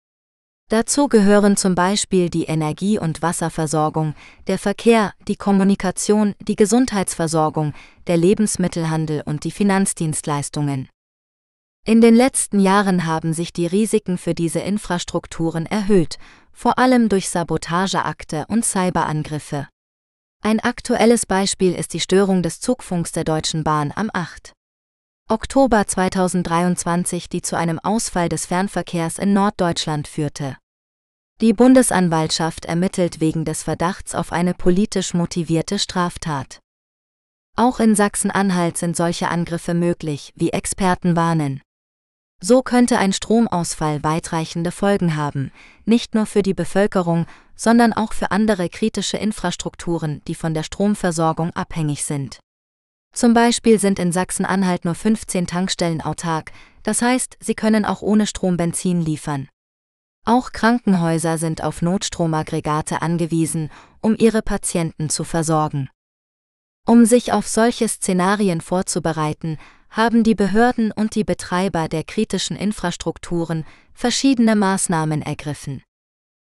Dazu 0.69 1.07
gehören 1.07 1.57
zum 1.57 1.75
Beispiel 1.75 2.31
die 2.31 2.45
Energie- 2.45 2.97
und 2.97 3.21
Wasserversorgung, 3.21 4.15
der 4.47 4.57
Verkehr, 4.57 5.13
die 5.27 5.35
Kommunikation, 5.35 6.33
die 6.39 6.55
Gesundheitsversorgung, 6.55 7.73
der 8.07 8.17
Lebensmittelhandel 8.17 9.21
und 9.25 9.43
die 9.43 9.51
Finanzdienstleistungen. 9.51 10.89
In 11.85 12.01
den 12.01 12.15
letzten 12.15 12.59
Jahren 12.59 13.05
haben 13.05 13.33
sich 13.33 13.53
die 13.53 13.67
Risiken 13.67 14.17
für 14.17 14.33
diese 14.33 14.59
Infrastrukturen 14.59 15.67
erhöht, 15.67 16.17
vor 16.51 16.79
allem 16.79 17.09
durch 17.09 17.29
Sabotageakte 17.29 18.45
und 18.47 18.65
Cyberangriffe. 18.65 19.67
Ein 20.41 20.59
aktuelles 20.59 21.27
Beispiel 21.27 21.75
ist 21.75 21.93
die 21.93 21.99
Störung 21.99 22.41
des 22.41 22.59
Zugfunks 22.59 23.11
der 23.11 23.23
Deutschen 23.23 23.63
Bahn 23.63 23.93
am 23.95 24.09
8. 24.11 24.53
Oktober 25.27 25.87
2023, 25.87 27.29
die 27.29 27.41
zu 27.41 27.57
einem 27.57 27.79
Ausfall 27.79 28.29
des 28.29 28.45
Fernverkehrs 28.45 29.17
in 29.17 29.33
Norddeutschland 29.33 30.07
führte. 30.07 30.55
Die 31.41 31.51
Bundesanwaltschaft 31.51 32.65
ermittelt 32.65 33.19
wegen 33.21 33.43
des 33.43 33.63
Verdachts 33.63 34.13
auf 34.13 34.31
eine 34.31 34.53
politisch 34.53 35.15
motivierte 35.15 35.79
Straftat. 35.79 36.59
Auch 37.57 37.79
in 37.79 37.95
Sachsen-Anhalt 37.95 38.77
sind 38.77 38.95
solche 38.95 39.29
Angriffe 39.29 39.73
möglich, 39.73 40.31
wie 40.35 40.51
Experten 40.51 41.15
warnen. 41.15 41.63
So 42.39 42.61
könnte 42.61 42.99
ein 42.99 43.11
Stromausfall 43.11 44.03
weitreichende 44.03 44.69
Folgen 44.69 45.15
haben, 45.15 45.51
nicht 45.85 46.13
nur 46.13 46.27
für 46.27 46.43
die 46.43 46.53
Bevölkerung, 46.53 47.25
sondern 47.55 47.93
auch 47.93 48.13
für 48.13 48.29
andere 48.29 48.69
kritische 48.69 49.17
Infrastrukturen, 49.17 50.21
die 50.27 50.35
von 50.35 50.53
der 50.53 50.61
Stromversorgung 50.61 51.49
abhängig 51.55 52.05
sind. 52.05 52.39
Zum 53.15 53.33
Beispiel 53.33 53.79
sind 53.79 53.97
in 53.97 54.11
Sachsen-Anhalt 54.11 54.83
nur 54.83 54.93
15 54.93 55.47
Tankstellen 55.47 56.01
autark, 56.01 56.51
das 56.83 57.01
heißt, 57.01 57.37
sie 57.39 57.55
können 57.55 57.85
auch 57.85 58.01
ohne 58.01 58.27
Strom 58.27 58.57
Benzin 58.57 59.01
liefern. 59.01 59.47
Auch 60.25 60.51
Krankenhäuser 60.51 61.37
sind 61.37 61.63
auf 61.63 61.81
Notstromaggregate 61.81 63.01
angewiesen, 63.01 63.71
um 64.01 64.17
ihre 64.17 64.41
Patienten 64.41 65.09
zu 65.09 65.23
versorgen. 65.23 65.89
Um 66.85 67.05
sich 67.05 67.31
auf 67.31 67.47
solche 67.47 67.87
Szenarien 67.87 68.59
vorzubereiten, 68.59 69.57
haben 69.89 70.23
die 70.23 70.35
Behörden 70.35 70.91
und 70.91 71.15
die 71.15 71.23
Betreiber 71.23 71.87
der 71.87 72.03
kritischen 72.03 72.57
Infrastrukturen 72.57 73.65
verschiedene 73.93 74.57
Maßnahmen 74.57 75.21
ergriffen. 75.21 75.83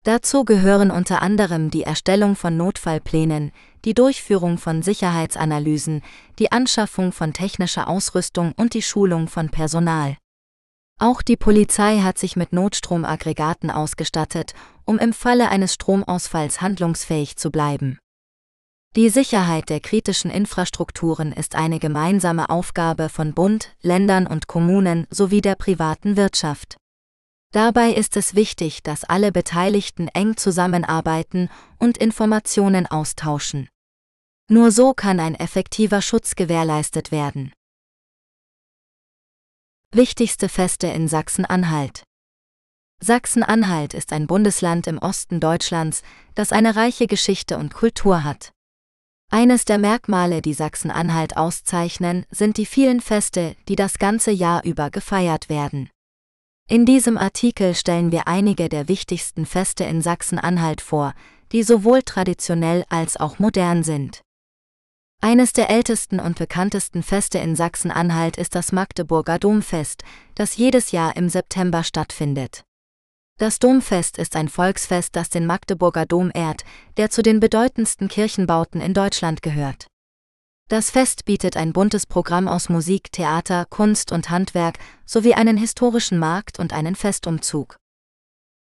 Dazu 0.04 0.44
gehören 0.44 0.92
unter 0.92 1.22
anderem 1.22 1.72
die 1.72 1.84
Erstellung 1.84 2.36
von 2.36 2.58
Notfallplänen, 2.58 3.52
die 3.86 3.94
Durchführung 3.94 4.58
von 4.58 4.82
Sicherheitsanalysen, 4.82 6.02
die 6.38 6.52
Anschaffung 6.52 7.12
von 7.12 7.34
technischer 7.34 7.88
Ausrüstung 7.88 8.54
und 8.58 8.74
die 8.74 8.82
Schulung 8.82 9.28
von 9.28 9.50
Personal. 9.50 10.18
Auch 11.00 11.22
die 11.22 11.38
Polizei 11.38 12.00
hat 12.00 12.18
sich 12.18 12.36
mit 12.36 12.52
Notstromaggregaten 12.52 13.72
ausgestattet, 13.72 14.54
um 14.84 15.00
im 15.00 15.14
Falle 15.14 15.50
eines 15.50 15.74
Stromausfalls 15.76 16.62
handlungsfähig 16.62 17.38
zu 17.38 17.52
bleiben. 17.52 18.00
Die 18.96 19.10
Sicherheit 19.10 19.70
der 19.70 19.80
kritischen 19.80 20.32
Infrastrukturen 20.32 21.32
ist 21.32 21.56
eine 21.56 21.80
gemeinsame 21.80 22.50
Aufgabe 22.50 23.08
von 23.08 23.34
Bund, 23.34 23.76
Ländern 23.82 24.26
und 24.28 24.48
Kommunen 24.48 25.06
sowie 25.12 25.42
der 25.42 25.56
privaten 25.56 26.18
Wirtschaft. 26.18 26.76
Dabei 27.52 27.94
ist 27.94 28.16
es 28.16 28.36
wichtig, 28.36 28.84
dass 28.84 29.04
alle 29.04 29.32
Beteiligten 29.32 30.08
eng 30.10 30.38
zusammenarbeiten 30.38 31.50
und 31.80 31.98
Informationen 31.98 32.86
austauschen. 32.86 33.70
Nur 34.50 34.72
so 34.72 34.94
kann 34.94 35.20
ein 35.20 35.36
effektiver 35.36 36.02
Schutz 36.02 36.36
gewährleistet 36.36 37.12
werden. 37.12 37.52
Wichtigste 39.92 40.50
Feste 40.50 40.88
in 40.88 41.08
Sachsen-Anhalt 41.08 42.04
Sachsen-Anhalt 43.02 43.94
ist 43.94 44.12
ein 44.14 44.28
Bundesland 44.28 44.86
im 44.86 45.00
Osten 45.00 45.40
Deutschlands, 45.40 46.04
das 46.36 46.52
eine 46.52 46.76
reiche 46.76 47.08
Geschichte 47.08 47.58
und 47.58 47.74
Kultur 47.74 48.24
hat. 48.24 48.52
Eines 49.32 49.66
der 49.66 49.78
Merkmale, 49.78 50.42
die 50.42 50.54
Sachsen-Anhalt 50.54 51.38
auszeichnen, 51.38 52.26
sind 52.30 52.58
die 52.58 52.66
vielen 52.66 53.00
Feste, 53.00 53.56
die 53.68 53.76
das 53.76 53.98
ganze 53.98 54.32
Jahr 54.32 54.64
über 54.66 54.90
gefeiert 54.92 55.50
werden. 55.50 55.90
In 56.72 56.86
diesem 56.86 57.18
Artikel 57.18 57.74
stellen 57.74 58.12
wir 58.12 58.28
einige 58.28 58.70
der 58.70 58.88
wichtigsten 58.88 59.48
Feste 59.48 59.86
in 59.86 60.04
Sachsen-Anhalt 60.04 60.82
vor, 60.82 61.16
die 61.52 61.64
sowohl 61.64 62.04
traditionell 62.04 62.86
als 62.90 63.18
auch 63.18 63.40
modern 63.40 63.82
sind. 63.82 64.22
Eines 65.20 65.52
der 65.52 65.72
ältesten 65.72 66.20
und 66.20 66.38
bekanntesten 66.38 67.02
Feste 67.02 67.40
in 67.40 67.56
Sachsen-Anhalt 67.56 68.38
ist 68.38 68.54
das 68.54 68.72
Magdeburger 68.72 69.40
Domfest, 69.40 70.04
das 70.36 70.58
jedes 70.58 70.92
Jahr 70.92 71.18
im 71.18 71.28
September 71.28 71.84
stattfindet. 71.84 72.62
Das 73.40 73.58
Domfest 73.58 74.20
ist 74.20 74.36
ein 74.36 74.48
Volksfest, 74.48 75.16
das 75.16 75.32
den 75.32 75.48
Magdeburger 75.48 76.06
Dom 76.06 76.30
ehrt, 76.32 76.66
der 76.98 77.10
zu 77.10 77.24
den 77.24 77.40
bedeutendsten 77.40 78.10
Kirchenbauten 78.10 78.80
in 78.80 78.94
Deutschland 78.94 79.42
gehört. 79.42 79.88
Das 80.70 80.92
Fest 80.92 81.26
bietet 81.26 81.58
ein 81.58 81.74
buntes 81.74 82.06
Programm 82.06 82.48
aus 82.48 82.70
Musik, 82.70 83.12
Theater, 83.12 83.66
Kunst 83.72 84.12
und 84.12 84.30
Handwerk 84.30 84.78
sowie 85.04 85.34
einen 85.34 85.58
historischen 85.58 86.20
Markt 86.20 86.60
und 86.60 86.74
einen 86.74 86.96
Festumzug. 86.96 87.78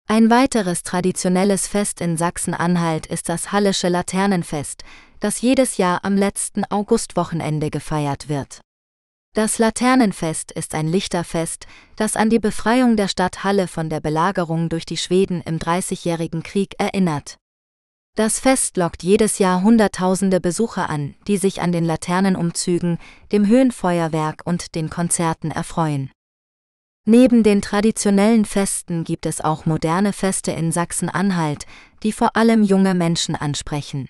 Ein 0.07 0.29
weiteres 0.29 0.83
traditionelles 0.83 1.67
Fest 1.67 2.01
in 2.01 2.15
Sachsen-Anhalt 2.15 3.07
ist 3.07 3.27
das 3.27 3.51
Hallische 3.51 3.89
Laternenfest, 3.89 4.83
das 5.19 5.41
jedes 5.41 5.77
Jahr 5.77 6.05
am 6.05 6.15
letzten 6.15 6.63
Augustwochenende 6.65 7.71
gefeiert 7.71 8.29
wird. 8.29 8.61
Das 9.33 9.57
Laternenfest 9.57 10.51
ist 10.51 10.75
ein 10.75 10.87
Lichterfest, 10.87 11.65
das 11.95 12.15
an 12.15 12.29
die 12.29 12.37
Befreiung 12.37 12.97
der 12.97 13.07
Stadt 13.07 13.43
Halle 13.43 13.67
von 13.67 13.89
der 13.89 13.99
Belagerung 13.99 14.69
durch 14.69 14.85
die 14.85 14.97
Schweden 14.97 15.41
im 15.41 15.57
Dreißigjährigen 15.57 16.43
Krieg 16.43 16.75
erinnert. 16.77 17.39
Das 18.15 18.39
Fest 18.39 18.77
lockt 18.77 19.03
jedes 19.03 19.39
Jahr 19.39 19.61
Hunderttausende 19.61 20.39
Besucher 20.39 20.89
an, 20.89 21.15
die 21.27 21.35
sich 21.35 21.61
an 21.61 21.73
den 21.73 21.83
Laternenumzügen, 21.83 22.97
dem 23.33 23.45
Höhenfeuerwerk 23.45 24.41
und 24.45 24.73
den 24.73 24.89
Konzerten 24.89 25.51
erfreuen. 25.51 26.11
Neben 27.05 27.43
den 27.43 27.61
traditionellen 27.61 28.45
Festen 28.45 29.03
gibt 29.03 29.25
es 29.25 29.41
auch 29.41 29.65
moderne 29.65 30.13
Feste 30.13 30.53
in 30.53 30.71
Sachsen-Anhalt, 30.71 31.65
die 32.03 32.13
vor 32.13 32.37
allem 32.37 32.63
junge 32.63 32.95
Menschen 32.95 33.35
ansprechen. 33.35 34.07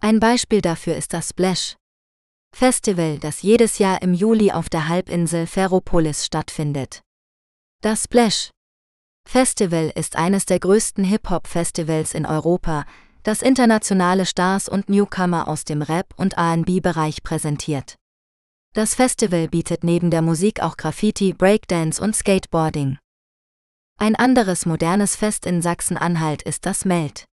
Ein 0.00 0.20
Beispiel 0.20 0.62
dafür 0.62 0.96
ist 0.96 1.12
das 1.12 1.28
Splash 1.28 1.76
Festival, 2.56 3.18
das 3.18 3.42
jedes 3.42 3.78
Jahr 3.78 4.00
im 4.00 4.14
Juli 4.14 4.52
auf 4.52 4.70
der 4.70 4.88
Halbinsel 4.88 5.46
Ferropolis 5.46 6.24
stattfindet. 6.24 7.02
Das 7.82 8.04
Splash 8.04 8.50
Festival 9.28 9.92
ist 9.94 10.16
eines 10.16 10.46
der 10.46 10.58
größten 10.58 11.04
Hip-Hop-Festivals 11.04 12.14
in 12.14 12.24
Europa, 12.24 12.86
das 13.28 13.42
internationale 13.42 14.24
Stars 14.24 14.70
und 14.70 14.88
Newcomer 14.88 15.48
aus 15.48 15.64
dem 15.64 15.82
Rap- 15.82 16.14
und 16.16 16.38
RB-Bereich 16.38 17.22
präsentiert. 17.22 17.96
Das 18.72 18.94
Festival 18.94 19.48
bietet 19.48 19.84
neben 19.84 20.10
der 20.10 20.22
Musik 20.22 20.62
auch 20.62 20.78
Graffiti, 20.78 21.34
Breakdance 21.34 22.02
und 22.02 22.16
Skateboarding. 22.16 22.96
Ein 23.98 24.16
anderes 24.16 24.64
modernes 24.64 25.14
Fest 25.14 25.44
in 25.44 25.60
Sachsen-Anhalt 25.60 26.40
ist 26.40 26.64
das 26.64 26.86
Meld. 26.86 27.26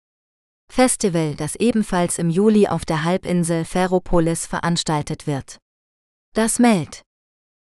Festival, 0.67 1.35
das 1.35 1.55
ebenfalls 1.57 2.17
im 2.17 2.31
Juli 2.31 2.67
auf 2.67 2.85
der 2.85 3.03
Halbinsel 3.03 3.63
Ferropolis 3.63 4.47
veranstaltet 4.47 5.27
wird. 5.27 5.59
Das 6.33 6.57
Meld. 6.57 7.03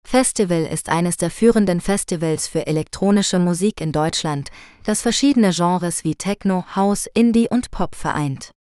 Festival 0.04 0.66
ist 0.66 0.90
eines 0.90 1.18
der 1.18 1.32
führenden 1.32 1.80
Festivals 1.80 2.48
für 2.48 2.68
elektronische 2.68 3.40
Musik 3.40 3.80
in 3.80 3.92
Deutschland, 3.92 4.50
das 4.84 5.02
verschiedene 5.02 5.52
Genres 5.52 6.04
wie 6.04 6.16
Techno, 6.16 6.66
House, 6.76 7.08
Indie 7.14 7.48
und 7.50 7.72
Pop 7.72 7.96
vereint. 7.96 8.52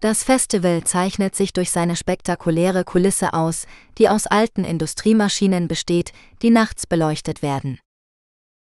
Das 0.00 0.22
Festival 0.22 0.84
zeichnet 0.84 1.34
sich 1.34 1.54
durch 1.54 1.70
seine 1.70 1.96
spektakuläre 1.96 2.84
Kulisse 2.84 3.32
aus, 3.32 3.66
die 3.96 4.10
aus 4.10 4.26
alten 4.26 4.64
Industriemaschinen 4.64 5.68
besteht, 5.68 6.12
die 6.42 6.50
nachts 6.50 6.86
beleuchtet 6.86 7.40
werden. 7.40 7.78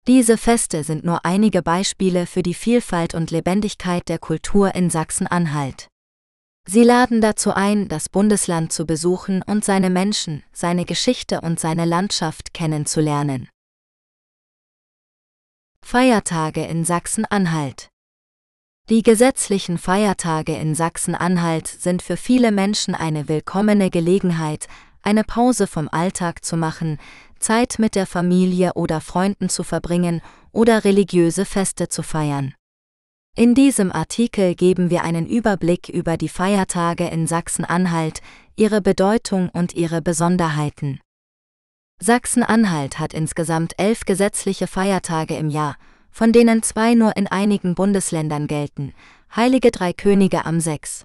Diese 0.07 0.37
Feste 0.37 0.83
sind 0.83 1.05
nur 1.05 1.25
einige 1.25 1.61
Beispiele 1.61 2.25
für 2.25 2.41
die 2.41 2.55
Vielfalt 2.55 3.13
und 3.13 3.29
Lebendigkeit 3.29 4.09
der 4.09 4.17
Kultur 4.17 4.73
in 4.73 4.89
Sachsen-Anhalt. 4.89 5.88
Sie 6.71 6.83
laden 6.83 7.19
dazu 7.19 7.51
ein, 7.51 7.87
das 7.87 8.09
Bundesland 8.09 8.71
zu 8.71 8.85
besuchen 8.85 9.41
und 9.41 9.65
seine 9.65 9.89
Menschen, 9.89 10.43
seine 10.51 10.85
Geschichte 10.85 11.41
und 11.41 11.59
seine 11.59 11.85
Landschaft 11.85 12.53
kennenzulernen. 12.53 13.49
Feiertage 15.83 16.63
in 16.65 16.85
Sachsen-Anhalt 16.85 17.89
die 18.89 19.03
gesetzlichen 19.03 19.77
Feiertage 19.77 20.55
in 20.55 20.73
Sachsen-Anhalt 20.73 21.67
sind 21.67 22.01
für 22.01 22.17
viele 22.17 22.51
Menschen 22.51 22.95
eine 22.95 23.27
willkommene 23.27 23.91
Gelegenheit, 23.91 24.67
eine 25.03 25.23
Pause 25.23 25.67
vom 25.67 25.87
Alltag 25.89 26.43
zu 26.43 26.57
machen, 26.57 26.97
Zeit 27.37 27.77
mit 27.77 27.93
der 27.93 28.07
Familie 28.07 28.73
oder 28.73 28.99
Freunden 28.99 29.47
zu 29.47 29.63
verbringen 29.63 30.21
oder 30.51 30.85
religiöse 30.85 31.45
Feste 31.45 31.89
zu 31.89 32.01
feiern. 32.01 32.55
In 33.35 33.55
diesem 33.55 33.91
Artikel 33.91 34.55
geben 34.55 34.89
wir 34.89 35.03
einen 35.03 35.25
Überblick 35.27 35.87
über 35.87 36.17
die 36.17 36.29
Feiertage 36.29 37.07
in 37.07 37.25
Sachsen-Anhalt, 37.25 38.21
ihre 38.55 38.81
Bedeutung 38.81 39.49
und 39.49 39.73
ihre 39.73 40.01
Besonderheiten. 40.01 40.99
Sachsen-Anhalt 42.01 42.99
hat 42.99 43.13
insgesamt 43.13 43.73
elf 43.77 44.05
gesetzliche 44.05 44.67
Feiertage 44.67 45.35
im 45.35 45.49
Jahr, 45.49 45.77
von 46.11 46.31
denen 46.31 46.63
zwei 46.63 46.95
nur 46.95 47.15
in 47.15 47.27
einigen 47.27 47.75
Bundesländern 47.75 48.47
gelten, 48.47 48.93
Heilige 49.35 49.71
Drei 49.71 49.93
Könige 49.93 50.45
am 50.45 50.59
6. 50.59 51.03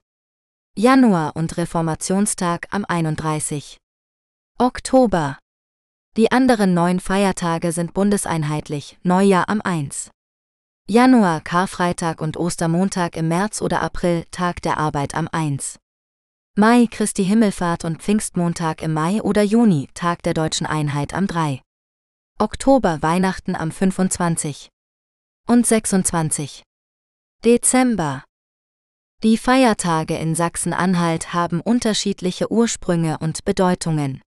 Januar 0.77 1.37
und 1.37 1.57
Reformationstag 1.57 2.67
am 2.71 2.85
31. 2.85 3.77
Oktober. 4.59 5.39
Die 6.17 6.33
anderen 6.33 6.75
neun 6.75 7.01
Feiertage 7.01 7.71
sind 7.73 7.93
bundeseinheitlich, 7.93 8.99
Neujahr 9.03 9.49
am 9.49 9.61
1. 9.61 10.11
Januar, 10.87 11.41
Karfreitag 11.41 12.21
und 12.21 12.37
Ostermontag 12.37 13.17
im 13.17 13.29
März 13.29 13.63
oder 13.63 13.81
April, 13.81 14.27
Tag 14.31 14.61
der 14.61 14.77
Arbeit 14.77 15.15
am 15.15 15.29
1. 15.33 15.79
Mai, 16.57 16.87
Christi 16.91 17.25
Himmelfahrt 17.25 17.87
und 17.87 18.03
Pfingstmontag 18.03 18.83
im 18.83 18.93
Mai 18.93 19.23
oder 19.23 19.43
Juni, 19.43 19.89
Tag 19.95 20.23
der 20.25 20.35
deutschen 20.35 20.67
Einheit 20.67 21.15
am 21.15 21.27
3. 21.27 21.63
Oktober, 22.39 23.01
Weihnachten 23.01 23.57
am 23.57 23.73
25 23.73 24.69
und 25.49 25.67
26. 25.67 26.63
Dezember. 27.47 28.23
Die 29.23 29.39
Feiertage 29.39 30.19
in 30.19 30.35
Sachsen-Anhalt 30.35 31.33
haben 31.33 31.63
unterschiedliche 31.63 32.53
Ursprünge 32.53 33.17
und 33.21 33.47
Bedeutungen. 33.47 34.21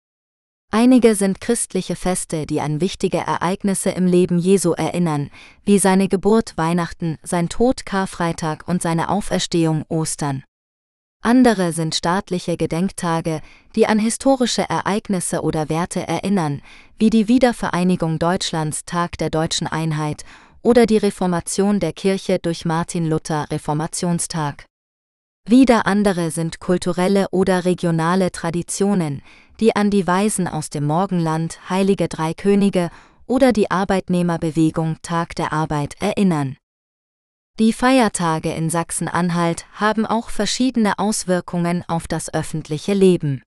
Einige 0.70 1.16
sind 1.16 1.40
christliche 1.40 1.96
Feste, 1.96 2.46
die 2.46 2.60
an 2.60 2.82
wichtige 2.82 3.20
Ereignisse 3.20 3.90
im 3.90 4.06
Leben 4.06 4.38
Jesu 4.38 4.74
erinnern, 4.74 5.30
wie 5.64 5.80
seine 5.80 6.10
Geburt 6.10 6.58
Weihnachten, 6.58 7.18
sein 7.24 7.48
Tod 7.48 7.86
Karfreitag 7.86 8.68
und 8.68 8.82
seine 8.82 9.10
Auferstehung 9.10 9.86
Ostern. 9.88 10.44
Andere 11.24 11.74
sind 11.74 11.96
staatliche 11.96 12.58
Gedenktage, 12.58 13.42
die 13.76 13.88
an 13.88 13.98
historische 13.98 14.70
Ereignisse 14.70 15.42
oder 15.42 15.70
Werte 15.70 16.08
erinnern, 16.08 16.62
wie 16.98 17.10
die 17.10 17.28
Wiedervereinigung 17.28 18.20
Deutschlands 18.20 18.86
Tag 18.86 19.18
der 19.18 19.30
deutschen 19.30 19.68
Einheit 19.68 20.26
oder 20.62 20.86
die 20.86 20.98
Reformation 20.98 21.80
der 21.80 21.94
Kirche 21.94 22.40
durch 22.40 22.66
Martin 22.66 23.10
Luther 23.10 23.48
Reformationstag. 23.50 24.67
Wieder 25.50 25.88
andere 25.88 26.30
sind 26.30 26.60
kulturelle 26.60 27.30
oder 27.32 27.64
regionale 27.64 28.34
Traditionen, 28.34 29.22
die 29.62 29.78
an 29.78 29.90
die 29.90 30.06
Weisen 30.06 30.46
aus 30.46 30.70
dem 30.70 30.86
Morgenland, 30.86 31.70
Heilige 31.70 32.10
Drei 32.10 32.34
Könige 32.34 32.90
oder 33.28 33.54
die 33.54 33.72
Arbeitnehmerbewegung 33.72 34.98
Tag 35.04 35.36
der 35.36 35.54
Arbeit 35.54 35.96
erinnern. 36.02 36.58
Die 37.60 37.72
Feiertage 37.72 38.54
in 38.54 38.70
Sachsen-Anhalt 38.70 39.68
haben 39.72 40.06
auch 40.06 40.32
verschiedene 40.32 41.00
Auswirkungen 41.00 41.86
auf 41.88 42.10
das 42.10 42.34
öffentliche 42.34 42.94
Leben. 42.94 43.42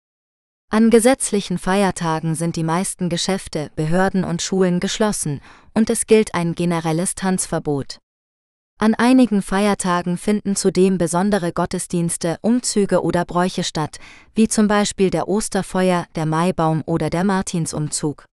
An 0.70 0.88
gesetzlichen 0.88 1.58
Feiertagen 1.58 2.34
sind 2.34 2.56
die 2.56 2.64
meisten 2.64 3.10
Geschäfte, 3.10 3.70
Behörden 3.76 4.24
und 4.24 4.40
Schulen 4.40 4.80
geschlossen 4.80 5.42
und 5.74 5.90
es 5.90 6.06
gilt 6.06 6.34
ein 6.34 6.54
generelles 6.54 7.14
Tanzverbot. 7.14 7.98
An 8.82 8.94
einigen 8.94 9.42
Feiertagen 9.42 10.16
finden 10.16 10.56
zudem 10.56 10.96
besondere 10.96 11.52
Gottesdienste, 11.52 12.38
Umzüge 12.40 13.02
oder 13.02 13.26
Bräuche 13.26 13.62
statt, 13.62 13.98
wie 14.34 14.48
zum 14.48 14.68
Beispiel 14.68 15.10
der 15.10 15.28
Osterfeuer, 15.28 16.06
der 16.14 16.24
Maibaum 16.24 16.82
oder 16.86 17.10
der 17.10 17.24
Martinsumzug. 17.24 18.24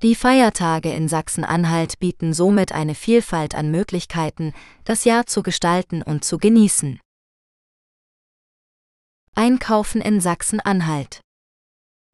Die 0.00 0.14
Feiertage 0.14 0.92
in 0.92 1.08
Sachsen-Anhalt 1.08 1.98
bieten 1.98 2.32
somit 2.32 2.70
eine 2.70 2.94
Vielfalt 2.94 3.56
an 3.56 3.72
Möglichkeiten, 3.72 4.52
das 4.84 5.02
Jahr 5.02 5.26
zu 5.26 5.42
gestalten 5.42 6.02
und 6.02 6.24
zu 6.24 6.38
genießen. 6.38 7.00
Einkaufen 9.34 10.00
in 10.00 10.20
Sachsen-Anhalt 10.20 11.18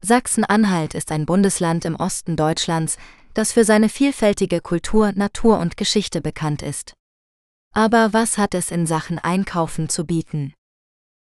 Sachsen-Anhalt 0.03 0.95
ist 0.95 1.11
ein 1.11 1.27
Bundesland 1.27 1.85
im 1.85 1.95
Osten 1.95 2.35
Deutschlands, 2.35 2.97
das 3.35 3.51
für 3.51 3.65
seine 3.65 3.87
vielfältige 3.87 4.61
Kultur, 4.61 5.11
Natur 5.11 5.59
und 5.59 5.77
Geschichte 5.77 6.21
bekannt 6.21 6.63
ist. 6.63 6.95
Aber 7.73 8.11
was 8.11 8.37
hat 8.37 8.53
es 8.53 8.69
in 8.69 8.85
Sachen 8.85 9.17
Einkaufen 9.17 9.87
zu 9.87 10.05
bieten? 10.05 10.53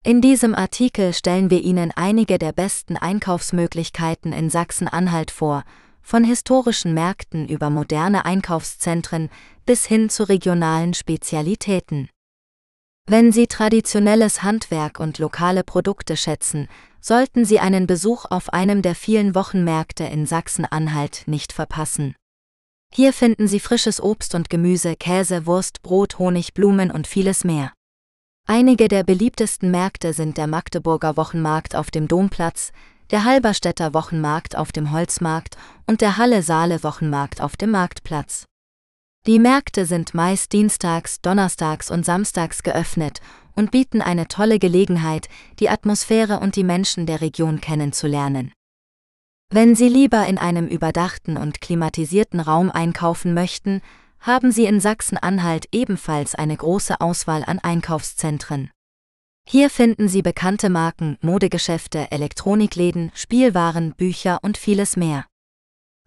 In 0.04 0.20
diesem 0.20 0.54
Artikel 0.54 1.12
stellen 1.12 1.50
wir 1.50 1.60
Ihnen 1.60 1.90
einige 1.90 2.38
der 2.38 2.52
besten 2.52 2.96
Einkaufsmöglichkeiten 2.96 4.32
in 4.32 4.48
Sachsen-Anhalt 4.48 5.32
vor, 5.32 5.64
von 6.02 6.22
historischen 6.22 6.94
Märkten 6.94 7.48
über 7.48 7.68
moderne 7.68 8.24
Einkaufszentren 8.24 9.28
bis 9.64 9.86
hin 9.86 10.08
zu 10.08 10.22
regionalen 10.28 10.94
Spezialitäten. 10.94 12.08
Wenn 13.08 13.32
Sie 13.32 13.48
traditionelles 13.48 14.44
Handwerk 14.44 15.00
und 15.00 15.18
lokale 15.18 15.64
Produkte 15.64 16.16
schätzen, 16.16 16.68
sollten 17.00 17.44
Sie 17.44 17.58
einen 17.58 17.88
Besuch 17.88 18.24
auf 18.30 18.52
einem 18.52 18.82
der 18.82 18.94
vielen 18.94 19.34
Wochenmärkte 19.34 20.04
in 20.04 20.26
Sachsen-Anhalt 20.26 21.24
nicht 21.26 21.52
verpassen. 21.52 22.14
Hier 22.92 23.12
finden 23.12 23.48
Sie 23.48 23.60
frisches 23.60 24.00
Obst 24.02 24.34
und 24.34 24.48
Gemüse, 24.48 24.96
Käse, 24.96 25.46
Wurst, 25.46 25.82
Brot, 25.82 26.18
Honig, 26.18 26.54
Blumen 26.54 26.90
und 26.90 27.06
vieles 27.06 27.44
mehr. 27.44 27.72
Einige 28.48 28.88
der 28.88 29.02
beliebtesten 29.02 29.70
Märkte 29.70 30.12
sind 30.12 30.38
der 30.38 30.46
Magdeburger 30.46 31.16
Wochenmarkt 31.16 31.74
auf 31.74 31.90
dem 31.90 32.08
Domplatz, 32.08 32.72
der 33.10 33.24
Halberstädter 33.24 33.92
Wochenmarkt 33.92 34.56
auf 34.56 34.72
dem 34.72 34.92
Holzmarkt 34.92 35.56
und 35.86 36.00
der 36.00 36.16
Halle-Saale 36.16 36.82
Wochenmarkt 36.82 37.40
auf 37.40 37.56
dem 37.56 37.70
Marktplatz. 37.70 38.46
Die 39.26 39.40
Märkte 39.40 39.86
sind 39.86 40.14
meist 40.14 40.52
dienstags, 40.52 41.20
donnerstags 41.20 41.90
und 41.90 42.06
samstags 42.06 42.62
geöffnet 42.62 43.20
und 43.56 43.72
bieten 43.72 44.00
eine 44.00 44.28
tolle 44.28 44.60
Gelegenheit, 44.60 45.28
die 45.58 45.68
Atmosphäre 45.68 46.38
und 46.38 46.54
die 46.54 46.62
Menschen 46.62 47.06
der 47.06 47.20
Region 47.20 47.60
kennenzulernen. 47.60 48.52
Wenn 49.48 49.76
Sie 49.76 49.88
lieber 49.88 50.26
in 50.26 50.38
einem 50.38 50.66
überdachten 50.66 51.36
und 51.36 51.60
klimatisierten 51.60 52.40
Raum 52.40 52.70
einkaufen 52.70 53.32
möchten, 53.32 53.80
haben 54.18 54.50
Sie 54.50 54.64
in 54.64 54.80
Sachsen-Anhalt 54.80 55.66
ebenfalls 55.70 56.34
eine 56.34 56.56
große 56.56 57.00
Auswahl 57.00 57.44
an 57.44 57.60
Einkaufszentren. 57.60 58.70
Hier 59.48 59.70
finden 59.70 60.08
Sie 60.08 60.22
bekannte 60.22 60.68
Marken, 60.68 61.16
Modegeschäfte, 61.20 62.10
Elektronikläden, 62.10 63.12
Spielwaren, 63.14 63.94
Bücher 63.94 64.40
und 64.42 64.58
vieles 64.58 64.96
mehr. 64.96 65.26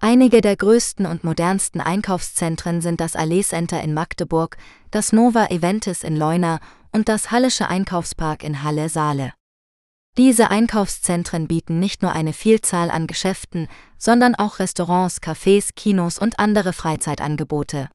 Einige 0.01 0.41
der 0.41 0.57
größten 0.57 1.05
und 1.05 1.23
modernsten 1.23 1.79
Einkaufszentren 1.79 2.81
sind 2.81 2.99
das 2.99 3.15
Allee 3.15 3.43
Center 3.43 3.81
in 3.81 3.93
Magdeburg, 3.93 4.57
das 4.91 5.13
Nova 5.13 5.47
Eventis 5.47 6.03
in 6.03 6.17
Leuna 6.17 6.59
und 6.91 7.07
das 7.07 7.31
Hallische 7.31 7.69
Einkaufspark 7.69 8.43
in 8.43 8.63
Halle-Saale. 8.63 9.33
Diese 10.19 10.51
Einkaufszentren 10.51 11.47
bieten 11.47 11.79
nicht 11.79 12.01
nur 12.01 12.11
eine 12.11 12.33
Vielzahl 12.33 12.91
an 12.91 13.07
Geschäften, 13.07 13.69
sondern 13.97 14.35
auch 14.35 14.59
Restaurants, 14.59 15.21
Cafés, 15.21 15.69
Kinos 15.73 16.19
und 16.19 16.39
andere 16.39 16.73
Freizeitangebote. 16.73 17.87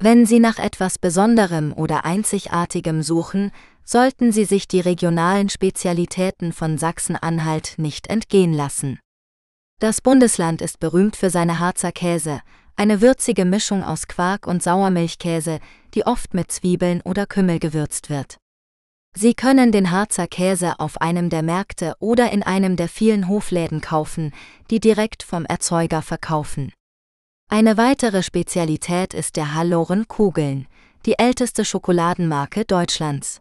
Wenn 0.00 0.26
Sie 0.26 0.38
nach 0.38 0.60
etwas 0.60 0.96
Besonderem 0.96 1.72
oder 1.72 2.04
Einzigartigem 2.04 3.02
suchen, 3.02 3.50
sollten 3.84 4.30
Sie 4.30 4.44
sich 4.44 4.68
die 4.68 4.78
regionalen 4.78 5.48
Spezialitäten 5.48 6.52
von 6.52 6.78
Sachsen-Anhalt 6.78 7.74
nicht 7.78 8.06
entgehen 8.06 8.52
lassen. 8.52 9.00
Das 9.80 10.00
Bundesland 10.00 10.62
ist 10.62 10.78
berühmt 10.78 11.16
für 11.16 11.30
seine 11.30 11.58
Harzer 11.58 11.90
Käse, 11.90 12.42
eine 12.76 13.00
würzige 13.00 13.44
Mischung 13.44 13.82
aus 13.82 14.06
Quark 14.06 14.46
und 14.46 14.62
Sauermilchkäse, 14.62 15.58
die 15.94 16.06
oft 16.06 16.32
mit 16.32 16.52
Zwiebeln 16.52 17.00
oder 17.00 17.26
Kümmel 17.26 17.58
gewürzt 17.58 18.08
wird. 18.08 18.36
Sie 19.16 19.34
können 19.34 19.70
den 19.70 19.92
Harzer 19.92 20.26
Käse 20.26 20.80
auf 20.80 21.00
einem 21.00 21.30
der 21.30 21.42
Märkte 21.42 21.94
oder 22.00 22.32
in 22.32 22.42
einem 22.42 22.74
der 22.76 22.88
vielen 22.88 23.28
Hofläden 23.28 23.80
kaufen, 23.80 24.32
die 24.70 24.80
direkt 24.80 25.22
vom 25.22 25.44
Erzeuger 25.44 26.02
verkaufen. 26.02 26.72
Eine 27.48 27.76
weitere 27.76 28.24
Spezialität 28.24 29.14
ist 29.14 29.36
der 29.36 29.54
Halloren 29.54 30.08
Kugeln, 30.08 30.66
die 31.06 31.18
älteste 31.18 31.64
Schokoladenmarke 31.64 32.64
Deutschlands. 32.64 33.40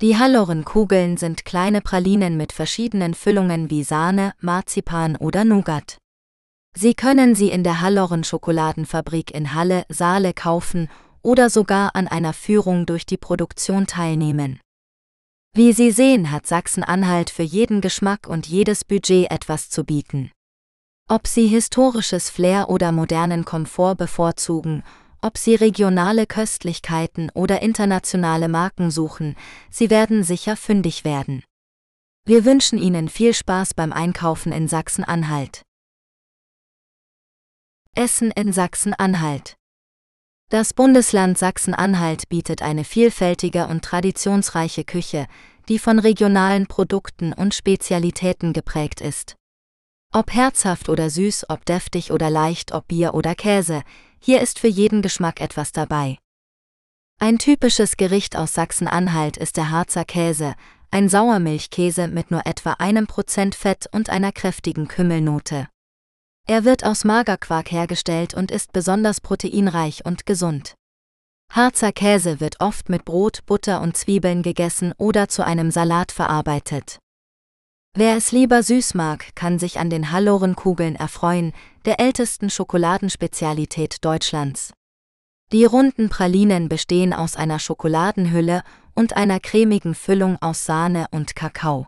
Die 0.00 0.16
Halloren 0.16 0.64
Kugeln 0.64 1.16
sind 1.16 1.44
kleine 1.44 1.80
Pralinen 1.80 2.36
mit 2.36 2.52
verschiedenen 2.52 3.14
Füllungen 3.14 3.70
wie 3.70 3.84
Sahne, 3.84 4.32
Marzipan 4.40 5.14
oder 5.16 5.44
Nougat. 5.44 5.98
Sie 6.76 6.94
können 6.94 7.34
sie 7.34 7.50
in 7.50 7.62
der 7.62 7.80
Halloren 7.80 8.24
Schokoladenfabrik 8.24 9.32
in 9.32 9.54
Halle, 9.54 9.84
Saale 9.88 10.32
kaufen 10.32 10.88
oder 11.22 11.50
sogar 11.50 11.94
an 11.94 12.08
einer 12.08 12.32
Führung 12.32 12.86
durch 12.86 13.06
die 13.06 13.16
Produktion 13.16 13.86
teilnehmen. 13.86 14.60
Wie 15.58 15.72
Sie 15.72 15.90
sehen, 15.90 16.30
hat 16.30 16.46
Sachsen-Anhalt 16.46 17.30
für 17.30 17.42
jeden 17.42 17.80
Geschmack 17.80 18.28
und 18.28 18.46
jedes 18.46 18.84
Budget 18.84 19.28
etwas 19.32 19.70
zu 19.70 19.82
bieten. 19.82 20.30
Ob 21.08 21.26
Sie 21.26 21.48
historisches 21.48 22.30
Flair 22.30 22.70
oder 22.70 22.92
modernen 22.92 23.44
Komfort 23.44 23.96
bevorzugen, 23.96 24.84
ob 25.20 25.36
Sie 25.36 25.56
regionale 25.56 26.28
Köstlichkeiten 26.28 27.28
oder 27.34 27.60
internationale 27.60 28.46
Marken 28.46 28.92
suchen, 28.92 29.34
Sie 29.68 29.90
werden 29.90 30.22
sicher 30.22 30.54
fündig 30.54 31.04
werden. 31.04 31.42
Wir 32.24 32.44
wünschen 32.44 32.78
Ihnen 32.78 33.08
viel 33.08 33.34
Spaß 33.34 33.74
beim 33.74 33.92
Einkaufen 33.92 34.52
in 34.52 34.68
Sachsen-Anhalt. 34.68 35.62
Essen 37.96 38.30
in 38.30 38.52
Sachsen-Anhalt 38.52 39.57
das 40.48 40.72
Bundesland 40.72 41.36
Sachsen-Anhalt 41.36 42.28
bietet 42.30 42.62
eine 42.62 42.84
vielfältige 42.84 43.66
und 43.66 43.84
traditionsreiche 43.84 44.84
Küche, 44.84 45.26
die 45.68 45.78
von 45.78 45.98
regionalen 45.98 46.66
Produkten 46.66 47.34
und 47.34 47.54
Spezialitäten 47.54 48.54
geprägt 48.54 49.02
ist. 49.02 49.36
Ob 50.10 50.32
herzhaft 50.32 50.88
oder 50.88 51.10
süß, 51.10 51.50
ob 51.50 51.66
deftig 51.66 52.12
oder 52.12 52.30
leicht, 52.30 52.72
ob 52.72 52.88
Bier 52.88 53.12
oder 53.12 53.34
Käse, 53.34 53.82
hier 54.18 54.40
ist 54.40 54.58
für 54.58 54.68
jeden 54.68 55.02
Geschmack 55.02 55.42
etwas 55.42 55.72
dabei. 55.72 56.16
Ein 57.20 57.38
typisches 57.38 57.98
Gericht 57.98 58.36
aus 58.36 58.54
Sachsen-Anhalt 58.54 59.36
ist 59.36 59.58
der 59.58 59.70
Harzer 59.70 60.06
Käse, 60.06 60.54
ein 60.90 61.10
Sauermilchkäse 61.10 62.08
mit 62.08 62.30
nur 62.30 62.46
etwa 62.46 62.74
einem 62.74 63.06
Prozent 63.06 63.54
Fett 63.54 63.86
und 63.92 64.08
einer 64.08 64.32
kräftigen 64.32 64.88
Kümmelnote. 64.88 65.68
Er 66.50 66.64
wird 66.64 66.82
aus 66.82 67.04
Magerquark 67.04 67.70
hergestellt 67.70 68.32
und 68.32 68.50
ist 68.50 68.72
besonders 68.72 69.20
proteinreich 69.20 70.06
und 70.06 70.24
gesund. 70.24 70.74
Harzer 71.52 71.92
Käse 71.92 72.40
wird 72.40 72.60
oft 72.60 72.88
mit 72.88 73.04
Brot, 73.04 73.44
Butter 73.44 73.82
und 73.82 73.98
Zwiebeln 73.98 74.42
gegessen 74.42 74.94
oder 74.96 75.28
zu 75.28 75.44
einem 75.44 75.70
Salat 75.70 76.10
verarbeitet. 76.10 77.00
Wer 77.94 78.16
es 78.16 78.32
lieber 78.32 78.62
süß 78.62 78.94
mag, 78.94 79.34
kann 79.34 79.58
sich 79.58 79.78
an 79.78 79.90
den 79.90 80.10
Hallorenkugeln 80.10 80.96
erfreuen, 80.96 81.52
der 81.84 82.00
ältesten 82.00 82.48
Schokoladenspezialität 82.48 84.02
Deutschlands. 84.02 84.72
Die 85.52 85.66
runden 85.66 86.08
Pralinen 86.08 86.70
bestehen 86.70 87.12
aus 87.12 87.36
einer 87.36 87.58
Schokoladenhülle 87.58 88.62
und 88.94 89.16
einer 89.16 89.38
cremigen 89.38 89.94
Füllung 89.94 90.38
aus 90.40 90.64
Sahne 90.64 91.08
und 91.10 91.36
Kakao. 91.36 91.86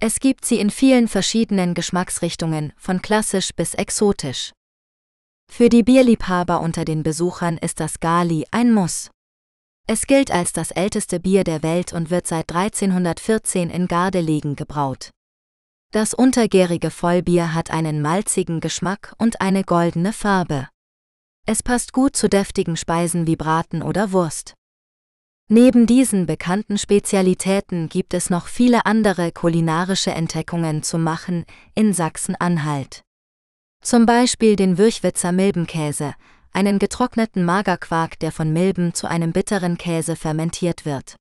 Es 0.00 0.20
gibt 0.20 0.44
sie 0.44 0.58
in 0.58 0.70
vielen 0.70 1.08
verschiedenen 1.08 1.74
Geschmacksrichtungen, 1.74 2.72
von 2.76 3.00
klassisch 3.00 3.50
bis 3.54 3.74
exotisch. 3.74 4.52
Für 5.50 5.68
die 5.68 5.82
Bierliebhaber 5.82 6.60
unter 6.60 6.84
den 6.84 7.02
Besuchern 7.02 7.58
ist 7.58 7.80
das 7.80 8.00
Gali 8.00 8.44
ein 8.50 8.72
Muss. 8.72 9.10
Es 9.86 10.06
gilt 10.06 10.30
als 10.30 10.52
das 10.52 10.70
älteste 10.70 11.20
Bier 11.20 11.44
der 11.44 11.62
Welt 11.62 11.92
und 11.92 12.10
wird 12.10 12.26
seit 12.26 12.50
1314 12.50 13.70
in 13.70 13.86
Gardelegen 13.86 14.56
gebraut. 14.56 15.10
Das 15.92 16.12
untergärige 16.12 16.90
Vollbier 16.90 17.54
hat 17.54 17.70
einen 17.70 18.02
malzigen 18.02 18.60
Geschmack 18.60 19.14
und 19.18 19.40
eine 19.40 19.62
goldene 19.62 20.12
Farbe. 20.12 20.68
Es 21.46 21.62
passt 21.62 21.92
gut 21.92 22.16
zu 22.16 22.28
deftigen 22.28 22.76
Speisen 22.76 23.26
wie 23.26 23.36
Braten 23.36 23.82
oder 23.82 24.10
Wurst. 24.12 24.54
Neben 25.50 25.86
diesen 25.86 26.24
bekannten 26.24 26.78
Spezialitäten 26.78 27.90
gibt 27.90 28.14
es 28.14 28.30
noch 28.30 28.46
viele 28.46 28.86
andere 28.86 29.30
kulinarische 29.30 30.10
Entdeckungen 30.10 30.82
zu 30.82 30.96
machen 30.98 31.44
in 31.74 31.92
Sachsen-Anhalt. 31.92 33.02
Zum 33.82 34.06
Beispiel 34.06 34.56
den 34.56 34.78
Würchwitzer 34.78 35.32
Milbenkäse, 35.32 36.14
einen 36.52 36.78
getrockneten 36.78 37.44
Magerquark, 37.44 38.18
der 38.20 38.32
von 38.32 38.54
Milben 38.54 38.94
zu 38.94 39.06
einem 39.06 39.32
bitteren 39.32 39.76
Käse 39.76 40.16
fermentiert 40.16 40.86
wird. 40.86 41.16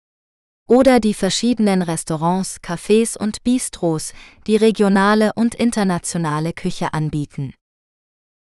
Oder 0.69 1.01
die 1.01 1.13
verschiedenen 1.13 1.81
Restaurants, 1.81 2.61
Cafés 2.63 3.17
und 3.17 3.43
Bistros, 3.43 4.13
die 4.47 4.55
regionale 4.55 5.33
und 5.35 5.55
internationale 5.55 6.53
Küche 6.53 6.93
anbieten. 6.93 7.53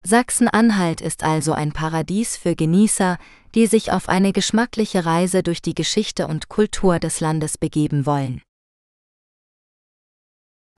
Sachsen-Anhalt 0.07 1.01
ist 1.01 1.25
also 1.25 1.53
ein 1.53 1.73
Paradies 1.73 2.37
für 2.37 2.55
Genießer, 2.55 3.19
die 3.57 3.67
sich 3.67 3.91
auf 3.91 4.09
eine 4.09 4.33
geschmackliche 4.33 5.05
Reise 5.05 5.43
durch 5.43 5.61
die 5.63 5.75
Geschichte 5.75 6.29
und 6.29 6.49
Kultur 6.49 7.01
des 7.01 7.19
Landes 7.19 7.59
begeben 7.59 8.07
wollen. 8.07 8.41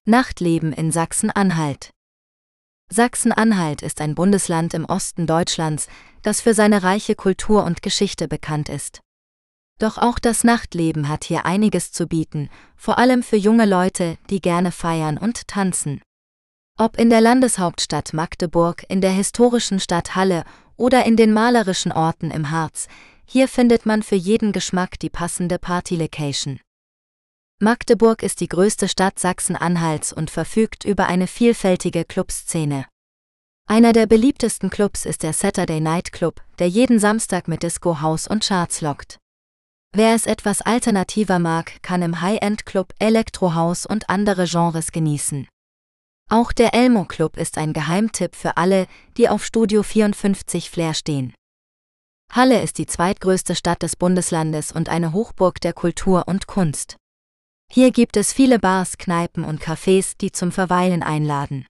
Nachtleben 0.07 0.73
in 0.73 0.91
Sachsen-Anhalt 0.91 1.91
Sachsen-Anhalt 2.91 3.83
ist 3.83 4.01
ein 4.01 4.15
Bundesland 4.15 4.73
im 4.73 4.87
Osten 4.87 5.27
Deutschlands, 5.27 5.89
das 6.23 6.41
für 6.41 6.55
seine 6.55 6.83
reiche 6.83 7.15
Kultur 7.15 7.65
und 7.65 7.83
Geschichte 7.83 8.29
bekannt 8.29 8.71
ist. 8.71 9.01
Doch 9.79 9.99
auch 9.99 10.19
das 10.19 10.43
Nachtleben 10.43 11.11
hat 11.11 11.25
hier 11.25 11.45
einiges 11.45 11.93
zu 11.93 12.07
bieten, 12.07 12.49
vor 12.77 12.97
allem 12.97 13.23
für 13.23 13.37
junge 13.37 13.67
Leute, 13.67 14.17
die 14.31 14.41
gerne 14.41 14.73
feiern 14.73 15.19
und 15.19 15.47
tanzen. 15.49 16.01
Ob 16.81 16.97
in 16.97 17.11
der 17.11 17.21
Landeshauptstadt 17.21 18.13
Magdeburg, 18.13 18.85
in 18.89 19.01
der 19.01 19.11
historischen 19.11 19.81
Stadt 19.81 20.15
Halle 20.15 20.45
oder 20.77 21.05
in 21.07 21.17
den 21.17 21.33
malerischen 21.33 21.91
Orten 21.91 22.31
im 22.31 22.53
Harz, 22.53 22.87
hier 23.25 23.49
findet 23.49 23.85
man 23.85 24.05
für 24.05 24.15
jeden 24.15 24.53
Geschmack 24.53 24.97
die 25.01 25.11
passende 25.11 25.59
Party-Location. 25.59 26.61
Magdeburg 27.59 28.23
ist 28.23 28.41
die 28.41 28.47
größte 28.47 28.87
Stadt 28.87 29.19
Sachsen-Anhalts 29.19 30.13
und 30.13 30.31
verfügt 30.31 30.85
über 30.85 31.09
eine 31.09 31.27
vielfältige 31.27 32.05
Clubszene. 32.05 32.87
Einer 33.67 33.93
der 33.93 34.07
beliebtesten 34.07 34.71
Clubs 34.71 35.05
ist 35.05 35.25
der 35.25 35.33
Saturday 35.33 35.81
Night 35.81 36.13
Club, 36.13 36.41
der 36.61 36.69
jeden 36.69 37.01
Samstag 37.01 37.49
mit 37.49 37.65
Disco 37.65 38.01
House 38.01 38.29
und 38.29 38.47
Charts 38.47 38.83
lockt. 38.83 39.19
Wer 39.93 40.15
es 40.15 40.27
etwas 40.27 40.63
alternativer 40.63 41.41
mag, 41.41 41.83
kann 41.83 42.03
im 42.03 42.21
High-End 42.21 42.67
Club 42.67 42.95
Electro 43.01 43.57
House 43.57 43.85
und 43.85 44.09
andere 44.09 44.45
Genres 44.45 44.93
genießen. 44.93 45.49
Auch 46.31 46.53
der 46.53 46.75
Elmo 46.75 47.07
Club 47.07 47.39
ist 47.39 47.57
ein 47.57 47.73
Geheimtipp 47.73 48.37
für 48.37 48.59
alle, 48.59 48.87
die 49.17 49.31
auf 49.31 49.45
Studio 49.45 49.83
54 49.83 50.69
Flair 50.69 50.93
stehen. 50.93 51.33
Halle 52.31 52.61
ist 52.61 52.77
die 52.77 52.87
zweitgrößte 52.87 53.55
Stadt 53.55 53.83
des 53.83 53.97
Bundeslandes 53.97 54.71
und 54.71 54.91
eine 54.91 55.15
Hochburg 55.15 55.59
der 55.63 55.73
Kultur 55.73 56.25
und 56.27 56.47
Kunst. 56.47 56.97
Hier 57.73 57.91
gibt 57.93 58.19
es 58.19 58.35
viele 58.35 58.59
Bars, 58.59 58.99
Kneipen 58.99 59.43
und 59.43 59.63
Cafés, 59.63 60.17
die 60.21 60.31
zum 60.31 60.53
Verweilen 60.53 61.03
einladen. 61.03 61.67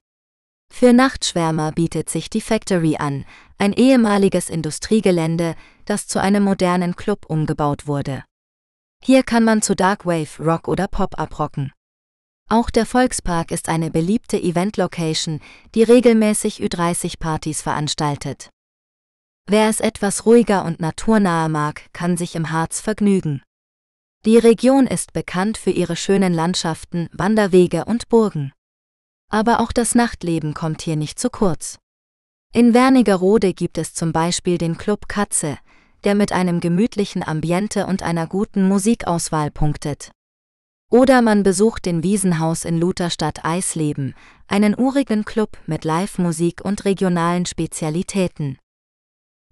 Für 0.71 0.91
Nachtschwärmer 0.91 1.71
bietet 1.71 2.09
sich 2.09 2.29
die 2.29 2.41
Factory 2.41 2.97
an, 2.97 3.25
ein 3.57 3.71
ehemaliges 3.71 4.49
Industriegelände, 4.49 5.55
das 5.85 6.07
zu 6.07 6.19
einem 6.19 6.43
modernen 6.43 6.97
Club 6.97 7.25
umgebaut 7.27 7.87
wurde. 7.87 8.25
Hier 9.01 9.23
kann 9.23 9.45
man 9.45 9.61
zu 9.61 9.75
Darkwave, 9.75 10.43
Rock 10.43 10.67
oder 10.67 10.89
Pop 10.89 11.17
abrocken. 11.17 11.71
Auch 12.51 12.71
der 12.71 12.87
Volkspark 12.87 13.51
ist 13.51 13.69
eine 13.69 13.91
beliebte 13.91 14.41
Event-Location, 14.41 15.39
die 15.75 15.83
regelmäßig 15.83 16.63
Ü30-Partys 16.63 17.61
veranstaltet. 17.61 18.49
Wer 19.45 19.69
es 19.69 19.79
etwas 19.79 20.25
ruhiger 20.25 20.65
und 20.65 20.79
naturnahe 20.79 21.47
mag, 21.47 21.83
kann 21.93 22.17
sich 22.17 22.35
im 22.35 22.51
Harz 22.51 22.81
vergnügen. 22.81 23.43
Die 24.25 24.39
Region 24.39 24.87
ist 24.87 25.13
bekannt 25.13 25.59
für 25.59 25.69
ihre 25.69 25.95
schönen 25.95 26.33
Landschaften, 26.33 27.07
Wanderwege 27.13 27.85
und 27.85 28.09
Burgen. 28.09 28.51
Aber 29.31 29.59
auch 29.59 29.71
das 29.71 29.93
Nachtleben 29.93 30.55
kommt 30.55 30.81
hier 30.81 30.95
nicht 30.95 31.19
zu 31.19 31.29
kurz. 31.29 31.77
In 32.51 32.73
Wernigerode 32.73 33.53
gibt 33.53 33.77
es 33.77 33.93
zum 33.93 34.11
Beispiel 34.11 34.57
den 34.57 34.75
Club 34.75 35.07
Katze, 35.07 35.59
der 36.03 36.15
mit 36.15 36.31
einem 36.31 36.61
gemütlichen 36.61 37.21
Ambiente 37.21 37.85
und 37.85 38.01
einer 38.01 38.25
guten 38.25 38.67
Musikauswahl 38.67 39.51
punktet. 39.51 40.11
Oder 40.91 41.21
man 41.21 41.43
besucht 41.43 41.85
den 41.85 42.01
Wiesenhaus 42.01 42.65
in 42.65 42.79
Lutherstadt 42.79 43.45
Eisleben, 43.45 44.15
einen 44.47 44.77
urigen 44.77 45.23
Club 45.23 45.57
mit 45.67 45.83
Live-Musik 45.83 46.61
und 46.65 46.83
regionalen 46.85 47.45
Spezialitäten. 47.45 48.57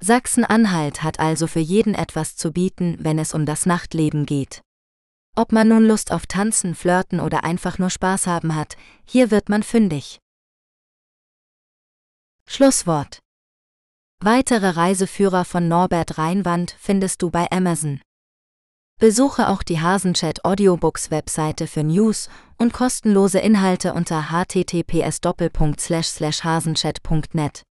Sachsen-Anhalt 0.01 1.03
hat 1.03 1.19
also 1.19 1.45
für 1.45 1.59
jeden 1.59 1.93
etwas 1.93 2.35
zu 2.35 2.51
bieten, 2.51 2.97
wenn 2.99 3.19
es 3.19 3.33
um 3.33 3.45
das 3.45 3.67
Nachtleben 3.67 4.25
geht. 4.25 4.61
Ob 5.35 5.51
man 5.51 5.67
nun 5.67 5.85
Lust 5.85 6.11
auf 6.11 6.25
Tanzen, 6.25 6.73
Flirten 6.73 7.19
oder 7.19 7.43
einfach 7.43 7.77
nur 7.77 7.91
Spaß 7.91 8.25
haben 8.25 8.55
hat, 8.55 8.75
hier 9.05 9.29
wird 9.29 9.49
man 9.49 9.61
fündig. 9.61 10.17
Schlusswort. 12.47 13.19
Weitere 14.19 14.69
Reiseführer 14.69 15.45
von 15.45 15.67
Norbert 15.67 16.17
Reinwand 16.17 16.75
findest 16.79 17.21
du 17.21 17.29
bei 17.29 17.47
Amazon. 17.51 18.01
Besuche 18.99 19.49
auch 19.49 19.61
die 19.61 19.79
Hasenchat 19.79 20.43
Audiobooks 20.43 21.11
Webseite 21.11 21.67
für 21.67 21.83
News 21.83 22.29
und 22.57 22.73
kostenlose 22.73 23.37
Inhalte 23.37 23.93
unter 23.93 24.31
https 24.31 25.19
hasenchat.net. 25.23 27.63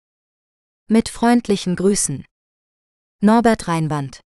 Mit 0.87 1.09
freundlichen 1.09 1.75
Grüßen. 1.75 2.25
Norbert 3.21 3.67
Reinwand 3.67 4.21